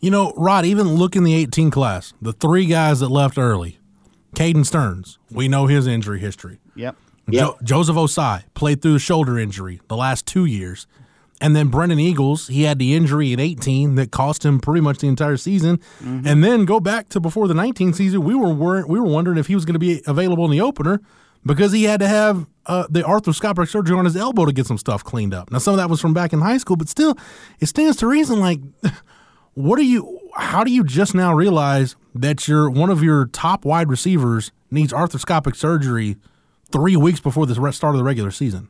You 0.00 0.10
know, 0.10 0.32
Rod, 0.36 0.64
even 0.64 0.94
look 0.94 1.14
in 1.14 1.24
the 1.24 1.34
18 1.34 1.70
class, 1.70 2.12
the 2.20 2.32
three 2.32 2.66
guys 2.66 3.00
that 3.00 3.08
left 3.08 3.38
early, 3.38 3.78
Caden 4.34 4.64
Sterns, 4.66 5.18
we 5.30 5.48
know 5.48 5.66
his 5.66 5.86
injury 5.86 6.20
history. 6.20 6.58
Yep. 6.74 6.96
Yep. 7.28 7.40
Jo- 7.42 7.58
Joseph 7.62 7.96
Ossai 7.96 8.44
played 8.54 8.80
through 8.82 8.96
a 8.96 8.98
shoulder 9.00 9.38
injury 9.38 9.80
the 9.88 9.96
last 9.96 10.26
two 10.26 10.44
years. 10.46 10.86
And 11.40 11.54
then 11.54 11.68
Brennan 11.68 12.00
Eagles, 12.00 12.48
he 12.48 12.64
had 12.64 12.78
the 12.78 12.94
injury 12.94 13.32
in 13.32 13.38
18 13.38 13.94
that 13.94 14.10
cost 14.10 14.44
him 14.44 14.58
pretty 14.58 14.80
much 14.80 14.98
the 14.98 15.06
entire 15.06 15.36
season. 15.36 15.80
And 16.26 16.42
then 16.42 16.64
go 16.64 16.80
back 16.80 17.08
to 17.10 17.20
before 17.20 17.46
the 17.46 17.54
19 17.54 17.92
season, 17.92 18.24
we 18.24 18.34
were 18.34 18.52
we 18.86 18.98
were 18.98 19.06
wondering 19.06 19.38
if 19.38 19.46
he 19.46 19.54
was 19.54 19.64
going 19.64 19.74
to 19.74 19.78
be 19.78 20.02
available 20.06 20.44
in 20.44 20.50
the 20.50 20.60
opener 20.60 21.00
because 21.46 21.72
he 21.72 21.84
had 21.84 22.00
to 22.00 22.08
have 22.08 22.46
uh, 22.66 22.86
the 22.90 23.02
arthroscopic 23.02 23.68
surgery 23.68 23.96
on 23.96 24.04
his 24.04 24.16
elbow 24.16 24.44
to 24.44 24.52
get 24.52 24.66
some 24.66 24.78
stuff 24.78 25.04
cleaned 25.04 25.32
up. 25.32 25.50
Now 25.50 25.58
some 25.58 25.74
of 25.74 25.78
that 25.78 25.88
was 25.88 26.00
from 26.00 26.12
back 26.12 26.32
in 26.32 26.40
high 26.40 26.58
school, 26.58 26.76
but 26.76 26.88
still, 26.88 27.16
it 27.60 27.66
stands 27.66 27.96
to 27.98 28.06
reason. 28.08 28.40
Like, 28.40 28.60
what 29.54 29.78
are 29.78 29.82
you? 29.82 30.18
How 30.34 30.64
do 30.64 30.72
you 30.72 30.84
just 30.84 31.14
now 31.14 31.32
realize 31.34 31.96
that 32.14 32.48
your 32.48 32.68
one 32.68 32.90
of 32.90 33.02
your 33.02 33.26
top 33.26 33.64
wide 33.64 33.88
receivers 33.88 34.50
needs 34.70 34.92
arthroscopic 34.92 35.54
surgery 35.56 36.16
three 36.70 36.96
weeks 36.96 37.20
before 37.20 37.46
the 37.46 37.54
start 37.72 37.94
of 37.94 37.98
the 37.98 38.04
regular 38.04 38.30
season? 38.30 38.68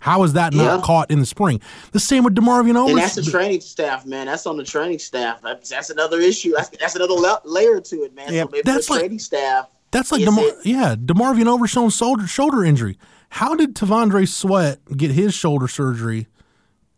How 0.00 0.22
is 0.22 0.32
that 0.34 0.52
not 0.52 0.76
Yeah. 0.76 0.80
caught 0.84 1.10
in 1.10 1.18
the 1.20 1.26
spring? 1.26 1.60
The 1.92 2.00
same 2.00 2.24
with 2.24 2.34
DeMarvion 2.34 2.76
Overs. 2.76 2.90
And 2.92 2.98
that's 2.98 3.14
the 3.16 3.22
training 3.22 3.60
staff, 3.60 4.06
man. 4.06 4.26
That's 4.26 4.46
on 4.46 4.56
the 4.56 4.64
training 4.64 4.98
staff. 5.00 5.40
That's, 5.42 5.68
that's 5.70 5.90
another 5.90 6.20
issue. 6.20 6.52
That's, 6.56 6.68
that's 6.78 6.94
another 6.96 7.14
la- 7.14 7.40
layer 7.44 7.80
to 7.80 7.96
it, 8.04 8.14
man. 8.14 8.32
Yeah, 8.32 8.44
so 8.44 8.48
maybe 8.52 8.62
that's 8.64 8.86
the 8.86 8.92
like- 8.92 9.00
training 9.00 9.18
staff. 9.18 9.68
That's 9.90 10.12
like 10.12 10.22
Demar- 10.24 10.44
it- 10.44 10.66
yeah, 10.66 10.94
DeMarvion 10.96 11.46
Overshown 11.46 11.88
shoulder 11.90 12.26
shoulder 12.26 12.62
injury. 12.64 12.98
How 13.30 13.54
did 13.54 13.74
T'Vondre 13.74 14.28
Sweat 14.28 14.80
get 14.96 15.10
his 15.12 15.34
shoulder 15.34 15.66
surgery 15.66 16.28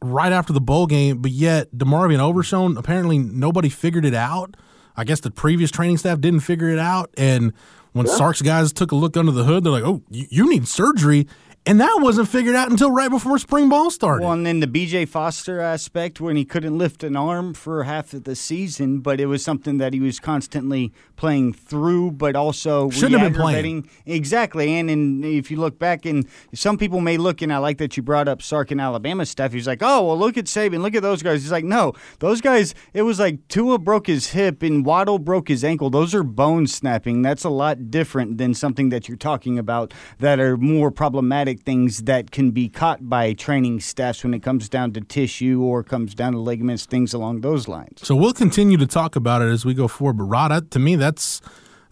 right 0.03 0.33
after 0.33 0.53
the 0.53 0.61
bowl 0.61 0.87
game, 0.87 1.19
but 1.19 1.31
yet 1.31 1.71
DeMarvion 1.77 2.19
Overshown 2.19 2.77
apparently 2.77 3.19
nobody 3.19 3.69
figured 3.69 4.05
it 4.05 4.15
out. 4.15 4.57
I 4.97 5.05
guess 5.05 5.21
the 5.21 5.31
previous 5.31 5.71
training 5.71 5.99
staff 5.99 6.21
didn't 6.21 6.41
figure 6.41 6.69
it 6.69 6.79
out, 6.79 7.11
and 7.17 7.53
when 7.93 8.07
Sark's 8.07 8.43
guys 8.43 8.73
took 8.73 8.93
a 8.93 8.97
look 8.97 9.17
under 9.17 9.33
the 9.33 9.45
hood, 9.45 9.65
they're 9.65 9.73
like, 9.73 9.85
"Oh, 9.85 10.03
you, 10.11 10.27
you 10.31 10.49
need 10.51 10.67
surgery," 10.69 11.27
and 11.67 11.79
that 11.79 11.99
wasn't 12.01 12.29
figured 12.29 12.57
out 12.57 12.71
until 12.71 12.91
right 12.91 13.11
before 13.11 13.39
spring 13.39 13.69
ball 13.69 13.91
started. 13.91 14.25
Well, 14.25 14.33
and 14.33 14.47
then 14.47 14.61
the 14.61 14.67
BJ 14.67 15.07
Foster 15.07 15.61
aspect 15.61 16.19
when 16.19 16.35
he 16.35 16.45
couldn't 16.45 16.77
lift 16.79 17.05
an 17.05 17.17
arm 17.17 17.53
for 17.53 17.85
half 17.85 18.15
of 18.15 18.25
the 18.25 18.35
season, 18.35 19.01
but 19.01 19.21
it 19.21 19.27
was 19.27 19.45
something 19.45 19.77
that 19.77 19.93
he 19.93 20.01
was 20.01 20.19
constantly 20.19 20.91
playing 21.17 21.53
through, 21.53 22.13
but 22.13 22.35
also 22.35 22.89
Shouldn't 22.89 23.21
have 23.21 23.33
been 23.35 23.41
playing. 23.41 23.91
Exactly. 24.07 24.73
And, 24.75 24.89
and 24.89 25.23
if 25.23 25.51
you 25.51 25.59
look 25.59 25.79
back, 25.79 26.07
and 26.07 26.27
some 26.55 26.79
people 26.79 27.03
may 27.03 27.19
look, 27.19 27.43
and 27.43 27.53
I 27.53 27.59
like 27.59 27.77
that 27.77 27.95
you 27.95 28.03
brought 28.03 28.27
up 28.27 28.41
Sark 28.41 28.71
and 28.71 28.81
Alabama 28.81 29.27
stuff. 29.27 29.53
He's 29.53 29.67
like, 29.67 29.83
oh, 29.83 30.07
well, 30.07 30.19
look 30.19 30.39
at 30.39 30.47
Saban, 30.47 30.81
look 30.81 30.95
at 30.95 31.03
those 31.03 31.23
guys. 31.23 31.43
He's 31.43 31.53
like, 31.53 31.65
no, 31.65 31.93
those 32.21 32.41
guys, 32.41 32.75
it 32.95 33.03
was 33.03 33.21
like 33.21 33.47
Tua 33.49 33.79
broke 33.79 34.07
his 34.07 34.29
hip 34.29 34.63
and 34.63 34.85
Waddle 34.85 35.19
broke 35.19 35.49
his 35.49 35.63
ankle. 35.63 35.91
Those 35.91 36.15
are 36.15 36.23
bone 36.23 36.67
snapping. 36.67 37.21
That's 37.21 37.45
a 37.45 37.51
lot 37.51 37.91
different 37.91 38.39
than 38.39 38.55
something 38.55 38.89
that 38.89 39.09
you're 39.09 39.19
talking 39.19 39.59
about 39.59 39.93
that 40.21 40.41
are 40.41 40.57
more 40.57 40.91
problematic 40.91 41.50
things 41.59 42.03
that 42.05 42.31
can 42.31 42.53
be 42.53 42.69
caught 42.69 43.09
by 43.09 43.33
training 43.33 43.81
staffs 43.81 44.23
when 44.23 44.35
it 44.35 44.43
comes 44.43 44.69
down 44.69 44.93
to 44.93 45.01
tissue 45.01 45.61
or 45.63 45.83
comes 45.83 46.15
down 46.15 46.35
to 46.35 46.39
ligaments, 46.39 46.87
things 46.87 47.13
along 47.13 47.41
those 47.41 47.67
lines. 47.67 48.07
So 48.07 48.15
we'll 48.15 48.33
continue 48.33 48.77
to 48.77 48.87
talk 48.87 49.17
about 49.17 49.43
it 49.43 49.47
as 49.47 49.65
we 49.65 49.75
go 49.75 49.89
forward. 49.89 50.19
But 50.19 50.25
Rod, 50.25 50.71
to 50.71 50.79
me, 50.79 50.95
that's 50.95 51.41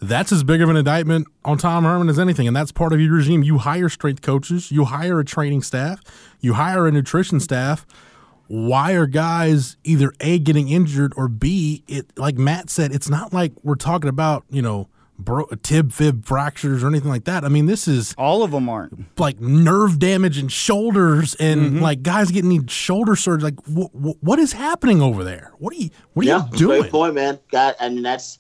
that's 0.01 0.31
as 0.31 0.45
big 0.45 0.63
of 0.63 0.69
an 0.69 0.77
indictment 0.77 1.27
on 1.45 1.59
Tom 1.59 1.85
Herman 1.85 2.09
as 2.09 2.19
anything, 2.19 2.47
and 2.47 2.57
that's 2.57 2.71
part 2.71 2.93
of 2.93 3.01
your 3.01 3.15
regime. 3.15 3.43
You 3.43 3.59
hire 3.59 3.89
strength 3.89 4.23
coaches, 4.23 4.71
you 4.71 4.85
hire 4.85 5.19
a 5.19 5.25
training 5.25 5.63
staff, 5.63 6.01
you 6.41 6.55
hire 6.55 6.87
a 6.87 6.93
nutrition 6.93 7.41
staff. 7.41 7.85
Why 8.47 8.93
are 8.93 9.07
guys 9.07 9.77
either 9.85 10.13
a 10.21 10.39
getting 10.39 10.69
injured 10.69 11.13
or 11.17 11.29
b 11.29 11.83
it 11.89 12.07
like 12.17 12.37
Matt 12.37 12.71
said? 12.71 12.93
It's 12.95 13.11
not 13.11 13.33
like 13.33 13.53
we're 13.63 13.75
talking 13.75 14.09
about 14.09 14.45
you 14.49 14.63
know 14.63 14.89
bro, 15.19 15.47
tib 15.63 15.93
fib 15.93 16.25
fractures 16.25 16.83
or 16.85 16.89
anything 16.89 17.09
like 17.11 17.25
that. 17.25 17.45
I 17.45 17.49
mean, 17.49 17.67
this 17.67 17.89
is 17.89 18.15
All 18.17 18.43
of 18.43 18.51
them 18.51 18.69
aren't. 18.69 19.19
like 19.19 19.41
nerve 19.41 19.99
damage 19.99 20.39
and 20.39 20.51
shoulders 20.51 21.35
and 21.37 21.61
mm-hmm. 21.61 21.79
like 21.81 22.03
guys 22.03 22.31
getting 22.31 22.51
need 22.51 22.71
shoulder 22.71 23.17
surgery. 23.17 23.51
Like, 23.51 23.61
wh- 23.67 23.91
wh- 23.97 24.23
what 24.23 24.39
is 24.39 24.53
happening 24.53 25.03
over 25.03 25.25
there? 25.25 25.53
What 25.59 25.73
are 25.75 25.77
you 25.77 25.91
What 26.15 26.25
are 26.25 26.29
Yeah, 26.29 26.47
you 26.53 26.59
doing? 26.59 26.81
great 26.83 26.93
point, 26.93 27.15
man. 27.15 27.39
Got, 27.51 27.77
I 27.81 27.89
mean, 27.89 28.03
that's 28.03 28.39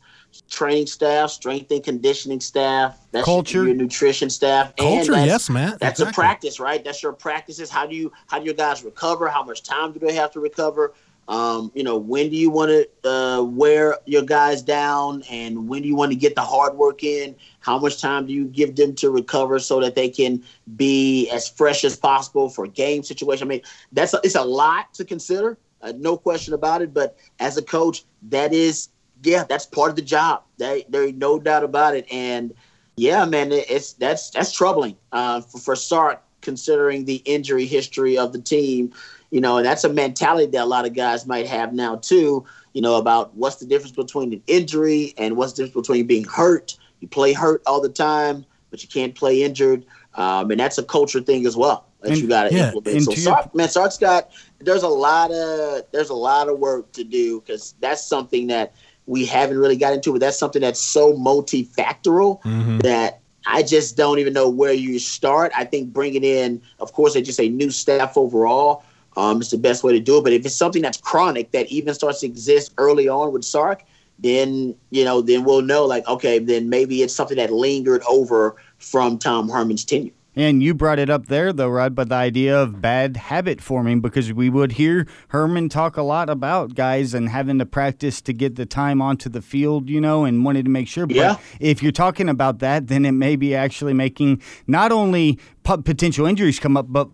training 0.49 0.87
staff, 0.87 1.31
strength 1.31 1.71
and 1.71 1.83
conditioning 1.83 2.39
staff, 2.41 2.97
that's 3.11 3.25
Culture. 3.25 3.65
your 3.65 3.75
nutrition 3.75 4.31
staff, 4.31 4.77
Culture, 4.77 5.13
that's- 5.13 5.27
yes, 5.27 5.51
man. 5.51 5.77
That's 5.81 6.01
exactly. 6.01 6.11
a 6.11 6.27
practice, 6.27 6.61
right? 6.61 6.85
That's 6.85 7.03
your 7.03 7.13
practices. 7.13 7.71
How 7.71 7.87
do 7.87 7.97
you 7.97 8.13
how 8.29 8.39
do 8.39 8.45
your 8.45 8.55
guys 8.55 8.85
recover? 8.85 9.29
How 9.29 9.43
much 9.43 9.63
time 9.63 9.93
do 9.93 9.99
they 9.99 10.15
have 10.15 10.31
to 10.33 10.41
recover? 10.41 10.93
Um, 11.29 11.71
you 11.75 11.85
know, 11.85 11.97
when 11.99 12.31
do 12.31 12.37
you 12.37 12.51
want 12.51 12.71
to 12.71 13.09
uh, 13.09 13.43
wear 13.43 13.99
your 14.07 14.23
guys 14.23 14.63
down, 14.63 15.23
and 15.31 15.69
when 15.69 15.83
do 15.83 15.89
you 15.89 15.95
want 15.95 16.11
to 16.13 16.17
get 16.17 16.35
the 16.35 16.41
hard 16.43 16.77
work 16.77 17.05
in? 17.05 17.37
How 17.61 17.79
much 17.79 18.01
time 18.01 18.27
do 18.27 18.33
you 18.33 18.47
give 18.47 18.77
them 18.77 18.95
to 18.97 19.11
recover 19.11 19.59
so 19.59 19.81
that 19.81 19.95
they 19.95 20.09
can 20.09 20.43
be 20.77 21.29
as 21.31 21.49
fresh 21.49 21.85
as 21.85 21.97
possible 21.97 22.49
for 22.49 22.67
game 22.67 23.03
situation? 23.03 23.47
I 23.47 23.49
mean, 23.49 23.63
that's 23.93 24.15
a, 24.15 24.21
it's 24.25 24.37
a 24.37 24.45
lot 24.45 24.95
to 24.95 25.05
consider, 25.05 25.59
uh, 25.83 25.93
no 25.97 26.17
question 26.17 26.55
about 26.55 26.83
it. 26.83 26.95
But 26.95 27.17
as 27.39 27.57
a 27.59 27.63
coach, 27.63 28.05
that 28.31 28.53
is 28.53 28.89
yeah, 29.23 29.45
that's 29.45 29.67
part 29.67 29.91
of 29.91 29.97
the 29.97 30.03
job. 30.03 30.43
There, 30.59 30.81
there 30.89 31.11
no 31.13 31.39
doubt 31.39 31.65
about 31.65 31.95
it. 31.95 32.07
And 32.11 32.55
yeah, 32.97 33.25
man, 33.25 33.53
it- 33.53 33.71
it's 33.71 33.93
that's 33.95 34.31
that's 34.31 34.53
troubling 34.53 34.97
uh, 35.13 35.41
for, 35.43 35.59
for 35.59 35.77
Sark 35.77 36.23
considering 36.41 37.05
the 37.05 37.17
injury 37.25 37.67
history 37.67 38.17
of 38.17 38.33
the 38.33 38.41
team. 38.41 38.93
You 39.31 39.41
know, 39.41 39.59
and 39.59 39.67
that's 39.67 39.85
a 39.85 39.89
mentality 39.93 40.47
that 40.53 40.63
a 40.63 40.67
lot 40.67 40.87
of 40.87 40.95
guys 40.95 41.27
might 41.27 41.47
have 41.47 41.73
now 41.73 41.97
too. 41.97 42.45
You 42.73 42.83
know, 42.83 42.97
about 42.97 43.35
what's 43.35 43.57
the 43.57 43.67
difference 43.67 43.93
between 43.93 44.33
an 44.33 44.43
injury 44.47 45.15
and 45.19 45.37
what's 45.37 45.53
the 45.55 45.65
difference 45.65 45.87
between 45.89 46.07
being 46.07 46.25
hurt. 46.25 46.77
You 47.01 47.09
play 47.09 47.33
hurt 47.33 47.63
all 47.67 47.81
the 47.81 47.89
time, 47.89 48.45
but 48.71 48.83
you 48.83 48.89
can't 48.89 49.15
play 49.15 49.43
injured, 49.43 49.85
um, 50.15 50.51
and 50.51 50.59
that's 50.61 50.79
a 50.79 50.83
culture 50.83 51.21
thing 51.21 51.47
as 51.47 51.57
well 51.57 51.87
that 52.01 52.13
And- 52.13 52.21
you 52.21 52.29
got 52.29 52.45
to 52.49 52.55
yeah, 52.55 52.67
implement. 52.69 53.03
So 53.05 53.13
Sark, 53.13 53.55
man, 53.55 53.69
Sark's 53.69 53.99
got 53.99 54.31
there's 54.61 54.83
a 54.83 54.89
lot 54.89 55.31
of 55.31 55.83
there's 55.93 56.11
a 56.11 56.15
lot 56.15 56.49
of 56.49 56.59
work 56.59 56.93
to 56.93 57.05
do 57.05 57.41
because 57.41 57.75
that's 57.81 58.03
something 58.05 58.47
that 58.49 58.73
we 59.07 59.25
haven't 59.25 59.59
really 59.59 59.77
got 59.77 59.93
into, 59.95 60.13
but 60.13 60.21
that's 60.21 60.39
something 60.39 60.61
that's 60.63 60.81
so 60.81 61.13
multifactorial 61.15 62.41
Mm-hmm. 62.43 62.79
that 62.79 63.21
I 63.47 63.63
just 63.63 63.97
don't 63.97 64.19
even 64.19 64.33
know 64.35 64.49
where 64.49 64.73
you 64.75 64.99
start. 64.99 65.53
I 65.57 65.65
think 65.65 65.93
bringing 65.93 66.23
in, 66.25 66.61
of 66.81 66.93
course, 66.93 67.15
they 67.15 67.23
just 67.23 67.37
say 67.39 67.49
new 67.49 67.71
staff 67.71 68.17
overall 68.17 68.83
um, 69.19 69.41
is 69.41 69.51
the 69.51 69.59
best 69.59 69.83
way 69.83 69.93
to 69.93 70.01
do 70.01 70.19
it. 70.19 70.25
But 70.25 70.33
if 70.33 70.47
it's 70.47 70.55
something 70.55 70.83
that's 70.83 70.99
chronic 70.99 71.51
that 71.51 71.67
even 71.69 71.93
starts 71.93 72.21
to 72.21 72.27
exist 72.27 72.73
early 72.79 73.09
on 73.09 73.33
with 73.33 73.45
Sark, 73.45 73.83
then 74.19 74.75
you 74.91 75.05
know, 75.05 75.21
then 75.21 75.45
we'll 75.45 75.63
know 75.63 75.85
like, 75.85 76.07
okay, 76.09 76.39
then 76.39 76.69
maybe 76.69 77.03
it's 77.03 77.15
something 77.15 77.37
that 77.37 77.53
lingered 77.53 78.03
over 78.09 78.57
from 78.79 79.19
Tom 79.19 79.49
Herman's 79.49 79.85
tenure. 79.85 80.13
And 80.37 80.63
you 80.63 80.73
brought 80.73 81.01
it 81.01 81.11
up 81.11 81.27
there, 81.27 81.53
though, 81.53 81.69
Rod, 81.69 81.97
but 81.97 82.11
the 82.11 82.15
idea 82.15 82.57
of 82.57 82.81
bad 82.81 83.17
habit 83.17 83.61
forming, 83.61 84.01
because 84.01 84.33
we 84.33 84.49
would 84.49 84.73
hear 84.73 85.09
Herman 85.29 85.69
talk 85.69 85.97
a 85.97 86.03
lot 86.03 86.31
about 86.31 86.77
guys 86.77 87.13
and 87.13 87.29
having 87.29 87.59
to 87.59 87.67
practice 87.67 88.21
to 88.21 88.33
get 88.33 88.55
the 88.55 88.65
time 88.65 89.03
onto 89.03 89.29
the 89.29 89.43
field, 89.43 89.91
you 89.91 90.01
know, 90.01 90.25
and 90.25 90.45
wanted 90.45 90.65
to 90.67 90.71
make 90.71 90.87
sure. 90.87 91.07
But 91.09 91.17
Yeah. 91.17 91.37
if 91.59 91.83
you're 91.83 91.91
talking 91.91 92.29
about 92.29 92.61
that, 92.61 92.87
then 92.87 93.05
it 93.05 93.13
may 93.13 93.35
be 93.35 93.53
actually 93.53 93.95
making 93.95 94.41
not 94.69 94.93
only 94.93 95.41
potential 95.65 96.25
injuries 96.25 96.61
come 96.61 96.77
up, 96.77 96.87
but 96.89 97.09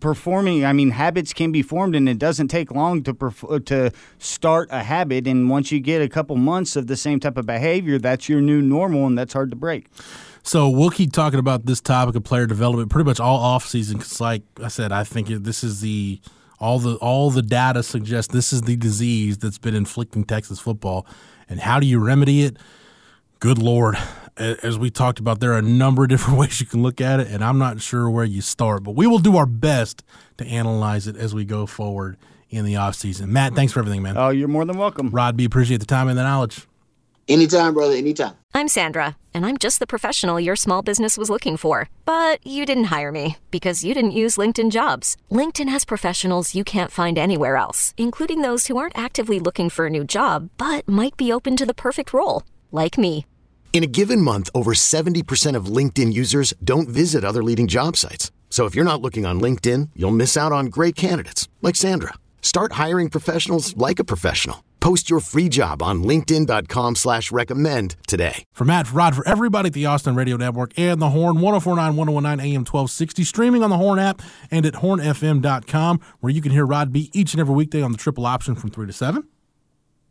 performing 0.00 0.64
i 0.64 0.72
mean 0.72 0.90
habits 0.90 1.32
can 1.32 1.52
be 1.52 1.62
formed 1.62 1.94
and 1.94 2.08
it 2.08 2.18
doesn't 2.18 2.48
take 2.48 2.70
long 2.70 3.02
to 3.02 3.14
perf- 3.14 3.54
uh, 3.54 3.58
to 3.60 3.92
start 4.18 4.68
a 4.70 4.82
habit. 4.82 5.26
And 5.26 5.48
once 5.48 5.70
you 5.70 5.80
get 5.80 6.02
a 6.02 6.08
couple 6.08 6.36
months 6.36 6.76
of 6.76 6.86
the 6.86 6.96
same 6.96 7.20
type 7.20 7.36
of 7.36 7.46
behavior 7.46 7.98
that's 7.98 8.28
your 8.28 8.40
new 8.40 8.60
normal 8.60 9.06
and 9.06 9.16
that's 9.16 9.32
hard 9.32 9.50
to 9.50 9.56
break. 9.56 9.86
So 10.42 10.68
we'll 10.70 10.90
keep 10.90 11.12
talking 11.12 11.38
about 11.38 11.66
this 11.66 11.80
topic 11.80 12.14
of 12.16 12.24
player 12.24 12.46
development 12.46 12.90
pretty 12.90 13.06
much 13.06 13.20
all 13.20 13.36
off 13.36 13.66
season 13.66 13.98
because, 13.98 14.20
like 14.20 14.42
I 14.62 14.68
said, 14.68 14.90
I 14.90 15.04
think 15.04 15.28
this 15.28 15.62
is 15.62 15.80
the 15.80 16.20
all 16.58 16.78
the 16.78 16.96
all 16.96 17.30
the 17.30 17.42
data 17.42 17.82
suggests 17.82 18.32
this 18.32 18.52
is 18.52 18.62
the 18.62 18.76
disease 18.76 19.38
that's 19.38 19.58
been 19.58 19.74
inflicting 19.74 20.24
Texas 20.24 20.58
football, 20.58 21.06
and 21.48 21.60
how 21.60 21.78
do 21.78 21.86
you 21.86 21.98
remedy 21.98 22.42
it? 22.42 22.56
Good 23.38 23.58
lord, 23.58 23.96
as 24.40 24.78
we 24.78 24.90
talked 24.90 25.18
about, 25.18 25.40
there 25.40 25.52
are 25.52 25.58
a 25.58 25.62
number 25.62 26.02
of 26.02 26.08
different 26.08 26.38
ways 26.40 26.60
you 26.60 26.66
can 26.66 26.82
look 26.82 27.00
at 27.00 27.20
it, 27.20 27.28
and 27.28 27.44
I'm 27.44 27.58
not 27.58 27.80
sure 27.80 28.08
where 28.10 28.24
you 28.24 28.40
start, 28.40 28.82
but 28.82 28.92
we 28.92 29.06
will 29.06 29.18
do 29.18 29.36
our 29.36 29.46
best 29.46 30.02
to 30.38 30.46
analyze 30.46 31.06
it 31.06 31.16
as 31.16 31.34
we 31.34 31.44
go 31.44 31.66
forward 31.66 32.16
in 32.48 32.64
the 32.64 32.76
off 32.76 32.94
season. 32.96 33.32
Matt, 33.32 33.54
thanks 33.54 33.72
for 33.72 33.78
everything, 33.80 34.02
man. 34.02 34.16
oh 34.16 34.30
you're 34.30 34.48
more 34.48 34.64
than 34.64 34.76
welcome 34.76 35.10
Rod, 35.10 35.38
we 35.38 35.44
appreciate 35.44 35.78
the 35.78 35.86
time 35.86 36.08
and 36.08 36.18
the 36.18 36.22
knowledge. 36.22 36.66
Anytime, 37.28 37.74
brother, 37.74 37.94
anytime. 37.94 38.34
I'm 38.52 38.66
Sandra, 38.66 39.16
and 39.32 39.46
I'm 39.46 39.56
just 39.56 39.78
the 39.78 39.86
professional 39.86 40.40
your 40.40 40.56
small 40.56 40.82
business 40.82 41.16
was 41.16 41.30
looking 41.30 41.56
for. 41.56 41.88
But 42.04 42.44
you 42.44 42.66
didn't 42.66 42.90
hire 42.96 43.12
me 43.12 43.36
because 43.52 43.84
you 43.84 43.94
didn't 43.94 44.10
use 44.22 44.36
LinkedIn 44.36 44.72
jobs. 44.72 45.16
LinkedIn 45.30 45.68
has 45.68 45.84
professionals 45.84 46.56
you 46.56 46.64
can't 46.64 46.90
find 46.90 47.16
anywhere 47.16 47.56
else, 47.56 47.94
including 47.96 48.42
those 48.42 48.66
who 48.66 48.76
aren't 48.78 48.98
actively 48.98 49.38
looking 49.38 49.70
for 49.70 49.86
a 49.86 49.90
new 49.90 50.02
job 50.02 50.50
but 50.56 50.88
might 50.88 51.16
be 51.16 51.30
open 51.32 51.56
to 51.56 51.66
the 51.66 51.74
perfect 51.74 52.12
role, 52.12 52.42
like 52.72 52.98
me. 52.98 53.26
In 53.72 53.84
a 53.84 53.86
given 53.86 54.20
month, 54.20 54.50
over 54.54 54.72
70% 54.74 55.56
of 55.56 55.74
LinkedIn 55.76 56.12
users 56.12 56.52
don't 56.62 56.88
visit 56.88 57.24
other 57.24 57.42
leading 57.42 57.66
job 57.68 57.96
sites. 57.96 58.30
So 58.50 58.66
if 58.66 58.74
you're 58.74 58.84
not 58.84 59.00
looking 59.00 59.24
on 59.24 59.40
LinkedIn, 59.40 59.90
you'll 59.96 60.10
miss 60.10 60.36
out 60.36 60.52
on 60.52 60.66
great 60.66 60.96
candidates 60.96 61.48
like 61.62 61.76
Sandra. 61.76 62.14
Start 62.42 62.72
hiring 62.72 63.08
professionals 63.08 63.74
like 63.76 63.98
a 63.98 64.04
professional. 64.04 64.64
Post 64.80 65.10
your 65.10 65.20
free 65.20 65.48
job 65.48 65.82
on 65.82 66.02
LinkedIn.com 66.02 66.96
slash 66.96 67.30
recommend 67.30 67.96
today. 68.08 68.44
For 68.52 68.64
Matt, 68.64 68.90
Rod, 68.92 69.14
for 69.14 69.26
everybody 69.28 69.68
at 69.68 69.74
the 69.74 69.86
Austin 69.86 70.14
Radio 70.16 70.36
Network 70.36 70.72
and 70.76 71.00
the 71.00 71.10
Horn, 71.10 71.40
1049, 71.40 71.96
1019 71.96 72.40
AM 72.40 72.60
1260, 72.60 73.24
streaming 73.24 73.62
on 73.62 73.70
the 73.70 73.76
Horn 73.76 73.98
app 73.98 74.22
and 74.50 74.64
at 74.64 74.74
hornfm.com, 74.74 76.00
where 76.20 76.32
you 76.32 76.40
can 76.40 76.50
hear 76.50 76.66
Rod 76.66 76.92
B 76.92 77.10
each 77.12 77.34
and 77.34 77.40
every 77.40 77.54
weekday 77.54 77.82
on 77.82 77.92
the 77.92 77.98
triple 77.98 78.26
option 78.26 78.54
from 78.54 78.70
3 78.70 78.86
to 78.86 78.92
7. 78.92 79.28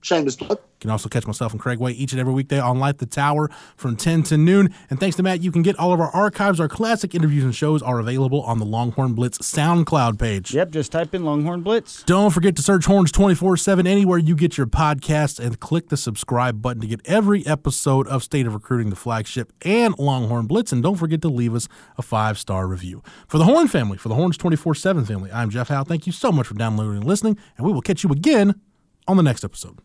Shameless 0.02 0.36
plug. 0.36 0.60
You 0.80 0.84
can 0.84 0.92
also 0.92 1.10
catch 1.10 1.28
myself 1.28 1.52
and 1.52 1.60
Craig 1.60 1.80
Way 1.80 1.92
each 1.92 2.14
and 2.14 2.22
every 2.22 2.32
weekday 2.32 2.58
on 2.58 2.80
Light 2.80 3.00
the 3.00 3.06
Tower 3.06 3.50
from 3.76 3.98
10 3.98 4.24
to 4.24 4.38
noon. 4.38 4.74
And 4.90 4.98
thanks 4.98 5.18
to 5.18 5.24
Matt, 5.24 5.42
you 5.42 5.52
can 5.52 5.62
get 5.62 5.78
all 5.78 5.92
of 5.92 6.00
our 6.00 6.10
archives. 6.12 6.58
Our 6.62 6.70
classic 6.70 7.14
interviews 7.14 7.44
and 7.44 7.54
shows 7.54 7.82
are 7.82 8.00
available 8.00 8.42
on 8.44 8.60
the 8.60 8.66
Longhorn 8.66 9.14
Blitz 9.14 9.40
SoundCloud 9.40 10.18
page. 10.18 10.54
Yep, 10.54 10.72
just 10.72 10.94
type 10.94 11.14
in 11.14 11.26
Longhorn 11.26 11.64
Blitz. 11.64 12.04
Don't 12.04 12.32
forget 12.32 12.56
to 12.56 12.62
search 12.62 12.86
Horns 12.86 13.12
24 13.12 13.58
7 13.58 13.86
anywhere 13.86 14.18
you 14.18 14.38
get 14.38 14.58
your 14.58 14.68
podcasts 14.68 15.38
and 15.38 15.60
click 15.60 15.90
the 15.90 15.98
subscribe 15.98 16.62
button 16.62 16.82
to 16.82 16.88
get 16.88 17.02
every 17.06 17.46
episode 17.46 18.08
of 18.08 18.24
State 18.24 18.48
of 18.48 18.54
Recruiting, 18.54 18.90
the 18.90 18.96
flagship, 18.96 19.52
and 19.64 20.00
Longhorn 20.00 20.48
Blitz. 20.48 20.72
And 20.72 20.82
don't 20.82 20.96
forget 20.96 21.22
to 21.24 21.30
leave 21.30 21.54
us 21.54 21.68
a 21.98 22.02
five 22.02 22.40
star 22.40 22.68
review. 22.68 23.04
For 23.28 23.38
the 23.38 23.44
Horn 23.44 23.68
family, 23.68 23.98
for 23.98 24.08
the 24.08 24.16
Horns 24.16 24.38
24 24.38 24.76
7 24.76 25.04
family, 25.04 25.30
I'm 25.30 25.50
Jeff 25.50 25.68
Howe. 25.68 25.84
Thank 25.84 26.08
you 26.08 26.14
so 26.14 26.32
much 26.32 26.48
for 26.48 26.54
downloading 26.54 26.98
and 26.98 27.06
listening, 27.06 27.38
and 27.58 27.68
we 27.68 27.74
will 27.74 27.82
catch 27.82 28.06
you 28.06 28.12
again 28.12 28.62
on 29.10 29.18
the 29.18 29.24
next 29.24 29.44
episode. 29.44 29.80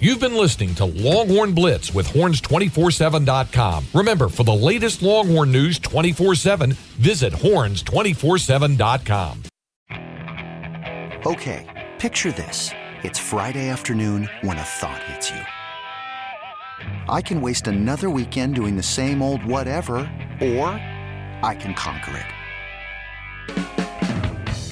You've 0.00 0.18
been 0.18 0.36
listening 0.36 0.74
to 0.76 0.86
Longhorn 0.86 1.52
Blitz 1.54 1.94
with 1.94 2.08
horns247.com. 2.08 3.84
Remember, 3.94 4.28
for 4.28 4.42
the 4.42 4.52
latest 4.52 5.02
Longhorn 5.02 5.52
news 5.52 5.78
24 5.78 6.34
7, 6.34 6.72
visit 6.98 7.32
horns247.com. 7.32 9.42
Okay, 11.24 11.88
picture 12.00 12.32
this. 12.32 12.70
It's 13.04 13.20
Friday 13.20 13.68
afternoon 13.68 14.28
when 14.40 14.58
a 14.58 14.62
thought 14.62 15.00
hits 15.04 15.30
you. 15.30 15.40
I 17.08 17.22
can 17.22 17.40
waste 17.40 17.68
another 17.68 18.10
weekend 18.10 18.56
doing 18.56 18.74
the 18.76 18.82
same 18.82 19.22
old 19.22 19.44
whatever, 19.44 19.94
or 20.40 20.70
I 21.42 21.56
can 21.58 21.72
conquer 21.74 22.18
it. 22.18 22.26